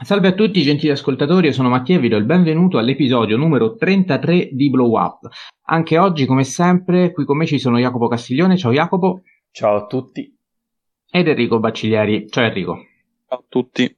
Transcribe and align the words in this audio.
Salve 0.00 0.28
a 0.28 0.32
tutti 0.32 0.62
gentili 0.62 0.92
ascoltatori, 0.92 1.48
io 1.48 1.52
sono 1.52 1.68
Mattia 1.68 1.96
e 1.96 1.98
vi 1.98 2.08
do 2.08 2.16
il 2.16 2.24
benvenuto 2.24 2.78
all'episodio 2.78 3.36
numero 3.36 3.74
33 3.74 4.50
di 4.52 4.70
Blow 4.70 4.96
Up. 4.96 5.26
Anche 5.62 5.98
oggi, 5.98 6.24
come 6.24 6.44
sempre, 6.44 7.10
qui 7.10 7.24
con 7.24 7.36
me 7.36 7.46
ci 7.46 7.58
sono 7.58 7.78
Jacopo 7.78 8.06
Castiglione. 8.06 8.56
Ciao 8.56 8.70
Jacopo. 8.70 9.22
Ciao 9.50 9.74
a 9.74 9.86
tutti. 9.86 10.32
Ed 11.10 11.26
Enrico 11.26 11.58
Bacciglieri. 11.58 12.28
Ciao 12.28 12.44
Enrico. 12.44 12.78
Ciao 13.26 13.38
a 13.40 13.44
tutti. 13.48 13.97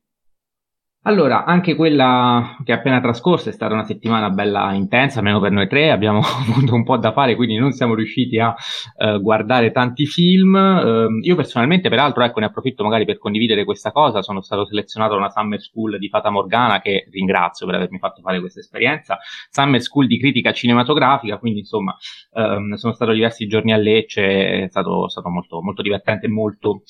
Allora, 1.05 1.47
anche 1.47 1.77
quella 1.77 2.59
che 2.63 2.75
è 2.75 2.77
appena 2.77 3.01
trascorsa 3.01 3.49
è 3.49 3.55
stata 3.55 3.73
una 3.73 3.85
settimana 3.85 4.29
bella 4.29 4.75
intensa, 4.75 5.21
almeno 5.21 5.41
per 5.41 5.51
noi 5.51 5.67
tre, 5.67 5.91
abbiamo 5.91 6.21
avuto 6.55 6.75
un 6.75 6.85
po' 6.85 6.99
da 6.99 7.13
fare, 7.13 7.37
quindi 7.37 7.57
non 7.57 7.73
siamo 7.73 7.95
riusciti 7.95 8.39
a 8.39 8.55
uh, 8.97 9.19
guardare 9.19 9.73
tanti 9.73 10.05
film. 10.05 10.53
Uh, 10.55 11.19
io 11.23 11.37
personalmente, 11.37 11.89
peraltro, 11.89 12.23
ecco, 12.23 12.41
ne 12.41 12.47
approfitto 12.47 12.85
magari 12.85 13.07
per 13.07 13.17
condividere 13.17 13.65
questa 13.65 13.93
cosa, 13.93 14.21
sono 14.21 14.43
stato 14.43 14.67
selezionato 14.67 15.15
a 15.15 15.17
una 15.17 15.31
Summer 15.31 15.59
School 15.59 15.99
di 15.99 16.11
Fata 16.11 16.29
Morgana, 16.29 16.83
che 16.83 17.09
ringrazio 17.11 17.65
per 17.65 17.77
avermi 17.77 17.99
fatto 17.99 18.21
fare 18.21 18.39
questa 18.39 18.61
esperienza, 18.61 19.17
Summer 19.49 19.81
School 19.81 20.07
di 20.07 20.19
critica 20.19 20.53
cinematografica, 20.53 21.39
quindi 21.39 21.61
insomma 21.61 21.97
um, 22.33 22.75
sono 22.75 22.93
stato 22.93 23.13
diversi 23.13 23.47
giorni 23.47 23.73
a 23.73 23.79
Lecce, 23.79 24.65
è 24.65 24.67
stato, 24.69 25.09
stato 25.09 25.31
molto, 25.31 25.63
molto 25.63 25.81
divertente 25.81 26.27
e 26.27 26.29
molto 26.29 26.83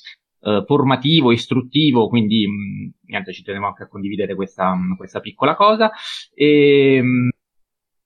eh, 0.43 0.63
formativo, 0.67 1.33
istruttivo, 1.33 2.09
quindi 2.09 2.47
mh, 2.47 2.53
mm, 2.53 2.91
niente, 3.07 3.33
ci 3.33 3.43
tenevo 3.43 3.67
anche 3.67 3.85
a 3.85 3.89
condividere 3.89 4.35
questa, 4.35 4.75
mh, 4.75 4.97
questa 4.97 5.21
piccola 5.21 5.55
cosa. 5.55 5.91
E, 6.35 7.01
mh, 7.03 7.07
mm, 7.07 7.29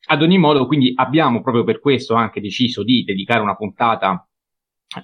ad 0.06 0.22
ogni 0.22 0.38
modo, 0.38 0.66
quindi 0.66 0.92
abbiamo 0.94 1.40
proprio 1.42 1.64
per 1.64 1.80
questo 1.80 2.14
anche 2.14 2.40
deciso 2.40 2.82
di 2.84 3.04
dedicare 3.04 3.40
una 3.40 3.56
puntata 3.56 4.26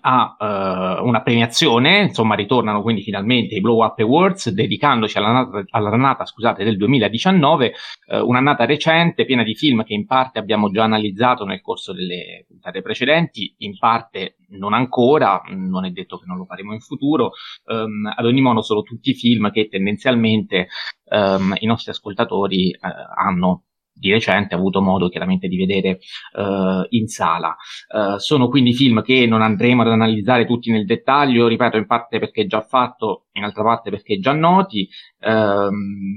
a 0.01 0.37
uh, 0.39 1.07
una 1.07 1.23
premiazione, 1.23 2.03
insomma 2.03 2.35
ritornano 2.35 2.83
quindi 2.83 3.03
finalmente 3.03 3.55
i 3.55 3.61
Blow 3.61 3.85
Up 3.85 3.99
Awards 3.99 4.51
dedicandoci 4.51 5.19
all'annata, 5.19 5.65
all'annata 5.71 6.25
scusate, 6.25 6.65
del 6.65 6.77
2019, 6.77 7.73
uh, 8.07 8.27
un'annata 8.27 8.65
recente 8.65 9.25
piena 9.25 9.43
di 9.43 9.55
film 9.55 9.85
che 9.85 9.95
in 9.95 10.07
parte 10.07 10.39
abbiamo 10.39 10.71
già 10.71 10.85
analizzato 10.85 11.45
nel 11.45 11.61
corso 11.61 11.93
delle 11.93 12.45
puntate 12.47 12.83
precedenti, 12.83 13.55
in 13.59 13.77
parte 13.79 14.37
non 14.51 14.73
ancora, 14.73 15.43
non 15.49 15.85
è 15.85 15.91
detto 15.91 16.19
che 16.19 16.25
non 16.27 16.37
lo 16.37 16.45
faremo 16.45 16.73
in 16.73 16.81
futuro, 16.81 17.33
um, 17.67 18.13
ad 18.15 18.25
ogni 18.25 18.41
modo 18.41 18.63
sono 18.63 18.83
tutti 18.83 19.15
film 19.15 19.51
che 19.51 19.69
tendenzialmente 19.69 20.69
um, 21.11 21.55
i 21.59 21.67
nostri 21.67 21.91
ascoltatori 21.91 22.71
uh, 22.71 22.89
hanno 23.17 23.65
di 24.01 24.11
recente 24.11 24.55
avuto 24.55 24.81
modo 24.81 25.09
chiaramente 25.09 25.47
di 25.47 25.57
vedere 25.57 26.01
uh, 26.33 26.87
in 26.89 27.07
sala. 27.07 27.55
Uh, 27.89 28.19
sono 28.19 28.49
quindi 28.49 28.73
film 28.73 29.03
che 29.03 29.27
non 29.27 29.43
andremo 29.43 29.83
ad 29.83 29.89
analizzare 29.89 30.47
tutti 30.47 30.73
nel 30.73 30.87
dettaglio, 30.87 31.47
ripeto, 31.47 31.77
in 31.77 31.87
parte 31.87 32.19
perché 32.19 32.47
già 32.47 32.63
fatto, 32.63 33.27
in 33.33 33.45
altra 33.45 33.63
parte 33.63 33.91
perché 33.91 34.19
già 34.19 34.33
noti. 34.33 34.89
Um, 35.21 36.17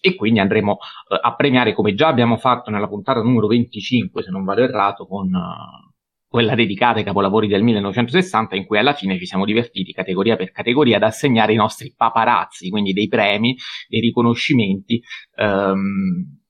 e 0.00 0.14
quindi 0.14 0.40
andremo 0.40 0.72
uh, 0.72 1.18
a 1.20 1.34
premiare 1.34 1.74
come 1.74 1.94
già 1.94 2.08
abbiamo 2.08 2.36
fatto 2.36 2.70
nella 2.70 2.88
puntata 2.88 3.22
numero 3.22 3.46
25, 3.46 4.22
se 4.22 4.30
non 4.30 4.44
vado 4.44 4.62
errato, 4.62 5.06
con 5.06 5.30
quella 6.32 6.54
dedicata 6.54 6.98
ai 6.98 7.04
capolavori 7.04 7.46
del 7.46 7.62
1960, 7.62 8.56
in 8.56 8.64
cui 8.64 8.78
alla 8.78 8.94
fine 8.94 9.18
ci 9.18 9.26
siamo 9.26 9.44
divertiti 9.44 9.92
categoria 9.92 10.34
per 10.34 10.50
categoria 10.50 10.96
ad 10.96 11.02
assegnare 11.02 11.52
i 11.52 11.56
nostri 11.56 11.92
paparazzi, 11.94 12.70
quindi 12.70 12.94
dei 12.94 13.06
premi, 13.06 13.54
dei 13.86 14.00
riconoscimenti. 14.00 15.02
Um, 15.36 16.41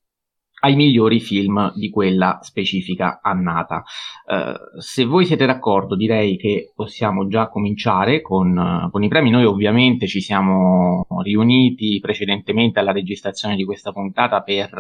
ai 0.65 0.77
migliori 0.77 1.21
film 1.21 1.73
di 1.75 1.91
quella 1.91 2.39
specifica 2.43 3.21
annata. 3.21 3.83
Uh, 4.25 4.81
se 4.81 5.05
voi 5.05 5.27
siete 5.27 5.45
d'accordo, 5.45 5.97
direi 5.97 6.37
che 6.37 6.73
possiamo 6.75 7.27
già 7.27 7.49
cominciare 7.49 8.21
con, 8.21 8.57
uh, 8.57 8.91
con, 8.91 9.03
i 9.03 9.09
premi. 9.09 9.31
Noi 9.31 9.45
ovviamente 9.45 10.07
ci 10.07 10.21
siamo 10.21 11.07
riuniti 11.23 11.99
precedentemente 12.01 12.79
alla 12.79 12.93
registrazione 12.93 13.57
di 13.57 13.65
questa 13.65 13.91
puntata 13.91 14.43
per 14.43 14.71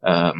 uh, 0.00 0.32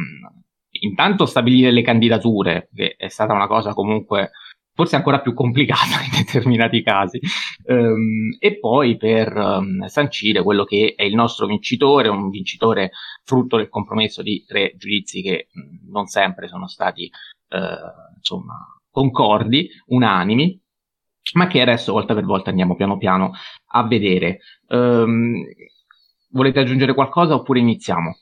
intanto 0.71 1.25
stabilire 1.25 1.71
le 1.71 1.81
candidature, 1.81 2.69
che 2.73 2.95
è 2.97 3.07
stata 3.07 3.33
una 3.33 3.47
cosa 3.47 3.73
comunque 3.73 4.31
forse 4.73 4.95
ancora 4.95 5.21
più 5.21 5.33
complicata 5.33 6.01
in 6.03 6.23
determinati 6.23 6.81
casi, 6.81 7.19
um, 7.65 8.35
e 8.39 8.59
poi 8.59 8.97
per 8.97 9.35
um, 9.35 9.85
sancire 9.85 10.43
quello 10.43 10.63
che 10.63 10.93
è 10.95 11.03
il 11.03 11.15
nostro 11.15 11.45
vincitore, 11.45 12.07
un 12.09 12.29
vincitore 12.29 12.91
frutto 13.23 13.57
del 13.57 13.69
compromesso 13.69 14.21
di 14.21 14.43
tre 14.45 14.73
giudizi 14.75 15.21
che 15.21 15.47
mh, 15.51 15.91
non 15.91 16.07
sempre 16.07 16.47
sono 16.47 16.67
stati 16.67 17.09
uh, 17.49 18.15
insomma 18.17 18.53
concordi, 18.89 19.69
unanimi, 19.87 20.59
ma 21.33 21.47
che 21.47 21.61
adesso 21.61 21.93
volta 21.93 22.13
per 22.13 22.25
volta 22.25 22.49
andiamo 22.49 22.75
piano 22.75 22.97
piano 22.97 23.31
a 23.71 23.87
vedere. 23.87 24.39
Um, 24.67 25.43
volete 26.29 26.59
aggiungere 26.59 26.93
qualcosa 26.93 27.33
oppure 27.33 27.59
iniziamo? 27.59 28.17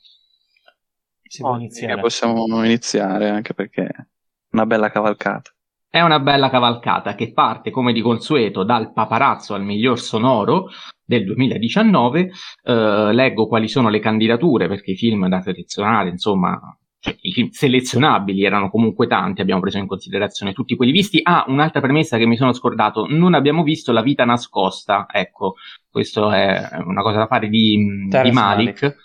Può 1.38 1.56
iniziare. 1.56 2.00
Possiamo 2.00 2.44
iniziare 2.64 3.28
anche 3.28 3.54
perché 3.54 3.84
è 3.84 4.06
una 4.50 4.66
bella 4.66 4.90
cavalcata. 4.90 5.50
È 5.92 6.00
una 6.00 6.20
bella 6.20 6.48
cavalcata 6.48 7.14
che 7.14 7.34
parte 7.34 7.70
come 7.70 7.92
di 7.92 8.00
consueto 8.00 8.64
dal 8.64 8.94
paparazzo 8.94 9.52
al 9.52 9.62
miglior 9.62 10.00
sonoro 10.00 10.70
del 11.04 11.22
2019. 11.22 12.30
Eh, 12.62 13.12
leggo 13.12 13.46
quali 13.46 13.68
sono 13.68 13.90
le 13.90 13.98
candidature 13.98 14.68
perché 14.68 14.92
i 14.92 14.96
film 14.96 15.28
da 15.28 15.42
selezionare, 15.42 16.08
insomma, 16.08 16.58
cioè, 16.98 17.14
i 17.20 17.32
film 17.32 17.50
selezionabili 17.50 18.42
erano 18.42 18.70
comunque 18.70 19.06
tanti, 19.06 19.42
abbiamo 19.42 19.60
preso 19.60 19.76
in 19.76 19.86
considerazione 19.86 20.54
tutti 20.54 20.76
quelli 20.76 20.92
visti. 20.92 21.20
Ah, 21.22 21.44
un'altra 21.48 21.82
premessa 21.82 22.16
che 22.16 22.24
mi 22.24 22.38
sono 22.38 22.54
scordato, 22.54 23.04
non 23.10 23.34
abbiamo 23.34 23.62
visto 23.62 23.92
La 23.92 24.00
vita 24.00 24.24
nascosta, 24.24 25.04
ecco, 25.12 25.56
questo 25.90 26.32
è 26.32 26.70
una 26.86 27.02
cosa 27.02 27.18
da 27.18 27.26
fare 27.26 27.50
di, 27.50 28.06
di 28.08 28.30
Malik. 28.30 28.32
Malik. 28.32 28.96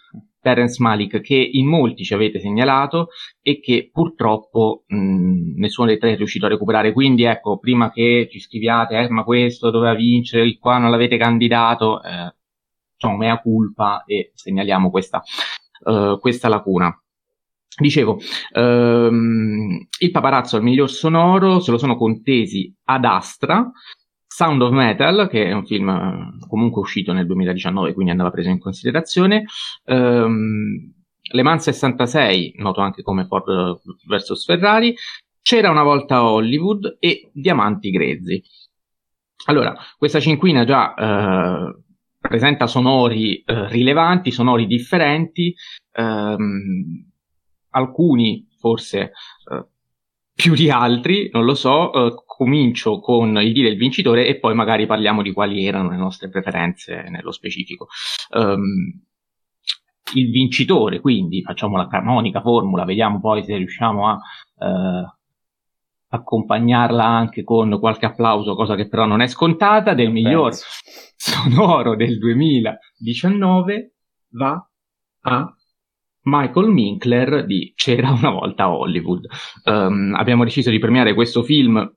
Terence 0.48 0.82
Malik 0.82 1.20
che 1.20 1.36
in 1.36 1.68
molti 1.68 2.06
ci 2.06 2.14
avete 2.14 2.40
segnalato 2.40 3.10
e 3.42 3.60
che 3.60 3.90
purtroppo 3.92 4.84
mh, 4.88 5.60
nessuno 5.60 5.88
dei 5.88 5.98
tre 5.98 6.14
è 6.14 6.16
riuscito 6.16 6.46
a 6.46 6.50
recuperare. 6.50 6.94
Quindi 6.94 7.24
ecco, 7.24 7.58
prima 7.58 7.92
che 7.92 8.30
ci 8.32 8.40
scriviate, 8.40 8.98
eh, 8.98 9.10
ma 9.10 9.26
questo 9.26 9.70
doveva 9.70 9.94
vincere, 9.94 10.46
il 10.46 10.58
qua 10.58 10.78
non 10.78 10.90
l'avete 10.90 11.18
candidato, 11.18 12.02
eh, 12.02 12.34
insomma, 12.94 13.18
mea 13.18 13.42
culpa 13.42 14.04
e 14.06 14.32
segnaliamo 14.34 14.90
questa, 14.90 15.22
uh, 15.84 16.18
questa 16.18 16.48
lacuna. 16.48 16.98
Dicevo, 17.80 18.18
ehm, 18.54 19.88
il 20.00 20.12
paparazzo 20.12 20.56
al 20.56 20.64
miglior 20.64 20.90
sonoro 20.90 21.60
se 21.60 21.72
lo 21.72 21.78
sono 21.78 21.96
contesi 21.96 22.74
ad 22.86 23.04
Astra, 23.04 23.70
Sound 24.38 24.62
of 24.62 24.72
Metal, 24.72 25.28
che 25.28 25.46
è 25.46 25.52
un 25.52 25.66
film 25.66 25.90
eh, 25.90 26.48
comunque 26.48 26.82
uscito 26.82 27.12
nel 27.12 27.26
2019, 27.26 27.94
quindi 27.94 28.12
andava 28.12 28.30
preso 28.30 28.50
in 28.50 28.60
considerazione. 28.60 29.46
Um, 29.86 30.94
Le 31.32 31.42
Mans 31.42 31.64
66, 31.64 32.54
noto 32.58 32.82
anche 32.82 33.02
come 33.02 33.26
Ford 33.26 33.80
vs 34.06 34.46
Ferrari. 34.46 34.94
C'era 35.42 35.72
una 35.72 35.82
volta 35.82 36.30
Hollywood 36.30 36.98
e 37.00 37.32
Diamanti 37.34 37.90
Grezzi. 37.90 38.44
Allora, 39.46 39.76
questa 39.98 40.20
cinquina 40.20 40.66
già 40.66 40.94
eh, 40.94 41.76
presenta 42.20 42.68
sonori 42.68 43.42
eh, 43.42 43.68
rilevanti, 43.70 44.30
sonori 44.30 44.68
differenti, 44.68 45.56
ehm, 45.94 47.10
alcuni 47.72 48.48
forse 48.60 49.00
eh, 49.00 49.66
più 50.38 50.54
di 50.54 50.70
altri, 50.70 51.32
non 51.34 51.46
lo 51.46 51.56
so, 51.56 51.92
eh, 51.92 52.24
comincio 52.24 53.00
con 53.00 53.42
il 53.42 53.52
dire 53.54 53.70
il 53.70 53.76
vincitore 53.76 54.28
e 54.28 54.38
poi 54.38 54.54
magari 54.54 54.86
parliamo 54.86 55.24
di 55.24 55.34
quali 55.34 55.66
erano 55.66 55.90
le 55.90 55.98
nostre 55.98 56.30
preferenze 56.30 57.08
nello 57.10 57.32
specifico. 57.32 57.88
Um, 58.30 59.02
il 60.14 60.30
vincitore, 60.30 61.00
quindi 61.02 61.42
facciamo 61.42 61.76
la 61.76 61.88
canonica 61.88 62.42
formula, 62.42 62.86
vediamo 62.86 63.20
poi 63.20 63.44
se 63.44 63.58
riusciamo 63.58 64.08
a 64.08 64.20
eh, 64.60 65.16
accompagnarla 66.10 67.04
anche 67.04 67.44
con 67.44 67.80
qualche 67.80 68.06
applauso, 68.06 68.54
cosa 68.54 68.76
che 68.76 68.88
però 68.88 69.08
non 69.08 69.22
è 69.22 69.28
scontata, 69.28 69.96
del 69.96 70.12
miglior 70.12 70.54
sonoro 71.18 71.96
del 71.96 72.20
2019 72.20 73.96
va 74.34 74.70
a 75.22 75.57
Michael 76.28 76.68
Minkler 76.68 77.46
di 77.46 77.74
C'era 77.76 78.12
una 78.12 78.30
volta 78.30 78.64
a 78.64 78.76
Hollywood. 78.76 79.26
Um, 79.64 80.14
abbiamo 80.16 80.44
deciso 80.44 80.70
di 80.70 80.80
premiare 80.80 81.14
questo 81.14 81.42
film 81.42 81.94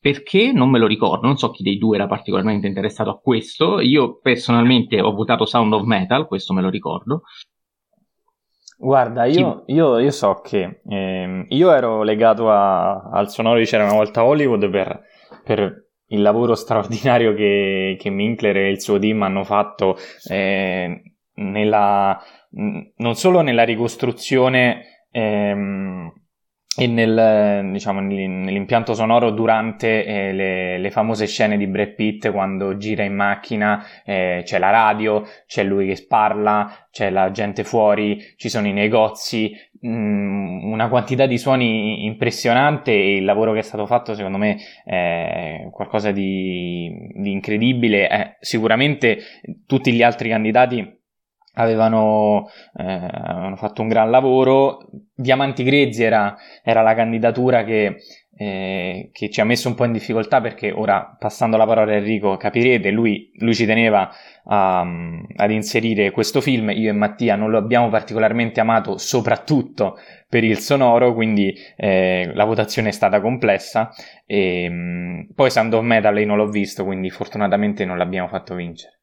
perché 0.00 0.52
non 0.52 0.68
me 0.70 0.78
lo 0.78 0.86
ricordo, 0.86 1.26
non 1.26 1.36
so 1.36 1.50
chi 1.50 1.62
dei 1.62 1.78
due 1.78 1.96
era 1.96 2.08
particolarmente 2.08 2.66
interessato 2.66 3.10
a 3.10 3.18
questo. 3.20 3.78
Io 3.80 4.18
personalmente 4.18 5.00
ho 5.00 5.12
votato 5.12 5.44
Sound 5.44 5.72
of 5.74 5.84
Metal, 5.84 6.26
questo 6.26 6.52
me 6.54 6.62
lo 6.62 6.70
ricordo. 6.70 7.22
Guarda, 8.78 9.26
io, 9.26 9.62
io, 9.66 9.98
io 9.98 10.10
so 10.10 10.40
che 10.42 10.80
eh, 10.88 11.46
io 11.48 11.70
ero 11.70 12.02
legato 12.02 12.50
a, 12.50 13.10
al 13.10 13.30
sonoro 13.30 13.58
di 13.58 13.64
C'era 13.64 13.84
una 13.84 13.92
volta 13.92 14.24
Hollywood 14.24 14.68
per, 14.70 15.02
per 15.44 15.90
il 16.06 16.20
lavoro 16.20 16.56
straordinario 16.56 17.32
che, 17.34 17.96
che 18.00 18.10
Minkler 18.10 18.56
e 18.56 18.70
il 18.70 18.80
suo 18.80 18.98
team 18.98 19.22
hanno 19.22 19.44
fatto 19.44 19.96
eh, 20.28 21.00
nella, 21.34 22.20
non 22.52 23.14
solo 23.14 23.40
nella 23.40 23.64
ricostruzione 23.64 25.06
ehm, 25.10 26.12
e 26.74 26.86
nel, 26.86 27.70
diciamo, 27.70 28.00
nell'impianto 28.00 28.94
sonoro 28.94 29.30
durante 29.30 30.06
eh, 30.06 30.32
le, 30.32 30.78
le, 30.78 30.90
famose 30.90 31.26
scene 31.26 31.58
di 31.58 31.66
Brad 31.66 31.92
Pitt 31.92 32.30
quando 32.30 32.78
gira 32.78 33.04
in 33.04 33.14
macchina, 33.14 33.84
eh, 34.06 34.40
c'è 34.44 34.58
la 34.58 34.70
radio, 34.70 35.22
c'è 35.46 35.64
lui 35.64 35.92
che 35.92 36.06
parla, 36.08 36.86
c'è 36.90 37.10
la 37.10 37.30
gente 37.30 37.62
fuori, 37.62 38.18
ci 38.36 38.48
sono 38.48 38.68
i 38.68 38.72
negozi, 38.72 39.54
mh, 39.80 39.88
mm, 39.90 40.72
una 40.72 40.88
quantità 40.88 41.26
di 41.26 41.36
suoni 41.36 42.06
impressionante 42.06 42.90
e 42.90 43.16
il 43.16 43.24
lavoro 43.24 43.52
che 43.52 43.58
è 43.58 43.62
stato 43.62 43.84
fatto 43.84 44.14
secondo 44.14 44.38
me 44.38 44.56
è 44.82 45.68
qualcosa 45.70 46.10
di, 46.10 46.90
di 47.14 47.32
incredibile. 47.32 48.08
Eh, 48.08 48.36
sicuramente 48.40 49.18
tutti 49.66 49.92
gli 49.92 50.02
altri 50.02 50.30
candidati 50.30 51.00
avevano, 51.54 52.48
eh, 52.76 52.82
avevano, 52.84 53.56
fatto 53.56 53.82
un 53.82 53.88
gran 53.88 54.10
lavoro. 54.10 54.88
Diamanti 55.14 55.62
Grezzi 55.62 56.02
era, 56.02 56.36
era 56.62 56.82
la 56.82 56.94
candidatura 56.94 57.64
che, 57.64 57.96
eh, 58.36 59.10
che, 59.12 59.30
ci 59.30 59.40
ha 59.40 59.44
messo 59.44 59.68
un 59.68 59.74
po' 59.74 59.84
in 59.84 59.92
difficoltà 59.92 60.40
perché 60.40 60.72
ora, 60.72 61.16
passando 61.18 61.56
la 61.56 61.66
parola 61.66 61.92
a 61.92 61.96
Enrico, 61.96 62.36
capirete, 62.36 62.90
lui, 62.90 63.30
lui 63.36 63.54
ci 63.54 63.66
teneva 63.66 64.10
a, 64.44 64.80
ad 64.80 65.50
inserire 65.50 66.10
questo 66.10 66.40
film, 66.40 66.70
io 66.70 66.90
e 66.90 66.92
Mattia 66.92 67.36
non 67.36 67.50
lo 67.50 67.58
abbiamo 67.58 67.88
particolarmente 67.88 68.60
amato, 68.60 68.96
soprattutto 68.96 69.98
per 70.28 70.44
il 70.44 70.58
sonoro, 70.58 71.12
quindi 71.14 71.54
eh, 71.76 72.30
la 72.34 72.44
votazione 72.44 72.88
è 72.88 72.92
stata 72.92 73.20
complessa. 73.20 73.90
E, 74.24 74.68
mh, 74.68 75.28
poi 75.34 75.50
Sound 75.50 75.74
of 75.74 75.82
Metal 75.82 76.18
io 76.18 76.26
non 76.26 76.38
l'ho 76.38 76.48
visto, 76.48 76.84
quindi 76.84 77.10
fortunatamente 77.10 77.84
non 77.84 77.98
l'abbiamo 77.98 78.28
fatto 78.28 78.54
vincere. 78.54 79.01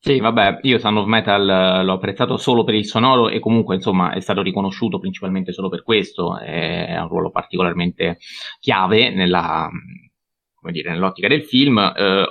Sì, 0.00 0.20
vabbè, 0.20 0.60
io 0.62 0.78
Sound 0.78 0.98
of 0.98 1.06
Metal 1.06 1.48
eh, 1.48 1.82
l'ho 1.84 1.94
apprezzato 1.94 2.36
solo 2.36 2.62
per 2.62 2.74
il 2.74 2.86
sonoro 2.86 3.28
e 3.28 3.40
comunque 3.40 3.74
insomma 3.74 4.12
è 4.12 4.20
stato 4.20 4.42
riconosciuto 4.42 4.98
principalmente 5.00 5.52
solo 5.52 5.68
per 5.68 5.82
questo, 5.82 6.38
è 6.38 6.96
un 7.00 7.08
ruolo 7.08 7.30
particolarmente 7.30 8.18
chiave 8.60 9.10
nella, 9.10 9.68
dire, 10.70 10.90
nell'ottica 10.90 11.26
del 11.28 11.42
film. 11.44 11.78
Eh, 11.78 12.24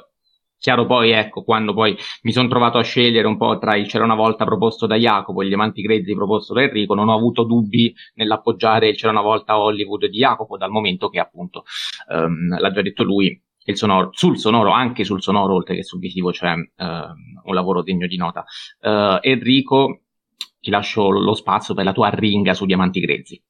chiaro 0.59 0.85
poi, 0.85 1.11
ecco, 1.11 1.43
quando 1.43 1.73
poi 1.73 1.95
mi 2.23 2.31
sono 2.31 2.47
trovato 2.47 2.77
a 2.77 2.83
scegliere 2.83 3.27
un 3.27 3.37
po' 3.37 3.57
tra 3.59 3.75
il 3.75 3.85
C'era 3.87 4.05
una 4.05 4.15
volta 4.15 4.45
proposto 4.45 4.87
da 4.87 4.95
Jacopo 4.95 5.41
e 5.41 5.45
gli 5.45 5.49
Diamanti 5.49 5.81
Grezzi 5.81 6.13
proposto 6.15 6.53
da 6.53 6.63
Enrico, 6.63 6.93
non 6.95 7.09
ho 7.09 7.13
avuto 7.15 7.43
dubbi 7.43 7.93
nell'appoggiare 8.15 8.87
il 8.89 8.95
C'era 8.95 9.11
una 9.11 9.21
volta 9.21 9.59
Hollywood 9.59 10.05
di 10.07 10.17
Jacopo, 10.19 10.57
dal 10.57 10.71
momento 10.71 11.09
che 11.09 11.19
appunto, 11.19 11.63
ehm, 12.11 12.57
l'ha 12.59 12.71
già 12.71 12.81
detto 12.81 13.03
lui, 13.03 13.39
sonoro, 13.75 14.09
sul 14.11 14.37
sonoro, 14.37 14.71
anche 14.71 15.03
sul 15.03 15.21
sonoro, 15.21 15.55
oltre 15.55 15.75
che 15.75 15.83
sul 15.83 15.99
visivo, 15.99 16.31
c'è 16.31 16.53
uh, 16.53 16.55
un 17.43 17.53
lavoro 17.53 17.83
degno 17.83 18.07
di 18.07 18.17
nota. 18.17 18.45
Uh, 18.79 19.17
Enrico, 19.21 20.03
ti 20.59 20.69
lascio 20.69 21.09
lo 21.09 21.33
spazio 21.33 21.73
per 21.73 21.85
la 21.85 21.93
tua 21.93 22.09
ringa 22.09 22.53
su 22.53 22.65
Diamanti 22.65 22.99
Grezzi. 22.99 23.41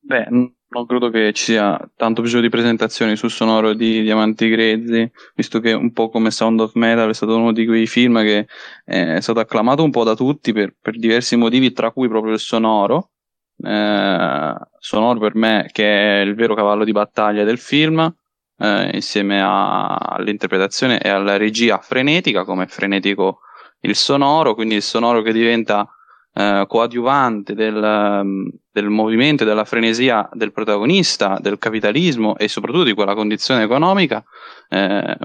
Beh, 0.00 0.26
non 0.28 0.86
credo 0.86 1.08
che 1.08 1.32
ci 1.32 1.44
sia 1.44 1.78
tanto 1.96 2.20
bisogno 2.20 2.42
di 2.42 2.48
presentazioni 2.50 3.16
sul 3.16 3.30
sonoro 3.30 3.72
di 3.72 4.02
Diamanti 4.02 4.48
Grezzi, 4.48 5.10
visto 5.34 5.60
che 5.60 5.72
un 5.72 5.92
po' 5.92 6.10
come 6.10 6.30
Sound 6.30 6.60
of 6.60 6.74
Metal 6.74 7.08
è 7.08 7.14
stato 7.14 7.36
uno 7.36 7.52
di 7.52 7.64
quei 7.64 7.86
film 7.86 8.20
che 8.22 8.46
è 8.84 9.20
stato 9.20 9.40
acclamato 9.40 9.82
un 9.82 9.90
po' 9.90 10.04
da 10.04 10.14
tutti 10.14 10.52
per, 10.52 10.74
per 10.78 10.98
diversi 10.98 11.36
motivi, 11.36 11.72
tra 11.72 11.90
cui 11.90 12.08
proprio 12.08 12.34
il 12.34 12.40
sonoro. 12.40 13.10
Eh, 13.56 14.54
sonoro 14.78 15.18
per 15.20 15.36
me 15.36 15.68
che 15.72 16.20
è 16.20 16.22
il 16.22 16.34
vero 16.34 16.54
cavallo 16.54 16.84
di 16.84 16.90
battaglia 16.90 17.44
del 17.44 17.58
film 17.58 18.12
eh, 18.58 18.90
insieme 18.94 19.42
a, 19.42 19.96
all'interpretazione 19.96 21.00
e 21.00 21.08
alla 21.08 21.36
regia 21.36 21.78
frenetica, 21.78 22.44
come 22.44 22.66
frenetico 22.66 23.40
il 23.80 23.94
sonoro, 23.94 24.54
quindi 24.54 24.76
il 24.76 24.82
sonoro 24.82 25.22
che 25.22 25.32
diventa 25.32 25.88
eh, 26.32 26.64
coadiuvante 26.66 27.54
del, 27.54 27.82
ehm, 27.82 28.50
del 28.70 28.88
movimento 28.88 29.42
e 29.42 29.46
della 29.46 29.64
frenesia 29.64 30.28
del 30.32 30.52
protagonista, 30.52 31.38
del 31.40 31.58
capitalismo 31.58 32.36
e 32.36 32.48
soprattutto 32.48 32.84
di 32.84 32.94
quella 32.94 33.14
condizione 33.14 33.62
economica. 33.62 34.24
Eh, 34.68 35.16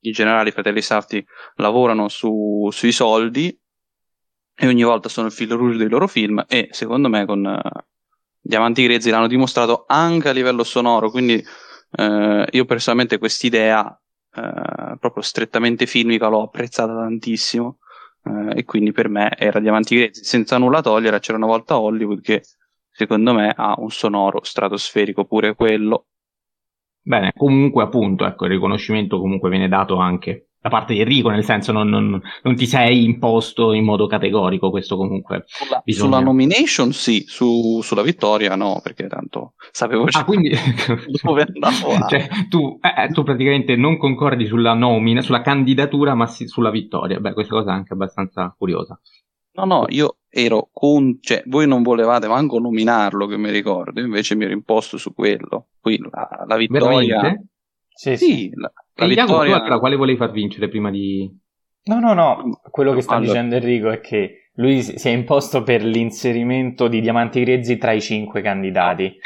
I 0.00 0.10
generali 0.10 0.50
fratelli 0.50 0.82
Safti 0.82 1.24
lavorano 1.56 2.08
su, 2.08 2.68
sui 2.70 2.92
soldi 2.92 3.56
e 4.54 4.66
ogni 4.66 4.82
volta 4.82 5.08
sono 5.08 5.28
il 5.28 5.32
filo 5.32 5.56
rouge 5.56 5.78
dei 5.78 5.88
loro 5.88 6.06
film 6.06 6.44
e 6.48 6.68
secondo 6.72 7.08
me 7.08 7.24
con 7.24 7.44
uh, 7.44 7.80
Diamanti 8.40 8.82
Grezzi 8.82 9.10
l'hanno 9.10 9.28
dimostrato 9.28 9.84
anche 9.86 10.28
a 10.28 10.32
livello 10.32 10.64
sonoro, 10.64 11.10
quindi 11.10 11.42
eh, 11.94 12.46
io 12.50 12.64
personalmente 12.64 13.18
quest'idea 13.18 14.00
eh, 14.34 14.96
proprio 14.98 15.22
strettamente 15.22 15.86
filmica 15.86 16.28
l'ho 16.28 16.42
apprezzata 16.42 16.94
tantissimo 16.94 17.78
eh, 18.24 18.58
e 18.60 18.64
quindi 18.64 18.92
per 18.92 19.08
me 19.08 19.34
era 19.36 19.60
Diamanti 19.60 19.96
Grezzi 19.96 20.24
senza 20.24 20.58
nulla 20.58 20.80
togliere 20.80 21.18
c'era 21.20 21.38
una 21.38 21.46
volta 21.46 21.78
Hollywood 21.78 22.20
che 22.20 22.42
secondo 22.90 23.34
me 23.34 23.52
ha 23.54 23.74
un 23.78 23.90
sonoro 23.90 24.42
stratosferico 24.42 25.24
pure 25.24 25.54
quello. 25.54 26.06
Bene 27.04 27.32
comunque 27.36 27.82
appunto 27.82 28.24
ecco 28.24 28.44
il 28.44 28.52
riconoscimento 28.52 29.18
comunque 29.18 29.50
viene 29.50 29.68
dato 29.68 29.96
anche 29.96 30.51
da 30.62 30.68
parte 30.68 30.94
di 30.94 31.00
Enrico, 31.00 31.28
nel 31.28 31.42
senso 31.42 31.72
non, 31.72 31.88
non, 31.88 32.22
non, 32.42 32.54
ti 32.54 32.66
sei 32.66 33.04
imposto 33.04 33.72
in 33.72 33.84
modo 33.84 34.06
categorico, 34.06 34.70
questo 34.70 34.96
comunque. 34.96 35.42
Sulla, 35.46 35.82
bisogna... 35.84 36.04
sulla 36.06 36.24
nomination 36.24 36.92
sì, 36.92 37.24
su, 37.26 37.80
sulla 37.82 38.02
vittoria 38.02 38.54
no, 38.54 38.78
perché 38.80 39.08
tanto 39.08 39.54
sapevo 39.72 40.04
già 40.04 40.20
ah, 40.20 40.24
quindi... 40.24 40.50
dove 41.20 41.42
andavo. 41.42 42.06
cioè, 42.08 42.28
tu, 42.48 42.78
eh, 42.80 43.08
tu, 43.08 43.24
praticamente 43.24 43.74
non 43.74 43.96
concordi 43.96 44.46
sulla 44.46 44.72
nomina, 44.74 45.20
sulla 45.20 45.40
candidatura, 45.40 46.14
ma 46.14 46.28
sì, 46.28 46.46
sulla 46.46 46.70
vittoria. 46.70 47.18
Beh, 47.18 47.32
questa 47.32 47.54
cosa 47.54 47.72
è 47.72 47.74
anche 47.74 47.94
abbastanza 47.94 48.54
curiosa. 48.56 48.96
No, 49.54 49.64
no, 49.64 49.86
io 49.88 50.18
ero 50.30 50.70
con, 50.72 51.18
cioè, 51.20 51.42
voi 51.46 51.66
non 51.66 51.82
volevate 51.82 52.28
manco 52.28 52.60
nominarlo, 52.60 53.26
che 53.26 53.36
mi 53.36 53.50
ricordo, 53.50 54.00
invece 54.00 54.36
mi 54.36 54.44
ero 54.44 54.52
imposto 54.52 54.96
su 54.96 55.12
quello. 55.12 55.70
Qui 55.80 55.98
la, 55.98 56.44
la 56.46 56.56
vittoria. 56.56 57.16
Veramente? 57.16 57.51
Sì, 58.02 58.16
sì. 58.16 58.50
la, 58.54 58.72
la 58.94 59.04
e 59.04 59.08
vittoria... 59.08 59.24
Jacopo, 59.26 59.40
allora, 59.40 59.78
quale 59.78 59.96
volevi 59.96 60.18
far 60.18 60.32
vincere 60.32 60.68
prima 60.68 60.90
di... 60.90 61.30
No, 61.84 62.00
no, 62.00 62.14
no, 62.14 62.60
quello 62.70 62.92
che 62.92 63.00
sta 63.00 63.14
allora... 63.14 63.30
dicendo 63.30 63.54
Enrico 63.56 63.90
è 63.90 64.00
che 64.00 64.50
lui 64.54 64.82
si 64.82 65.08
è 65.08 65.12
imposto 65.12 65.62
per 65.62 65.84
l'inserimento 65.84 66.88
di 66.88 67.00
Diamanti 67.00 67.40
Grezzi 67.42 67.78
tra 67.78 67.92
i 67.92 68.00
cinque 68.00 68.42
candidati. 68.42 69.16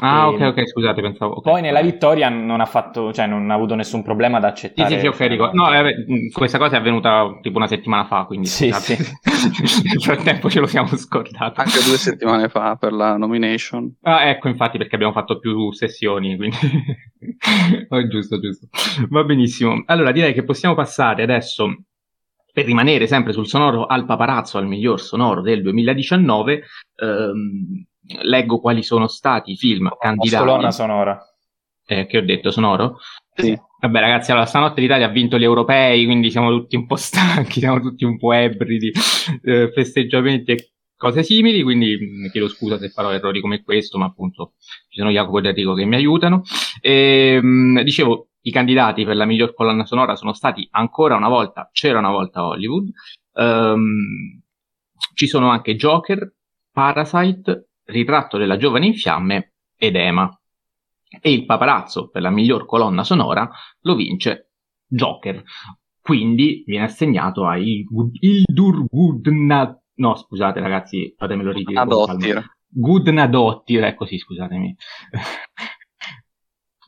Ah, 0.00 0.28
ok, 0.28 0.40
ok, 0.40 0.68
scusate, 0.68 1.00
pensavo. 1.00 1.38
Okay. 1.38 1.52
Poi 1.52 1.62
nella 1.62 1.80
vittoria 1.80 2.28
non 2.28 2.60
ha 2.60 2.66
fatto, 2.66 3.14
cioè 3.14 3.26
non 3.26 3.50
ha 3.50 3.54
avuto 3.54 3.74
nessun 3.74 4.02
problema 4.02 4.36
ad 4.36 4.44
accettare. 4.44 4.88
Sì, 4.88 4.94
sì, 4.94 5.00
sì, 5.00 5.06
ok, 5.06 5.20
Rico. 5.28 5.50
No, 5.52 5.72
eh, 5.72 6.30
questa 6.32 6.58
cosa 6.58 6.76
è 6.76 6.78
avvenuta 6.78 7.38
tipo 7.40 7.56
una 7.56 7.66
settimana 7.66 8.04
fa, 8.04 8.24
quindi 8.24 8.46
sì, 8.46 8.70
sì. 8.72 8.94
nel 9.88 10.02
frattempo 10.02 10.50
ce 10.50 10.60
lo 10.60 10.66
siamo 10.66 10.88
scordato. 10.88 11.60
Anche 11.60 11.82
due 11.82 11.96
settimane 11.96 12.50
fa 12.50 12.76
per 12.76 12.92
la 12.92 13.16
nomination. 13.16 13.96
Ah, 14.02 14.28
ecco, 14.28 14.48
infatti, 14.48 14.76
perché 14.76 14.96
abbiamo 14.96 15.14
fatto 15.14 15.38
più 15.38 15.72
sessioni, 15.72 16.36
quindi... 16.36 16.56
oh, 17.88 18.06
giusto, 18.08 18.38
giusto. 18.38 18.68
Va 19.08 19.24
benissimo. 19.24 19.82
Allora, 19.86 20.12
direi 20.12 20.34
che 20.34 20.44
possiamo 20.44 20.74
passare 20.74 21.22
adesso 21.22 21.74
per 22.52 22.64
rimanere 22.66 23.06
sempre 23.06 23.32
sul 23.32 23.46
sonoro 23.46 23.86
al 23.86 24.04
paparazzo 24.04 24.58
al 24.58 24.66
miglior 24.66 25.00
sonoro 25.00 25.40
del 25.40 25.62
2019. 25.62 26.62
Ehm, 26.96 27.86
leggo 28.22 28.60
quali 28.60 28.82
sono 28.82 29.06
stati 29.06 29.52
i 29.52 29.56
film 29.56 29.86
oh, 29.86 29.96
candidati. 29.96 30.44
Colonna 30.44 30.70
sonora. 30.70 31.20
Eh, 31.86 32.06
che 32.06 32.18
ho 32.18 32.24
detto, 32.24 32.50
sonoro? 32.50 32.98
Sì. 33.34 33.58
Vabbè, 33.78 34.00
ragazzi, 34.00 34.30
allora 34.30 34.46
stanotte 34.46 34.80
l'Italia 34.80 35.06
ha 35.06 35.10
vinto 35.10 35.38
gli 35.38 35.44
europei, 35.44 36.04
quindi 36.04 36.30
siamo 36.30 36.50
tutti 36.50 36.74
un 36.76 36.86
po' 36.86 36.96
stanchi, 36.96 37.60
siamo 37.60 37.80
tutti 37.80 38.04
un 38.04 38.18
po' 38.18 38.32
ebridi, 38.32 38.90
eh, 39.42 39.70
festeggiamenti 39.72 40.52
e 40.52 40.70
cose 40.96 41.22
simili, 41.22 41.62
quindi 41.62 41.96
mi 41.98 42.30
chiedo 42.30 42.48
scusa 42.48 42.78
se 42.78 42.88
farò 42.88 43.12
errori 43.12 43.40
come 43.40 43.62
questo, 43.62 43.98
ma 43.98 44.06
appunto 44.06 44.54
ci 44.88 44.98
sono 44.98 45.10
Jacopo 45.10 45.38
e 45.38 45.48
Enrico 45.48 45.74
che 45.74 45.84
mi 45.84 45.94
aiutano. 45.94 46.42
E, 46.80 47.38
ehm, 47.38 47.82
dicevo, 47.82 48.30
i 48.40 48.50
candidati 48.50 49.04
per 49.04 49.16
la 49.16 49.24
miglior 49.24 49.54
colonna 49.54 49.84
sonora 49.84 50.16
sono 50.16 50.32
stati 50.32 50.66
ancora 50.70 51.16
una 51.16 51.28
volta, 51.28 51.68
c'era 51.72 51.98
una 51.98 52.10
volta 52.10 52.44
Hollywood, 52.44 52.88
um, 53.34 54.40
ci 55.14 55.26
sono 55.26 55.50
anche 55.50 55.76
Joker, 55.76 56.32
Parasite, 56.72 57.68
Ritratto 57.86 58.36
della 58.36 58.56
giovane 58.56 58.86
in 58.86 58.94
fiamme 58.94 59.54
ed 59.76 59.96
Ema. 59.96 60.30
E 61.20 61.32
il 61.32 61.46
paparazzo 61.46 62.08
per 62.08 62.22
la 62.22 62.30
miglior 62.30 62.66
colonna 62.66 63.04
sonora 63.04 63.48
lo 63.80 63.94
vince 63.94 64.50
Joker. 64.86 65.42
Quindi 66.00 66.62
viene 66.66 66.84
assegnato 66.84 67.46
a 67.46 67.56
Ildur 67.56 68.84
Gudna... 68.86 69.80
No, 69.94 70.14
scusate 70.14 70.60
ragazzi, 70.60 71.14
fatemelo 71.16 71.52
ridire. 71.52 71.80
Adottir. 71.80 72.44
Gudnadottir, 72.68 73.84
ecco 73.84 74.04
sì, 74.04 74.18
scusatemi. 74.18 74.76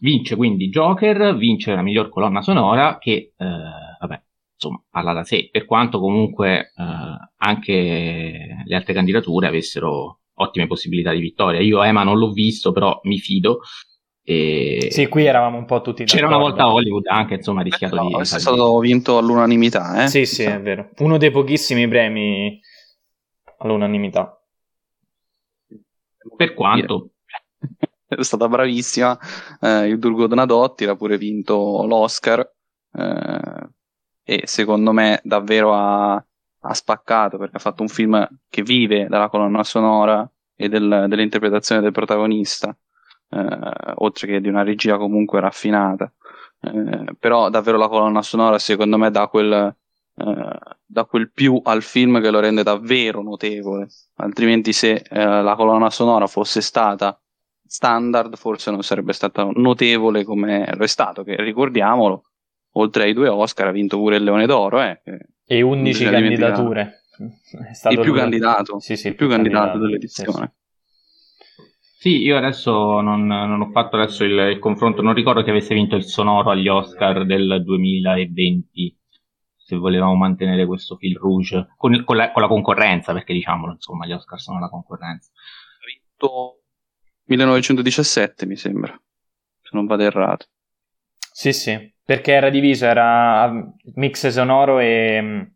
vince 0.01 0.37
quindi 0.37 0.69
Joker, 0.69 1.37
vince 1.37 1.75
la 1.75 1.83
miglior 1.83 2.09
colonna 2.09 2.43
sonora 2.43 2.99
che, 2.99 3.33
eh, 3.37 3.47
vabbè, 4.01 4.23
insomma, 4.55 4.83
parla 4.91 5.13
da 5.13 5.25
sé, 5.25 5.49
per 5.51 5.65
quanto 5.65 5.99
comunque 5.99 6.73
eh, 6.77 7.31
anche 7.37 8.63
le 8.65 8.75
altre 8.75 8.95
candidature 8.95 9.47
avessero 9.47 10.21
ottime 10.39 10.67
possibilità 10.67 11.13
di 11.13 11.21
vittoria. 11.21 11.61
Io 11.61 11.83
Ema 11.83 12.03
non 12.03 12.19
l'ho 12.19 12.31
visto, 12.31 12.73
però 12.73 12.99
mi 13.05 13.19
fido. 13.19 13.61
E... 14.23 14.89
Sì, 14.91 15.09
qui 15.09 15.25
eravamo 15.25 15.57
un 15.57 15.65
po' 15.65 15.81
tutti 15.81 16.05
C'era 16.05 16.27
una 16.27 16.37
volta 16.37 16.71
Hollywood 16.71 17.07
anche, 17.07 17.35
insomma, 17.35 17.63
rischiato 17.63 17.97
no, 17.97 18.09
di... 18.09 18.13
Questo 18.13 18.37
è 18.37 18.41
stato 18.41 18.79
vinto 18.79 19.17
all'unanimità, 19.17 20.05
eh? 20.05 20.09
Sì, 20.09 20.27
sì, 20.27 20.43
è 20.43 20.61
vero. 20.61 20.91
Uno 20.99 21.17
dei 21.17 21.31
pochissimi 21.31 21.89
premi 21.89 22.61
all'unanimità. 23.59 24.39
Per 26.37 26.55
quanto 26.55 27.13
è 28.07 28.23
stata 28.23 28.49
bravissima. 28.49 29.19
Eh, 29.61 29.89
il 29.89 29.99
Durgo 29.99 30.27
Donadotti 30.27 30.85
ha 30.85 30.95
pure 30.95 31.17
vinto 31.17 31.85
l'Oscar. 31.87 32.41
Eh, 32.93 33.69
e 34.25 34.43
secondo 34.45 34.93
me 34.93 35.21
davvero 35.25 35.75
ha, 35.75 36.23
ha, 36.61 36.75
spaccato 36.75 37.39
perché 37.39 37.57
ha 37.57 37.61
fatto 37.61 37.83
un 37.83 37.89
film 37.89 38.27
che 38.49 38.63
vive 38.63 39.07
dalla 39.09 39.29
colonna 39.29 39.65
sonora 39.65 40.29
e 40.55 40.69
del, 40.69 41.07
dell'interpretazione 41.09 41.81
del 41.81 41.93
protagonista, 41.93 42.77
eh, 43.31 43.59
oltre 43.97 44.27
che 44.27 44.41
di 44.41 44.49
una 44.49 44.63
regia 44.63 44.97
comunque 44.97 45.41
raffinata. 45.41 46.13
Eh, 46.61 47.15
però 47.19 47.51
davvero 47.51 47.79
la 47.79 47.89
colonna 47.89 48.23
sonora 48.23 48.59
secondo 48.59 48.99
me 48.99 49.11
dà 49.11 49.29
quel, 49.29 49.53
eh, 50.17 50.59
dà 50.85 51.05
quel 51.05 51.31
più 51.31 51.61
al 51.63 51.83
film 51.83 52.21
che 52.21 52.31
lo 52.31 52.41
rende 52.41 52.63
davvero 52.63 53.23
notevole. 53.23 53.89
Altrimenti 54.17 54.73
se 54.73 55.05
eh, 55.09 55.25
la 55.43 55.55
colonna 55.55 55.91
sonora 55.91 56.27
fosse 56.27 56.61
stata 56.61 57.19
standard 57.69 58.35
forse 58.37 58.71
non 58.71 58.83
sarebbe 58.83 59.13
stata 59.13 59.49
notevole 59.55 60.25
come 60.25 60.73
lo 60.75 60.85
è 60.85 60.87
stato, 60.89 61.23
che 61.23 61.37
ricordiamolo, 61.37 62.25
oltre 62.73 63.05
ai 63.05 63.13
due 63.13 63.29
Oscar 63.29 63.69
ha 63.69 63.73
vinto 63.73 63.99
pure 63.99 64.17
il 64.17 64.25
Leone 64.25 64.47
d'Oro. 64.47 64.81
Eh, 64.81 65.03
e 65.51 65.63
11 65.63 66.05
candidature. 66.05 67.01
È 67.69 67.73
stato 67.73 67.95
il 67.95 68.01
più 68.03 68.11
lui... 68.11 68.21
candidato, 68.21 68.79
sì, 68.81 68.97
sì, 68.97 69.09
il 69.09 69.15
più 69.15 69.29
candidato, 69.29 69.65
candidato 69.65 69.85
dell'edizione. 69.87 70.53
Sì, 71.99 72.19
io 72.19 72.37
adesso 72.37 73.01
non, 73.01 73.27
non 73.27 73.61
ho 73.61 73.71
fatto 73.71 73.97
adesso 73.97 74.23
il, 74.25 74.39
il, 74.53 74.59
confronto, 74.61 75.03
non 75.03 75.15
ricordo 75.15 75.43
che 75.43 75.51
avesse 75.51 75.75
vinto 75.75 75.97
il 75.97 76.05
sonoro 76.05 76.51
agli 76.51 76.69
Oscar 76.69 77.25
del 77.25 77.63
2020, 77.65 78.97
se 79.57 79.75
volevamo 79.77 80.15
mantenere 80.15 80.65
questo 80.67 80.97
fil 80.97 81.17
rouge, 81.17 81.75
con, 81.77 82.05
con, 82.05 82.17
la, 82.17 82.31
con 82.31 82.43
la, 82.43 82.49
concorrenza, 82.49 83.13
perché 83.13 83.33
diciamolo, 83.33 83.73
insomma, 83.73 84.07
gli 84.07 84.13
Oscar 84.13 84.39
sono 84.39 84.61
la 84.61 84.69
concorrenza. 84.69 85.31
Ha 85.33 85.87
vinto 85.87 86.63
1917, 87.25 88.47
mi 88.47 88.57
sembra, 88.57 88.93
se 89.61 89.71
non 89.73 89.87
vado 89.87 90.05
errato. 90.05 90.47
Sì, 91.33 91.53
sì, 91.53 91.95
perché 92.09 92.33
era 92.33 92.49
diviso, 92.49 92.87
era 92.87 93.53
mix 93.97 94.29
sonoro 94.29 94.79
e, 94.79 95.51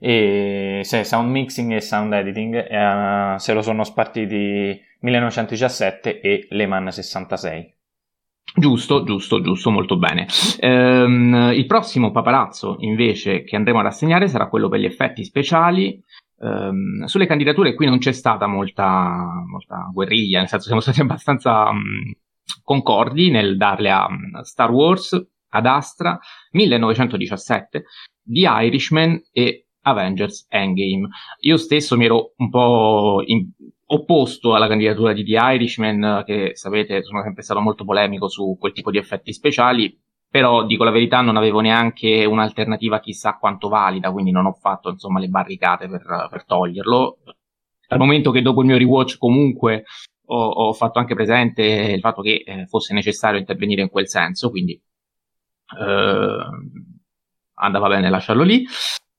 e 0.00 0.80
sì, 0.82 1.04
sound 1.04 1.30
mixing 1.30 1.72
e 1.72 1.80
sound 1.80 2.12
editing, 2.14 2.56
eh, 2.68 3.38
se 3.38 3.52
lo 3.52 3.62
sono 3.62 3.84
spartiti 3.84 4.76
1917 4.98 6.20
e 6.20 6.48
Le 6.50 6.66
Mans 6.66 6.96
66. 6.96 7.74
Giusto, 8.56 9.04
giusto, 9.04 9.40
giusto, 9.40 9.70
molto 9.70 9.96
bene. 9.96 10.26
Ehm, 10.58 11.52
il 11.54 11.66
prossimo 11.66 12.10
paparazzo 12.10 12.78
invece 12.80 13.44
che 13.44 13.54
andremo 13.54 13.78
ad 13.78 13.86
assegnare 13.86 14.26
sarà 14.26 14.48
quello 14.48 14.68
per 14.68 14.80
gli 14.80 14.86
effetti 14.86 15.22
speciali. 15.22 16.02
Ehm, 16.40 17.04
sulle 17.04 17.26
candidature 17.26 17.74
qui 17.74 17.86
non 17.86 17.98
c'è 17.98 18.10
stata 18.10 18.48
molta, 18.48 19.44
molta 19.48 19.88
guerriglia, 19.92 20.40
nel 20.40 20.48
senso 20.48 20.66
siamo 20.66 20.80
stati 20.80 21.02
abbastanza 21.02 21.70
mh, 21.70 22.14
concordi 22.64 23.30
nel 23.30 23.56
darle 23.56 23.90
a 23.92 24.08
Star 24.42 24.72
Wars, 24.72 25.34
ad 25.50 25.66
Astra, 25.66 26.18
1917, 26.52 27.84
The 28.22 28.40
Irishman 28.40 29.22
e 29.32 29.66
Avengers 29.82 30.46
Endgame. 30.48 31.08
Io 31.40 31.56
stesso 31.56 31.96
mi 31.96 32.04
ero 32.04 32.32
un 32.36 32.50
po' 32.50 33.22
in, 33.24 33.48
opposto 33.86 34.54
alla 34.54 34.68
candidatura 34.68 35.12
di 35.12 35.24
The 35.24 35.38
Irishman, 35.40 36.22
che 36.26 36.50
sapete 36.54 37.02
sono 37.02 37.22
sempre 37.22 37.42
stato 37.42 37.60
molto 37.60 37.84
polemico 37.84 38.28
su 38.28 38.56
quel 38.58 38.72
tipo 38.72 38.90
di 38.90 38.98
effetti 38.98 39.32
speciali, 39.32 39.98
però 40.28 40.66
dico 40.66 40.84
la 40.84 40.90
verità 40.90 41.20
non 41.20 41.36
avevo 41.36 41.60
neanche 41.60 42.24
un'alternativa 42.24 43.00
chissà 43.00 43.36
quanto 43.38 43.68
valida, 43.68 44.10
quindi 44.10 44.32
non 44.32 44.46
ho 44.46 44.52
fatto 44.52 44.90
insomma 44.90 45.20
le 45.20 45.28
barricate 45.28 45.88
per, 45.88 46.28
per 46.30 46.44
toglierlo. 46.44 47.18
Al 47.88 47.98
momento 47.98 48.32
che 48.32 48.42
dopo 48.42 48.60
il 48.60 48.66
mio 48.66 48.76
rewatch 48.76 49.16
comunque 49.18 49.84
ho, 50.26 50.48
ho 50.48 50.72
fatto 50.72 50.98
anche 50.98 51.14
presente 51.14 51.62
il 51.62 52.00
fatto 52.00 52.22
che 52.22 52.42
eh, 52.44 52.66
fosse 52.66 52.92
necessario 52.92 53.38
intervenire 53.38 53.82
in 53.82 53.88
quel 53.88 54.08
senso, 54.08 54.50
quindi 54.50 54.80
andava 57.54 57.88
bene 57.88 58.10
lasciarlo 58.10 58.42
lì. 58.42 58.64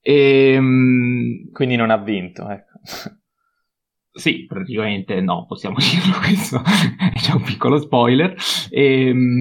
E, 0.01 0.51
ehm, 0.53 1.51
quindi 1.51 1.75
non 1.75 1.89
ha 1.89 1.97
vinto, 1.97 2.49
ecco. 2.49 2.79
Sì, 4.11 4.45
praticamente 4.47 5.21
no, 5.21 5.45
possiamo 5.45 5.75
dirlo, 5.79 6.17
questo 6.19 6.61
è 6.63 7.11
già 7.19 7.35
un 7.35 7.43
piccolo 7.43 7.77
spoiler. 7.77 8.35
E, 8.69 9.07
ehm, 9.07 9.39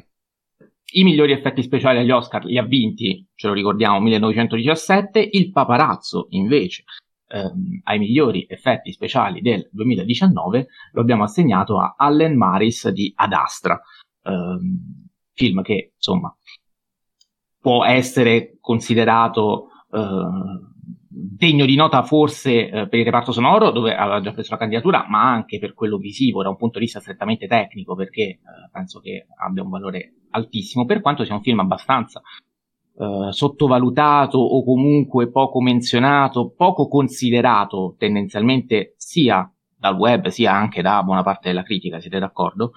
I 0.91 1.03
migliori 1.03 1.31
effetti 1.31 1.63
speciali 1.63 1.99
agli 1.99 2.11
Oscar 2.11 2.45
li 2.45 2.57
ha 2.57 2.63
vinti, 2.63 3.25
ce 3.35 3.47
lo 3.47 3.53
ricordiamo, 3.53 3.99
1917, 3.99 5.29
il 5.31 5.51
paparazzo 5.51 6.27
invece 6.29 6.83
ehm, 7.27 7.81
ai 7.83 7.99
migliori 7.99 8.45
effetti 8.47 8.91
speciali 8.91 9.41
del 9.41 9.67
2019 9.71 10.67
lo 10.93 11.01
abbiamo 11.01 11.23
assegnato 11.23 11.79
a 11.79 11.95
Allen 11.97 12.37
Maris 12.37 12.89
di 12.89 13.11
Ad 13.15 13.33
Astra, 13.33 13.79
ehm, 14.23 15.07
film 15.33 15.61
che 15.61 15.93
insomma 15.95 16.35
può 17.59 17.85
essere 17.85 18.57
considerato 18.59 19.69
eh, 19.91 20.67
degno 21.09 21.65
di 21.65 21.75
nota 21.75 22.03
forse 22.03 22.69
eh, 22.69 22.87
per 22.87 22.99
il 22.99 23.05
reparto 23.05 23.31
sonoro, 23.31 23.71
dove 23.71 23.95
aveva 23.95 24.21
già 24.21 24.31
preso 24.31 24.51
la 24.51 24.59
candidatura, 24.59 25.05
ma 25.07 25.29
anche 25.29 25.59
per 25.59 25.73
quello 25.73 25.97
visivo, 25.97 26.43
da 26.43 26.49
un 26.49 26.57
punto 26.57 26.79
di 26.79 26.85
vista 26.85 26.99
strettamente 26.99 27.47
tecnico, 27.47 27.95
perché 27.95 28.21
eh, 28.21 28.39
penso 28.71 28.99
che 28.99 29.27
abbia 29.37 29.63
un 29.63 29.69
valore 29.69 30.13
altissimo, 30.31 30.85
per 30.85 31.01
quanto 31.01 31.23
sia 31.23 31.33
un 31.33 31.41
film 31.41 31.59
abbastanza 31.59 32.21
eh, 32.99 33.31
sottovalutato 33.31 34.37
o 34.37 34.63
comunque 34.63 35.29
poco 35.29 35.61
menzionato, 35.61 36.53
poco 36.55 36.87
considerato 36.87 37.95
tendenzialmente 37.97 38.93
sia 38.97 39.49
dal 39.79 39.95
web 39.95 40.27
sia 40.27 40.53
anche 40.53 40.81
da 40.81 41.03
buona 41.03 41.23
parte 41.23 41.49
della 41.49 41.63
critica, 41.63 41.99
siete 41.99 42.19
d'accordo? 42.19 42.71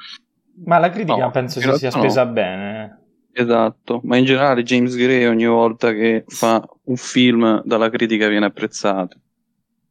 Ma 0.64 0.78
la 0.78 0.90
critica 0.90 1.24
no, 1.24 1.30
penso 1.30 1.60
si 1.60 1.72
sia 1.78 1.90
spesa 1.90 2.24
no. 2.24 2.32
bene. 2.32 2.99
Esatto, 3.32 4.00
ma 4.04 4.16
in 4.16 4.24
generale 4.24 4.62
James 4.62 4.96
Gray 4.96 5.24
ogni 5.24 5.46
volta 5.46 5.92
che 5.92 6.24
fa 6.26 6.62
un 6.84 6.96
film 6.96 7.62
dalla 7.64 7.88
critica 7.88 8.28
viene 8.28 8.46
apprezzato. 8.46 9.18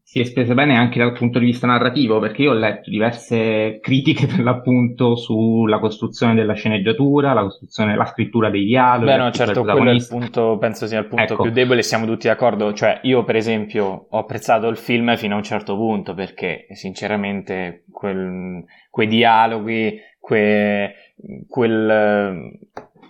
Si 0.09 0.19
è 0.19 0.23
spesa 0.23 0.55
bene 0.55 0.75
anche 0.75 0.97
dal 0.97 1.13
punto 1.13 1.37
di 1.37 1.45
vista 1.45 1.67
narrativo, 1.67 2.17
perché 2.17 2.41
io 2.41 2.49
ho 2.49 2.55
letto 2.55 2.89
diverse 2.89 3.77
critiche 3.79 4.25
per 4.27 4.39
l'appunto 4.39 5.15
sulla 5.15 5.77
costruzione 5.77 6.33
della 6.33 6.55
sceneggiatura, 6.55 7.33
la 7.33 7.43
costruzione, 7.43 7.95
la 7.95 8.07
scrittura 8.07 8.49
dei 8.49 8.65
dialoghi. 8.65 9.05
Beh, 9.05 9.17
no, 9.17 9.29
certo, 9.29 9.61
quello 9.61 9.91
è 9.91 9.93
il 9.93 10.07
punto, 10.09 10.57
penso 10.57 10.87
sia 10.87 10.97
il 10.97 11.05
punto 11.05 11.33
ecco. 11.33 11.43
più 11.43 11.51
debole, 11.51 11.83
siamo 11.83 12.07
tutti 12.07 12.25
d'accordo. 12.25 12.73
Cioè, 12.73 13.01
io, 13.03 13.23
per 13.23 13.35
esempio, 13.35 14.07
ho 14.09 14.17
apprezzato 14.17 14.67
il 14.67 14.77
film 14.77 15.15
fino 15.15 15.35
a 15.35 15.37
un 15.37 15.43
certo 15.43 15.75
punto, 15.75 16.15
perché 16.15 16.65
sinceramente 16.71 17.83
quel, 17.91 18.63
quei 18.89 19.07
dialoghi, 19.07 19.95
que, 20.19 20.93
quel 21.47 22.57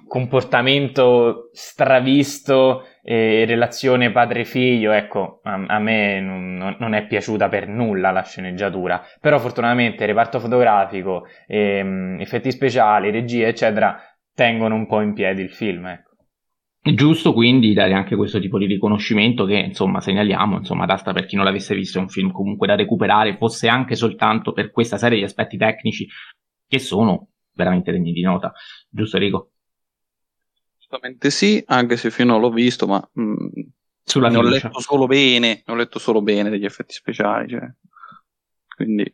comportamento 0.09 1.49
stravisto 1.53 2.83
e 3.01 3.45
relazione 3.45 4.11
padre-figlio, 4.11 4.91
ecco, 4.91 5.39
a, 5.43 5.53
a 5.67 5.79
me 5.79 6.19
non, 6.19 6.75
non, 6.77 6.93
è 6.93 7.05
piaciuta 7.05 7.47
per 7.47 7.67
nulla 7.67 8.11
la 8.11 8.23
sceneggiatura, 8.23 9.01
però 9.21 9.39
fortunatamente 9.39 10.05
reparto 10.05 10.39
fotografico, 10.39 11.27
ehm, 11.47 12.17
effetti 12.19 12.51
speciali, 12.51 13.11
regie, 13.11 13.47
eccetera, 13.47 13.97
tengono 14.33 14.75
un 14.75 14.87
po' 14.87 14.99
in 15.01 15.13
piedi 15.13 15.43
il 15.43 15.51
film, 15.51 15.85
ecco. 15.85 16.07
Giusto 16.81 17.33
quindi 17.33 17.73
dare 17.73 17.93
anche 17.93 18.15
questo 18.15 18.39
tipo 18.39 18.57
di 18.57 18.65
riconoscimento 18.65 19.45
che 19.45 19.57
insomma 19.57 20.01
segnaliamo, 20.01 20.57
insomma 20.57 20.85
d'asta 20.85 21.13
per 21.13 21.25
chi 21.25 21.35
non 21.35 21.45
l'avesse 21.45 21.75
visto 21.75 21.99
è 21.99 22.01
un 22.01 22.07
film 22.09 22.31
comunque 22.31 22.67
da 22.67 22.75
recuperare, 22.75 23.37
fosse 23.37 23.67
anche 23.67 23.95
soltanto 23.95 24.53
per 24.53 24.71
questa 24.71 24.97
serie 24.97 25.19
di 25.19 25.23
aspetti 25.23 25.57
tecnici 25.57 26.07
che 26.67 26.79
sono 26.79 27.27
veramente 27.53 27.91
degni 27.91 28.13
di 28.13 28.21
nota. 28.21 28.53
Giusto 28.89 29.17
Enrico? 29.17 29.51
Assolutamente 30.89 31.29
sì, 31.29 31.63
anche 31.67 31.97
se 31.97 32.09
fino 32.09 32.39
l'ho 32.39 32.49
visto, 32.49 32.87
ma 32.87 33.07
mh, 33.13 33.21
mm, 33.21 33.47
Sulla 34.03 34.29
ne 34.29 34.37
ho 34.37 34.41
letto 34.41 34.79
solo 34.79 35.05
bene, 35.05 35.61
ne 35.63 35.73
ho 35.73 35.75
letto 35.75 35.99
solo 35.99 36.23
bene 36.23 36.49
degli 36.49 36.65
effetti 36.65 36.93
speciali, 36.93 37.47
cioè. 37.49 37.71
quindi 38.75 39.11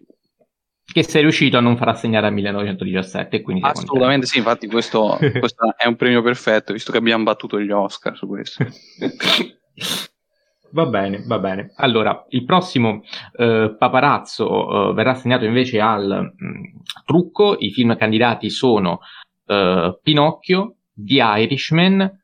che 0.85 1.03
sei 1.03 1.23
riuscito 1.23 1.57
a 1.57 1.59
non 1.59 1.75
far 1.75 1.89
assegnare 1.89 2.27
a 2.27 2.29
1917 2.29 3.41
quindi 3.41 3.65
assolutamente 3.65 4.27
sì 4.27 4.37
infatti 4.37 4.67
questo, 4.67 5.17
questo, 5.39 5.75
è 5.75 5.87
un 5.87 5.95
premio 5.97 6.21
perfetto 6.21 6.71
visto 6.71 6.93
che 6.93 6.99
abbiamo 6.99 7.23
battuto 7.23 7.59
gli 7.59 7.71
Oscar 7.71 8.15
su 8.15 8.27
questo. 8.27 8.65
Va 10.71 10.85
bene 10.85 11.23
va 11.25 11.39
bene. 11.39 11.73
Allora 11.75 12.25
il 12.29 12.45
prossimo 12.45 13.01
eh, 13.37 13.75
paparazzo 13.77 14.91
eh, 14.91 14.93
verrà 14.93 15.11
assegnato 15.11 15.43
invece 15.43 15.81
al 15.81 16.33
mh, 16.37 16.45
mm, 16.45 16.63
trucco. 17.05 17.57
I 17.59 17.71
film 17.71 17.97
candidati 17.97 18.49
sono 18.49 18.99
eh, 19.45 19.99
Pinocchio 20.01 20.75
The 20.95 21.21
Irishman, 21.21 22.19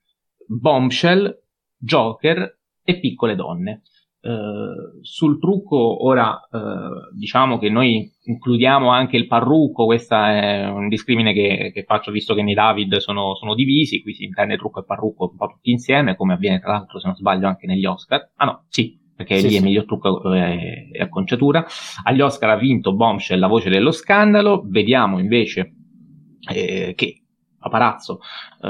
Bombshell, 0.48 1.38
Joker 1.78 2.58
e 2.84 3.00
Piccole 3.00 3.36
Donne. 3.36 3.82
Uh, 4.22 5.02
sul 5.02 5.40
trucco 5.40 6.06
ora 6.06 6.48
uh, 6.52 7.18
diciamo 7.18 7.58
che 7.58 7.72
noi 7.72 8.08
includiamo 8.26 8.90
anche 8.90 9.18
il 9.18 9.26
parrucco, 9.26 9.86
questo 9.86 10.14
è 10.14 10.70
un 10.70 10.90
discrimine 10.90 11.34
che, 11.34 11.72
che, 11.74 11.84
faccio 11.86 12.12
visto 12.12 12.36
che 12.36 12.44
nei 12.44 12.54
David 12.54 12.98
sono, 12.98 13.34
sono, 13.34 13.56
divisi, 13.56 14.04
qui 14.04 14.14
si 14.14 14.24
intende 14.24 14.58
trucco 14.58 14.82
e 14.82 14.86
parrucco 14.86 15.28
un 15.32 15.38
po' 15.38 15.48
tutti 15.48 15.72
insieme, 15.72 16.16
come 16.16 16.34
avviene 16.34 16.60
tra 16.60 16.74
l'altro 16.74 17.00
se 17.00 17.08
non 17.08 17.16
sbaglio 17.16 17.48
anche 17.48 17.66
negli 17.66 17.86
Oscar. 17.86 18.32
Ah 18.36 18.46
no, 18.46 18.66
sì, 18.70 18.96
perché 19.16 19.38
sì, 19.38 19.48
lì 19.48 19.54
sì. 19.54 19.58
è 19.58 19.62
miglior 19.62 19.86
trucco 19.86 20.34
e 20.34 20.90
eh, 20.92 21.02
acconciatura. 21.02 21.66
Agli 22.04 22.22
Oscar 22.22 22.52
ha 22.52 22.58
vinto 22.58 22.94
Bombshell, 22.94 23.40
la 23.40 23.48
voce 23.48 23.70
dello 23.70 23.92
scandalo. 23.92 24.64
Vediamo 24.68 25.18
invece 25.18 25.74
eh, 26.48 26.94
che 26.96 27.21
Paparazzo 27.62 28.20
eh, 28.62 28.70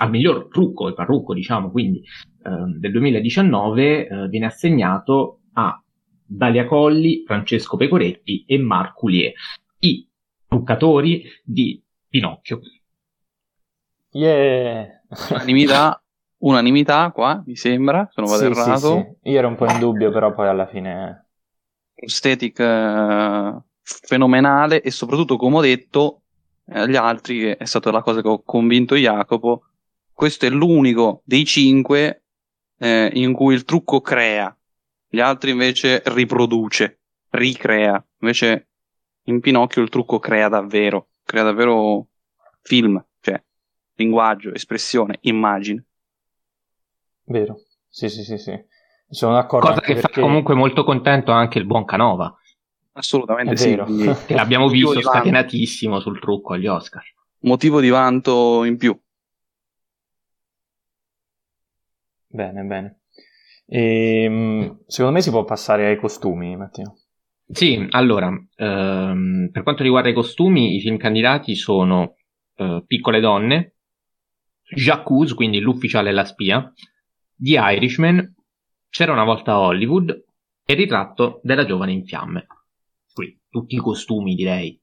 al 0.00 0.10
miglior 0.10 0.48
trucco 0.48 0.88
e 0.88 0.94
parrucco, 0.94 1.32
diciamo, 1.32 1.70
quindi 1.70 1.98
eh, 1.98 2.78
del 2.78 2.92
2019 2.92 4.06
eh, 4.06 4.28
viene 4.28 4.46
assegnato 4.46 5.40
a 5.54 5.82
Dalia 6.24 6.66
Colli, 6.66 7.24
Francesco 7.26 7.78
Pecoretti 7.78 8.44
e 8.46 8.58
Marc 8.58 8.94
Coulier, 8.94 9.32
i 9.78 10.06
truccatori 10.46 11.24
di 11.42 11.82
Pinocchio. 12.06 12.60
Yeah. 14.10 15.02
Unanimità, 15.30 16.02
unanimità 16.38 17.10
qua, 17.12 17.42
mi 17.46 17.56
sembra, 17.56 18.08
sono 18.12 18.26
vado 18.26 18.40
sì, 18.40 18.60
errato. 18.60 18.96
Sì, 18.96 19.16
sì. 19.22 19.30
Io 19.30 19.38
ero 19.38 19.48
un 19.48 19.56
po' 19.56 19.70
in 19.70 19.78
dubbio, 19.78 20.10
però 20.10 20.34
poi 20.34 20.48
alla 20.48 20.66
fine... 20.66 21.24
Aesthetic 22.00 22.58
uh, 22.60 23.60
fenomenale 23.82 24.82
e 24.82 24.90
soprattutto, 24.90 25.36
come 25.36 25.56
ho 25.56 25.60
detto, 25.62 26.22
agli 26.70 26.94
eh, 26.94 26.98
altri, 26.98 27.38
che 27.40 27.56
è 27.56 27.64
stata 27.64 27.90
la 27.90 28.02
cosa 28.02 28.20
che 28.20 28.28
ho 28.28 28.42
convinto 28.42 28.94
Jacopo, 28.94 29.64
questo 30.12 30.46
è 30.46 30.50
l'unico 30.50 31.22
dei 31.24 31.44
cinque 31.44 32.24
eh, 32.78 33.10
in 33.14 33.32
cui 33.32 33.54
il 33.54 33.64
trucco 33.64 34.00
crea, 34.00 34.54
gli 35.08 35.20
altri 35.20 35.50
invece 35.50 36.02
riproduce, 36.06 37.00
ricrea. 37.30 38.04
Invece 38.20 38.68
in 39.24 39.40
Pinocchio 39.40 39.82
il 39.82 39.88
trucco 39.88 40.18
crea 40.18 40.48
davvero, 40.48 41.08
crea 41.22 41.44
davvero 41.44 42.06
film, 42.62 43.02
cioè 43.20 43.42
linguaggio, 43.94 44.52
espressione, 44.52 45.18
immagine. 45.22 45.84
Vero, 47.24 47.60
sì, 47.88 48.08
sì, 48.08 48.22
sì, 48.22 48.38
sì. 48.38 48.58
Sono 49.08 49.34
d'accordo. 49.34 49.68
Cosa 49.68 49.80
che 49.80 49.94
perché... 49.94 50.12
fa 50.12 50.20
comunque 50.20 50.54
molto 50.54 50.84
contento 50.84 51.32
anche 51.32 51.58
il 51.58 51.64
buon 51.64 51.84
Canova. 51.84 52.34
Assolutamente 52.98 53.56
sì. 53.56 53.76
che 54.26 54.34
l'abbiamo 54.34 54.68
visto 54.68 55.00
scatenatissimo 55.00 56.00
sul 56.00 56.18
trucco 56.18 56.54
agli 56.54 56.66
Oscar. 56.66 57.04
Motivo 57.40 57.80
di 57.80 57.88
vanto 57.88 58.64
in 58.64 58.76
più. 58.76 58.98
Bene, 62.26 62.62
bene. 62.64 63.00
E, 63.66 64.22
ehm, 64.24 64.80
secondo 64.86 65.16
me 65.16 65.22
si 65.22 65.30
può 65.30 65.44
passare 65.44 65.86
ai 65.86 65.96
costumi, 65.96 66.56
Matteo. 66.56 66.96
Sì, 67.46 67.86
allora, 67.90 68.26
ehm, 68.56 69.50
per 69.52 69.62
quanto 69.62 69.84
riguarda 69.84 70.08
i 70.08 70.14
costumi, 70.14 70.74
i 70.74 70.80
film 70.80 70.96
candidati 70.96 71.54
sono 71.54 72.16
eh, 72.56 72.82
Piccole 72.84 73.20
donne, 73.20 73.76
Jacques, 74.74 75.34
quindi 75.34 75.60
l'ufficiale 75.60 76.10
e 76.10 76.12
la 76.12 76.24
spia, 76.24 76.72
The 77.36 77.58
Irishman, 77.58 78.34
C'era 78.90 79.12
una 79.12 79.24
volta 79.24 79.52
a 79.52 79.60
Hollywood 79.60 80.10
e 80.64 80.72
il 80.72 80.78
ritratto 80.78 81.40
della 81.42 81.66
giovane 81.66 81.92
in 81.92 82.06
fiamme. 82.06 82.46
Qui 83.18 83.36
tutti 83.50 83.74
i 83.74 83.78
costumi, 83.78 84.36
direi, 84.36 84.80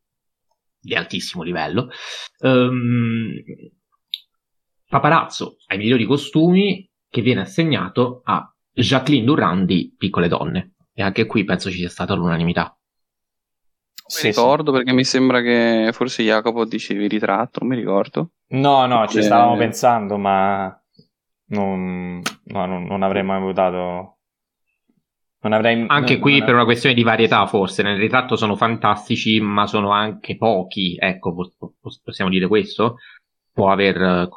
di 0.77 0.93
altissimo 0.93 1.41
livello. 1.41 1.87
Um, 2.39 3.31
paparazzo 4.89 5.55
ai 5.67 5.77
migliori 5.77 6.03
costumi 6.03 6.85
che 7.07 7.21
viene 7.21 7.41
assegnato 7.41 8.19
a 8.25 8.45
Jacqueline 8.73 9.23
Durand 9.23 9.65
di 9.65 9.95
Piccole 9.97 10.27
donne. 10.27 10.73
E 10.93 11.01
anche 11.01 11.25
qui 11.25 11.45
penso 11.45 11.69
ci 11.71 11.77
sia 11.77 11.87
stata 11.87 12.13
l'unanimità. 12.13 12.77
Mi 14.21 14.29
ricordo 14.29 14.71
sì. 14.71 14.77
perché 14.77 14.91
mi 14.91 15.05
sembra 15.05 15.41
che 15.41 15.91
forse 15.93 16.21
Jacopo 16.21 16.65
dicevi 16.65 17.07
ritratto, 17.07 17.59
non 17.61 17.69
mi 17.69 17.77
ricordo. 17.77 18.31
No, 18.47 18.85
no, 18.85 19.07
ci 19.07 19.23
stavamo 19.23 19.55
pensando, 19.55 20.17
ma 20.17 20.77
non, 21.51 22.21
no, 22.43 22.65
non, 22.65 22.83
non 22.83 23.01
avrei 23.01 23.23
mai 23.23 23.39
votato. 23.39 24.14
Non 25.41 25.53
avrei, 25.53 25.85
anche 25.87 26.13
non, 26.13 26.21
qui 26.21 26.39
per 26.43 26.55
una 26.55 26.63
questione 26.63 26.95
di 26.95 27.03
varietà, 27.03 27.45
forse 27.45 27.83
nel 27.83 27.99
ritratto 27.99 28.35
sono 28.35 28.55
fantastici, 28.55 29.39
ma 29.39 29.67
sono 29.67 29.91
anche 29.91 30.37
pochi. 30.37 30.95
Ecco, 30.99 31.51
possiamo 32.03 32.31
dire 32.31 32.47
questo. 32.47 32.97
Può 33.51 33.71
aver 33.71 34.01
eh, 34.01 34.29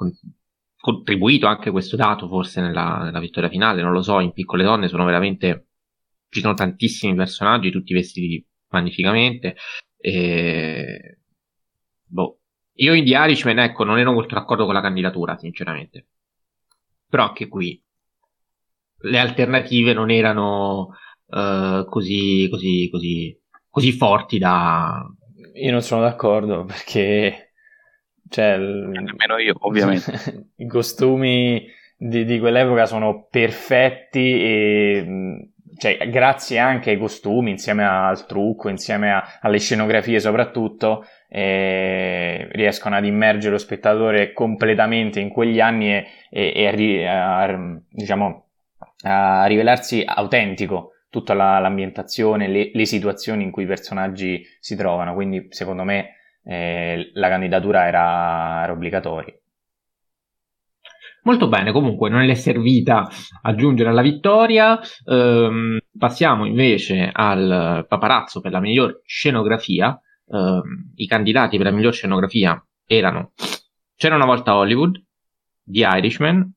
contribuito 0.77 1.47
anche 1.47 1.71
questo 1.71 1.97
dato, 1.97 2.29
forse 2.29 2.61
nella, 2.61 3.01
nella 3.05 3.21
vittoria 3.21 3.49
finale. 3.49 3.83
Non 3.83 3.93
lo 3.93 4.03
so. 4.03 4.21
In 4.21 4.33
piccole 4.33 4.65
donne 4.65 4.89
sono 4.89 5.05
veramente 5.05 5.69
ci 6.31 6.41
sono 6.41 6.55
tantissimi 6.55 7.15
personaggi, 7.15 7.71
tutti 7.71 7.95
vestiti 7.95 8.45
magnificamente. 8.69 9.57
E... 9.97 11.21
Boh. 12.05 12.41
Io 12.81 12.95
in 12.95 13.05
The 13.05 13.11
Irishman, 13.11 13.59
ecco, 13.59 13.85
non 13.85 13.99
ero 13.99 14.13
molto 14.13 14.35
d'accordo 14.35 14.65
con 14.65 14.75
la 14.75 14.81
candidatura, 14.81 15.37
sinceramente. 15.37 16.07
Però 17.09 17.25
anche 17.27 17.49
qui 17.49 17.83
le 19.01 19.19
alternative 19.19 19.93
non 19.93 20.11
erano 20.11 20.95
uh, 21.27 21.85
così, 21.85 22.49
così, 22.51 22.89
così, 22.91 23.39
così 23.69 23.93
forti 23.93 24.39
da... 24.39 25.05
Io 25.55 25.71
non 25.71 25.83
sono 25.83 26.03
d'accordo 26.03 26.65
perché... 26.65 27.53
Cioè, 28.29 28.59
nemmeno 28.59 29.39
io, 29.39 29.55
ovviamente. 29.61 30.51
I 30.57 30.67
costumi 30.67 31.67
di, 31.97 32.25
di 32.25 32.39
quell'epoca 32.39 32.85
sono 32.87 33.27
perfetti 33.31 34.43
e 34.43 35.51
cioè, 35.79 35.97
grazie 36.11 36.59
anche 36.59 36.91
ai 36.91 36.99
costumi, 36.99 37.51
insieme 37.53 37.87
al 37.87 38.27
trucco, 38.27 38.69
insieme 38.69 39.13
a, 39.13 39.39
alle 39.41 39.59
scenografie 39.59 40.19
soprattutto, 40.19 41.07
eh, 41.29 42.49
riescono 42.51 42.97
ad 42.97 43.05
immergere 43.05 43.53
lo 43.53 43.59
spettatore 43.59 44.33
completamente 44.33 45.21
in 45.21 45.29
quegli 45.29 45.61
anni 45.61 45.93
e, 45.93 46.07
e, 46.31 46.53
e 46.55 47.07
a, 47.07 47.43
a, 47.43 47.81
diciamo, 47.89 48.48
a 49.03 49.47
rivelarsi 49.47 50.03
autentico 50.05 50.93
tutta 51.11 51.35
la, 51.35 51.59
l'ambientazione, 51.59 52.49
le, 52.49 52.71
le, 52.73 52.85
situazioni 52.85 53.43
in 53.43 53.51
cui 53.51 53.65
i 53.65 53.67
personaggi 53.67 54.43
si 54.61 54.77
trovano. 54.77 55.15
Quindi, 55.15 55.47
secondo 55.51 55.85
me, 55.85 56.17
eh, 56.45 57.11
la 57.15 57.29
candidatura 57.29 57.87
era, 57.87 58.63
era 58.63 58.73
obbligatoria. 58.73 59.35
Molto 61.23 61.49
bene, 61.49 61.73
comunque 61.73 62.09
non 62.09 62.23
è 62.23 62.35
servita 62.35 63.07
a 63.43 63.55
giungere 63.55 63.91
alla 63.91 64.03
vittoria. 64.03 64.81
Ehm, 65.05 65.79
passiamo 65.99 66.47
invece 66.47 67.11
al 67.13 67.85
paparazzo 67.87 68.41
per 68.41 68.53
la 68.53 68.61
miglior 68.61 69.03
scenografia. 69.05 70.01
Ehm, 70.31 70.93
I 70.95 71.07
candidati 71.07 71.57
per 71.57 71.67
la 71.67 71.73
miglior 71.73 71.93
scenografia 71.93 72.63
erano 72.87 73.33
C'era 73.95 74.15
una 74.15 74.25
volta 74.25 74.57
Hollywood, 74.57 75.03
The 75.65 75.81
Irishman, 75.81 76.51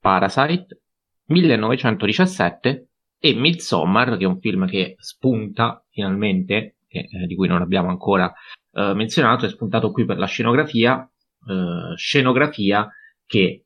Parasite, 0.00 0.83
1917 1.26 2.88
e 3.18 3.34
Midsommar, 3.34 4.16
che 4.16 4.24
è 4.24 4.26
un 4.26 4.38
film 4.38 4.66
che 4.66 4.96
spunta 4.98 5.84
finalmente, 5.90 6.76
che, 6.86 7.08
eh, 7.10 7.26
di 7.26 7.34
cui 7.34 7.48
non 7.48 7.62
abbiamo 7.62 7.88
ancora 7.88 8.32
eh, 8.72 8.92
menzionato, 8.94 9.46
è 9.46 9.48
spuntato 9.48 9.90
qui 9.90 10.04
per 10.04 10.18
la 10.18 10.26
scenografia, 10.26 11.10
eh, 11.48 11.96
scenografia 11.96 12.90
che 13.24 13.40
eh, 13.40 13.64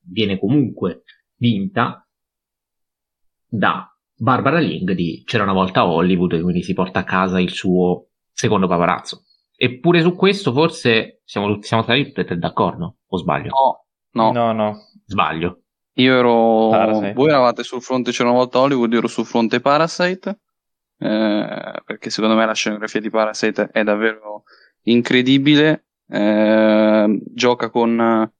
viene 0.00 0.38
comunque 0.38 1.02
vinta 1.36 2.06
da 3.48 3.90
Barbara 4.14 4.58
Ling 4.58 4.92
di 4.92 5.22
C'era 5.24 5.42
una 5.42 5.52
volta 5.52 5.80
a 5.80 5.88
Hollywood 5.88 6.32
e 6.32 6.40
quindi 6.40 6.62
si 6.62 6.72
porta 6.72 7.00
a 7.00 7.04
casa 7.04 7.40
il 7.40 7.50
suo 7.50 8.08
secondo 8.32 8.66
paparazzo. 8.66 9.24
Eppure 9.56 10.02
su 10.02 10.14
questo 10.14 10.52
forse 10.52 11.22
siamo, 11.24 11.60
siamo 11.62 11.82
stati 11.82 12.12
tutti 12.12 12.38
d'accordo, 12.38 12.98
o 13.06 13.16
sbaglio? 13.16 13.50
No, 14.12 14.30
no, 14.30 14.32
no. 14.32 14.52
no. 14.52 14.78
Sbaglio. 15.06 15.62
Io 15.94 16.14
ero... 16.14 16.68
Parasite. 16.70 17.12
Voi 17.14 17.28
eravate 17.28 17.62
sul 17.62 17.80
fronte 17.80 18.10
C'era 18.10 18.28
una 18.28 18.38
volta 18.38 18.58
Hollywood, 18.58 18.92
io 18.92 18.98
ero 18.98 19.08
sul 19.08 19.24
fronte 19.24 19.60
Parasite, 19.60 20.40
eh, 20.98 21.82
perché 21.84 22.10
secondo 22.10 22.36
me 22.36 22.44
la 22.44 22.54
scenografia 22.54 23.00
di 23.00 23.10
Parasite 23.10 23.70
è 23.72 23.82
davvero 23.82 24.44
incredibile 24.82 25.86
eh, 26.08 27.20
gioca 27.32 27.70
con 27.70 27.98
eh, 27.98 28.32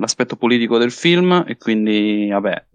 l'aspetto 0.00 0.36
politico 0.36 0.78
del 0.78 0.90
film 0.90 1.44
e 1.46 1.56
quindi 1.56 2.28
vabbè 2.30 2.66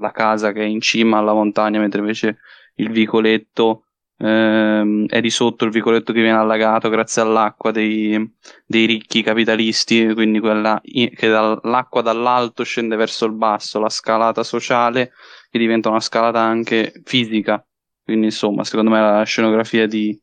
la 0.00 0.10
casa 0.10 0.52
che 0.52 0.60
è 0.60 0.66
in 0.66 0.80
cima 0.80 1.18
alla 1.18 1.32
montagna 1.32 1.78
mentre 1.78 2.00
invece 2.00 2.38
il 2.76 2.90
vicoletto 2.90 3.83
ehm, 4.18 5.06
è 5.08 5.20
di 5.20 5.30
sotto 5.30 5.64
il 5.64 5.70
vicoletto 5.70 6.12
che 6.12 6.20
viene 6.22 6.36
allagato 6.36 6.88
grazie 6.88 7.22
all'acqua 7.22 7.70
dei, 7.70 8.34
dei 8.66 8.86
ricchi 8.86 9.22
capitalisti 9.22 10.12
quindi 10.14 10.40
quella 10.40 10.80
che 10.82 11.28
dall'acqua 11.28 12.02
dall'alto 12.02 12.64
scende 12.64 12.96
verso 12.96 13.26
il 13.26 13.32
basso 13.32 13.80
la 13.80 13.88
scalata 13.88 14.42
sociale 14.42 15.12
che 15.50 15.58
diventa 15.58 15.88
una 15.88 16.00
scalata 16.00 16.40
anche 16.40 17.00
fisica 17.04 17.64
quindi 18.02 18.26
insomma 18.26 18.64
secondo 18.64 18.90
me 18.90 19.00
la 19.00 19.22
scenografia 19.24 19.86
di, 19.86 20.18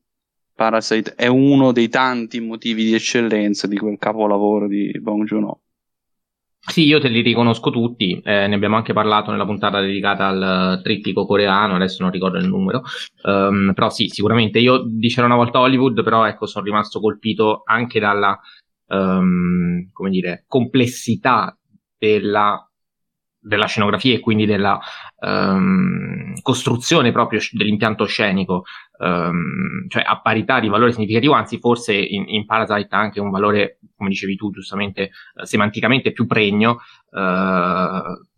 Parasite 0.62 1.15
è 1.15 1.25
uno 1.25 1.71
dei 1.71 1.89
tanti 1.89 2.39
motivi 2.39 2.86
di 2.86 2.93
eccellenza 2.93 3.65
di 3.65 3.77
quel 3.77 3.97
capolavoro 3.97 4.67
di 4.67 4.91
Bong 4.99 5.23
Joon-ho. 5.23 5.60
Sì, 6.63 6.86
io 6.86 7.00
te 7.00 7.08
li 7.08 7.21
riconosco 7.21 7.71
tutti, 7.71 8.21
eh, 8.24 8.47
ne 8.47 8.54
abbiamo 8.56 8.76
anche 8.76 8.93
parlato 8.93 9.32
nella 9.32 9.45
puntata 9.45 9.82
dedicata 9.82 10.28
al 10.28 10.80
trittico 10.84 11.26
coreano, 11.26 11.76
adesso 11.76 12.04
non 12.04 12.12
ricordo 12.12 12.38
il 12.38 12.47
numero, 12.47 12.84
um, 13.24 13.74
però 13.74 13.89
sì, 13.89 14.08
sicuramente. 14.08 14.60
Io 14.60 14.84
dicevo 14.86 15.26
una 15.26 15.36
volta 15.36 15.60
Hollywood, 15.60 16.04
però 16.04 16.24
ecco, 16.26 16.45
sono 16.45 16.63
rimasto 16.63 17.00
colpito 17.00 17.63
anche 17.65 18.00
dalla, 18.00 18.39
um, 18.89 19.89
come 19.91 20.10
dire, 20.12 20.45
complessità 20.47 21.58
della 21.97 22.70
della 23.41 23.65
scenografia 23.65 24.13
e 24.13 24.19
quindi 24.19 24.45
della 24.45 24.80
um, 25.19 26.34
costruzione 26.41 27.12
proprio 27.12 27.39
dell'impianto 27.51 28.06
scenico, 28.06 28.63
um, 28.99 29.88
cioè 29.88 30.04
a 30.06 30.21
parità 30.21 30.60
di 30.60 30.69
valore 30.69 30.91
significativo, 30.91 31.34
anzi 31.34 31.58
forse 31.58 31.93
in, 31.95 32.25
in 32.27 32.45
Parasite 32.45 32.95
ha 32.95 32.99
anche 32.99 33.19
un 33.19 33.32
valore, 33.32 33.80
come 33.95 34.10
dicevi 34.10 34.36
tu 34.36 34.51
giustamente, 34.51 35.12
uh, 35.36 35.43
semanticamente 35.43 36.12
più 36.12 36.27
pregno, 36.27 36.80
uh, 37.10 38.30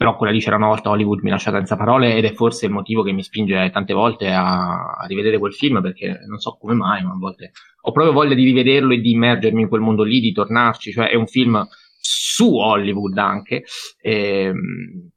però 0.00 0.16
quella 0.16 0.32
lì 0.32 0.40
c'era 0.40 0.56
una 0.56 0.68
volta 0.68 0.88
Hollywood 0.88 1.20
mi 1.20 1.28
lascia 1.28 1.50
senza 1.50 1.76
parole 1.76 2.16
ed 2.16 2.24
è 2.24 2.32
forse 2.32 2.64
il 2.64 2.72
motivo 2.72 3.02
che 3.02 3.12
mi 3.12 3.22
spinge 3.22 3.68
tante 3.70 3.92
volte 3.92 4.32
a, 4.32 4.94
a, 4.94 5.04
rivedere 5.06 5.36
quel 5.36 5.52
film 5.52 5.82
perché 5.82 6.20
non 6.26 6.38
so 6.38 6.56
come 6.58 6.72
mai, 6.72 7.04
ma 7.04 7.10
a 7.10 7.18
volte 7.18 7.50
ho 7.82 7.92
proprio 7.92 8.14
voglia 8.14 8.34
di 8.34 8.44
rivederlo 8.44 8.94
e 8.94 9.00
di 9.02 9.10
immergermi 9.10 9.60
in 9.60 9.68
quel 9.68 9.82
mondo 9.82 10.02
lì, 10.02 10.20
di 10.20 10.32
tornarci, 10.32 10.92
cioè 10.92 11.10
è 11.10 11.16
un 11.16 11.26
film 11.26 11.68
su 12.12 12.56
Hollywood 12.56 13.16
anche 13.18 13.64
ehm, 14.00 15.10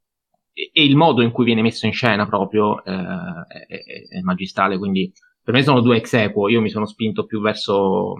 e, 0.53 0.71
il 0.73 0.95
modo 0.95 1.21
in 1.21 1.31
cui 1.31 1.45
viene 1.45 1.63
messo 1.63 1.87
in 1.87 1.93
scena 1.93 2.27
proprio 2.27 2.83
eh, 2.83 2.93
è, 3.67 4.17
è, 4.17 4.19
magistrale, 4.21 4.77
quindi 4.77 5.11
per 5.41 5.55
me 5.55 5.63
sono 5.63 5.81
due 5.81 5.97
ex 5.97 6.13
equo, 6.13 6.47
io 6.47 6.61
mi 6.61 6.69
sono 6.69 6.85
spinto 6.85 7.25
più 7.25 7.41
verso, 7.41 8.13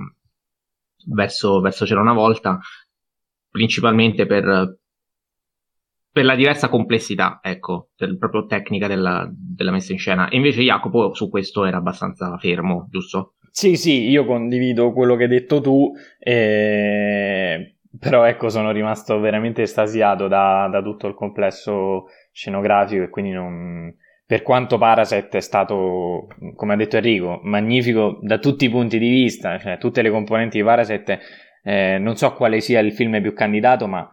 verso, 1.05 1.62
verso 1.62 1.86
c'era 1.86 2.01
una 2.01 2.13
volta, 2.13 2.59
principalmente 3.49 4.25
per, 4.25 4.79
per 6.12 6.25
la 6.25 6.36
diversa 6.36 6.67
complessità, 6.67 7.39
ecco, 7.41 7.91
del, 7.95 8.17
proprio 8.17 8.45
tecnica 8.45 8.88
della, 8.88 9.29
della, 9.31 9.71
messa 9.71 9.93
in 9.93 9.99
scena. 9.99 10.27
E 10.29 10.36
invece 10.36 10.63
Jacopo 10.63 11.13
su 11.13 11.29
questo 11.29 11.65
era 11.65 11.77
abbastanza 11.77 12.36
fermo, 12.38 12.88
giusto? 12.89 13.36
Sì, 13.51 13.77
sì, 13.77 14.09
io 14.09 14.25
condivido 14.25 14.91
quello 14.91 15.15
che 15.15 15.23
hai 15.23 15.29
detto 15.29 15.62
tu, 15.62 15.91
eh, 16.17 17.72
però 17.99 18.23
ecco, 18.25 18.49
sono 18.49 18.71
rimasto 18.71 19.19
veramente 19.19 19.62
estasiato 19.62 20.27
da, 20.27 20.67
da, 20.71 20.82
tutto 20.82 21.08
il 21.08 21.13
complesso 21.13 22.08
scenografico 22.32 23.03
e 23.03 23.10
quindi 23.10 23.32
non... 23.32 23.95
Per 24.25 24.41
quanto 24.41 24.77
Parasite 24.77 25.38
è 25.38 25.41
stato, 25.41 26.27
come 26.56 26.73
ha 26.73 26.75
detto 26.77 26.97
Enrico, 26.97 27.39
magnifico 27.43 28.19
da 28.21 28.39
tutti 28.39 28.65
i 28.65 28.69
punti 28.69 28.97
di 28.97 29.10
vista, 29.10 29.60
cioè 29.60 29.77
tutte 29.77 30.01
le 30.01 30.10
componenti 30.10 30.58
di 30.58 30.63
Parasite, 30.63 31.19
eh, 31.62 31.97
non 31.99 32.15
so 32.15 32.34
quale 32.34 32.60
sia 32.62 32.79
il 32.79 32.93
film 32.93 33.21
più 33.21 33.34
candidato, 33.34 33.86
ma 33.86 34.10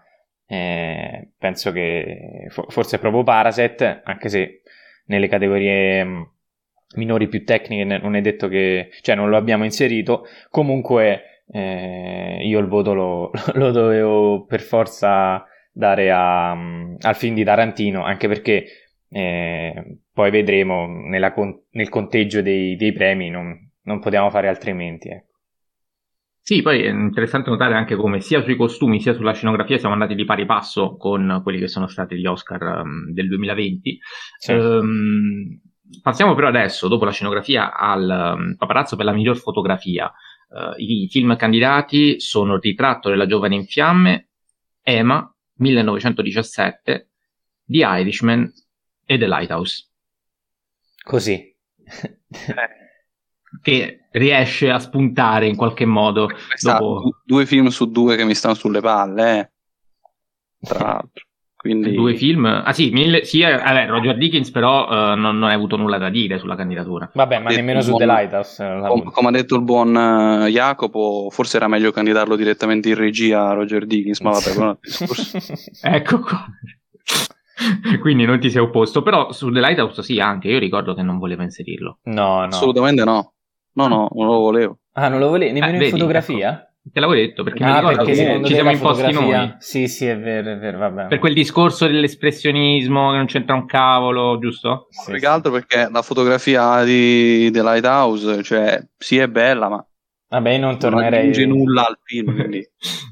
eh, 0.46 1.30
penso 1.38 1.72
che 1.72 2.48
forse 2.48 2.96
è 2.96 2.98
proprio 2.98 3.22
Parasite, 3.22 4.00
anche 4.04 4.28
se 4.28 4.62
nelle 5.06 5.28
categorie 5.28 6.04
mm, 6.04 6.22
minori 6.96 7.28
più 7.28 7.44
tecniche 7.44 7.84
non 7.84 8.14
è 8.14 8.20
detto 8.20 8.48
che, 8.48 8.90
cioè 9.00 9.14
non 9.14 9.30
lo 9.30 9.36
abbiamo 9.36 9.64
inserito, 9.64 10.26
comunque 10.50 11.29
eh, 11.52 12.40
io 12.42 12.58
il 12.58 12.66
voto 12.66 12.94
lo, 12.94 13.30
lo, 13.54 13.70
dovevo 13.70 14.44
per 14.44 14.60
forza 14.60 15.44
dare 15.72 16.10
a, 16.10 16.54
mm, 16.54 16.96
al 17.00 17.16
film 17.16 17.34
di 17.34 17.44
Tarantino, 17.44 18.04
anche 18.04 18.28
perché 18.28 18.64
eh, 19.08 19.98
poi 20.12 20.30
vedremo 20.30 20.86
nella, 20.86 21.34
nel 21.70 21.88
conteggio 21.88 22.42
dei, 22.42 22.76
dei 22.76 22.92
premi, 22.92 23.30
non, 23.30 23.56
non 23.82 23.98
potevamo 23.98 24.30
fare 24.30 24.48
altrimenti. 24.48 25.08
Eh. 25.08 25.24
Sì, 26.42 26.62
poi 26.62 26.82
è 26.82 26.88
interessante 26.88 27.50
notare 27.50 27.74
anche 27.74 27.96
come 27.96 28.20
sia 28.20 28.42
sui 28.42 28.56
costumi 28.56 29.00
sia 29.00 29.12
sulla 29.12 29.34
scenografia 29.34 29.78
siamo 29.78 29.94
andati 29.94 30.14
di 30.14 30.24
pari 30.24 30.46
passo 30.46 30.96
con 30.96 31.40
quelli 31.42 31.58
che 31.58 31.68
sono 31.68 31.86
stati 31.86 32.16
gli 32.16 32.26
Oscar 32.26 32.80
um, 32.82 33.12
del 33.12 33.28
2020. 33.28 33.98
Sì. 34.38 34.52
Um, 34.52 35.60
passiamo 36.02 36.34
però 36.34 36.48
adesso, 36.48 36.88
dopo 36.88 37.04
la 37.04 37.12
scenografia, 37.12 37.76
al 37.76 38.36
um, 38.36 38.56
paparazzo 38.56 38.96
per 38.96 39.04
la 39.04 39.12
miglior 39.12 39.36
fotografia. 39.36 40.10
Uh, 40.50 40.74
I 40.76 41.08
film 41.08 41.36
candidati 41.36 42.18
sono 42.18 42.58
Ritratto 42.58 43.08
della 43.08 43.26
giovane 43.26 43.54
in 43.54 43.66
fiamme, 43.66 44.30
Emma, 44.82 45.32
1917, 45.54 47.08
The 47.66 47.78
Irishman 47.78 48.52
e 49.04 49.18
The 49.18 49.26
Lighthouse. 49.28 49.86
Così. 51.02 51.56
che 53.62 54.08
riesce 54.12 54.70
a 54.70 54.78
spuntare 54.78 55.46
in 55.46 55.56
qualche 55.56 55.84
modo. 55.84 56.28
Dopo... 56.60 57.20
Due 57.24 57.46
film 57.46 57.68
su 57.68 57.90
due 57.90 58.16
che 58.16 58.24
mi 58.24 58.34
stanno 58.34 58.54
sulle 58.54 58.80
palle, 58.80 59.38
eh. 59.38 59.50
tra 60.66 60.78
l'altro. 60.80 61.28
Quindi... 61.60 61.92
Due 61.92 62.14
film? 62.14 62.46
Ah 62.46 62.72
sì, 62.72 62.88
mille... 62.88 63.24
sì 63.24 63.42
eh, 63.42 63.54
vabbè, 63.54 63.86
Roger 63.86 64.16
Dickens 64.16 64.50
però 64.50 64.88
uh, 64.88 65.14
non, 65.14 65.38
non, 65.38 65.50
hai 65.50 65.54
avuto 65.54 65.76
nulla 65.76 65.98
da 65.98 66.08
dire 66.08 66.38
sulla 66.38 66.56
candidatura. 66.56 67.10
Vabbè, 67.12 67.38
ma 67.38 67.50
nemmeno 67.50 67.82
su 67.82 67.90
buon... 67.90 68.00
The 68.00 68.06
Lighthouse. 68.06 68.64
Eh, 68.64 68.80
Com- 68.88 69.10
come 69.10 69.28
ha 69.28 69.30
detto 69.30 69.56
il 69.56 69.62
buon 69.62 69.94
uh, 69.94 70.46
Jacopo, 70.46 71.28
forse 71.30 71.58
era 71.58 71.68
meglio 71.68 71.90
candidarlo 71.90 72.34
direttamente 72.34 72.88
in 72.88 72.94
regia 72.94 73.48
a 73.48 73.52
Roger 73.52 73.84
Dickens, 73.84 74.20
ma 74.20 74.30
vabbè, 74.30 74.54
quello 74.54 74.78
ecco 75.82 76.20
qua. 76.20 76.46
Quindi 78.00 78.24
non 78.24 78.40
ti 78.40 78.48
sei 78.48 78.62
opposto, 78.62 79.02
però 79.02 79.30
su 79.32 79.50
The 79.52 79.60
Lighthouse 79.60 80.02
sì, 80.02 80.18
anche 80.18 80.48
io 80.48 80.58
ricordo 80.58 80.94
che 80.94 81.02
non 81.02 81.18
voleva 81.18 81.42
inserirlo. 81.42 81.98
No, 82.04 82.38
no. 82.38 82.46
Assolutamente 82.46 83.04
no. 83.04 83.34
No, 83.72 83.86
no, 83.86 84.08
non 84.14 84.26
lo 84.26 84.38
volevo. 84.38 84.78
Ah, 84.92 85.08
non 85.08 85.20
lo 85.20 85.28
volevi? 85.28 85.52
Nemmeno 85.52 85.78
eh, 85.78 85.84
in 85.84 85.90
fotografia? 85.90 86.52
Ecco. 86.52 86.69
Te 86.92 87.00
l'avevo 87.00 87.20
detto 87.20 87.42
perché 87.42 87.62
ah, 87.62 87.66
mi 87.66 87.74
ricordo 87.74 88.04
che 88.04 88.42
ci 88.44 88.54
siamo 88.54 88.70
imposti 88.70 89.12
noi. 89.12 89.54
Sì, 89.58 89.86
sì, 89.86 90.06
è 90.06 90.18
vero, 90.18 90.52
è 90.52 90.58
vero, 90.58 90.78
vabbè. 90.78 91.06
Per 91.06 91.18
quel 91.18 91.34
discorso 91.34 91.86
dell'espressionismo 91.86 93.10
che 93.10 93.16
non 93.16 93.26
c'entra 93.26 93.54
un 93.54 93.66
cavolo, 93.66 94.38
giusto? 94.38 94.86
Sì, 94.90 95.12
più 95.12 95.20
che 95.20 95.26
altro 95.26 95.52
perché 95.52 95.88
la 95.90 96.02
fotografia 96.02 96.82
di 96.82 97.50
The 97.50 97.62
Lighthouse, 97.62 98.42
cioè, 98.42 98.84
sì 98.96 99.18
è 99.18 99.28
bella, 99.28 99.68
ma 99.68 99.84
Vabbè, 100.30 100.58
non 100.58 100.78
tornerei. 100.78 101.10
Non 101.10 101.18
aggiunge 101.18 101.46
nulla 101.46 101.86
al 101.86 101.98
film, 102.04 102.34
quindi. 102.38 102.64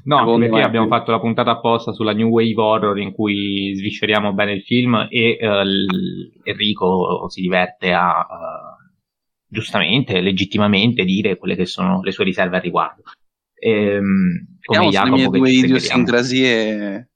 no, 0.05 0.37
perché 0.37 0.61
abbiamo 0.61 0.87
più... 0.87 0.95
fatto 0.95 1.11
la 1.11 1.19
puntata 1.19 1.51
apposta 1.51 1.91
sulla 1.91 2.13
New 2.13 2.29
Wave 2.29 2.55
Horror 2.55 2.97
in 2.97 3.11
cui 3.11 3.73
svisceriamo 3.75 4.31
bene 4.31 4.53
il 4.53 4.61
film 4.61 5.05
e 5.09 5.37
uh, 5.41 6.47
Enrico 6.47 7.27
si 7.27 7.41
diverte 7.41 7.91
a 7.91 8.19
uh, 8.19 8.93
giustamente, 9.45 10.21
legittimamente 10.21 11.03
dire 11.03 11.35
quelle 11.37 11.55
che 11.55 11.65
sono 11.65 12.01
le 12.01 12.11
sue 12.11 12.23
riserve 12.23 12.55
al 12.55 12.63
riguardo. 12.63 13.03
Ehm, 13.59 14.57
come 14.65 14.85
Vediamo 14.85 14.89
Jacopo, 14.89 15.15
le 15.15 15.39
mie 15.39 15.39
due 15.39 15.51
idiosincrasie 15.51 17.09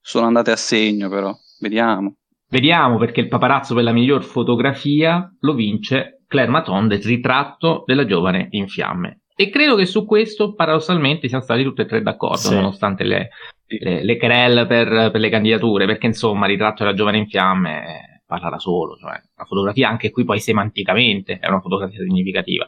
sono 0.00 0.26
andate 0.26 0.50
a 0.50 0.56
segno, 0.56 1.08
però. 1.08 1.34
Vediamo. 1.60 2.14
Vediamo 2.50 2.96
perché 2.98 3.20
il 3.20 3.28
paparazzo 3.28 3.74
per 3.74 3.84
la 3.84 3.92
miglior 3.92 4.24
fotografia 4.24 5.30
lo 5.40 5.54
vince 5.54 6.22
Claire 6.26 6.50
Maton 6.50 6.88
del 6.88 7.02
ritratto 7.02 7.82
della 7.86 8.06
giovane 8.06 8.48
in 8.50 8.68
fiamme. 8.68 9.22
E 9.36 9.50
credo 9.50 9.76
che 9.76 9.86
su 9.86 10.04
questo 10.04 10.54
paradossalmente 10.54 11.28
siamo 11.28 11.44
stati 11.44 11.62
tutti 11.62 11.82
e 11.82 11.86
tre 11.86 12.02
d'accordo, 12.02 12.36
sì. 12.38 12.54
nonostante 12.54 13.04
le, 13.04 13.28
le, 13.66 14.02
le 14.02 14.16
querelle 14.16 14.66
per, 14.66 15.10
per, 15.10 15.20
le 15.20 15.28
candidature, 15.28 15.86
perché 15.86 16.06
insomma 16.06 16.46
il 16.46 16.52
ritratto 16.52 16.82
della 16.82 16.96
giovane 16.96 17.18
in 17.18 17.28
fiamme 17.28 18.22
parla 18.26 18.50
da 18.50 18.58
solo, 18.58 18.96
cioè 18.96 19.12
la 19.36 19.44
fotografia 19.44 19.88
anche 19.88 20.10
qui 20.10 20.24
poi 20.24 20.40
semanticamente 20.40 21.38
è 21.38 21.48
una 21.48 21.60
fotografia 21.60 22.02
significativa. 22.02 22.66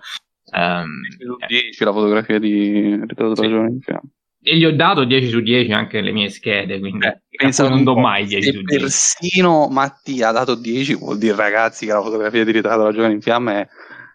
Um, 0.53 1.03
10 1.47 1.83
eh. 1.83 1.85
la 1.85 1.93
fotografia 1.93 2.39
di 2.39 2.99
Ritratto 3.07 3.35
sì. 3.35 3.43
della 3.43 3.53
giovane 3.53 3.71
in 3.71 3.81
fiamme. 3.81 4.11
E 4.43 4.57
gli 4.57 4.65
ho 4.65 4.75
dato 4.75 5.05
10 5.05 5.29
su 5.29 5.41
10 5.41 5.71
anche 5.73 5.99
alle 5.99 6.13
mie 6.13 6.31
schede, 6.31 6.79
quindi 6.79 7.07
eh, 7.07 7.69
non 7.69 7.85
do 7.85 7.97
mai 7.97 8.25
10 8.25 8.53
su 8.53 8.63
10. 8.63 8.81
Persino 8.81 9.69
Mattia 9.69 10.29
ha 10.29 10.33
dato 10.33 10.55
10, 10.55 10.95
vuol 10.95 11.19
dire 11.19 11.37
ragazzi 11.37 11.85
che 11.85 11.93
la 11.93 12.01
fotografia 12.01 12.45
di 12.45 12.53
Ritratto 12.53 12.79
della 12.79 12.93
giovane 12.93 13.13
in 13.13 13.21
fiamme 13.21 13.69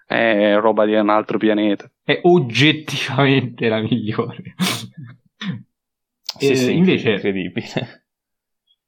è, 0.08 0.14
è 0.16 0.60
roba 0.60 0.86
di 0.86 0.96
un 0.96 1.10
altro 1.10 1.38
pianeta. 1.38 1.90
È 2.04 2.20
oggettivamente 2.24 3.68
la 3.68 3.82
migliore. 3.82 4.56
sì, 6.40 6.50
eh, 6.50 6.56
sì, 6.56 6.76
invece, 6.76 7.12
incredibile 7.12 8.06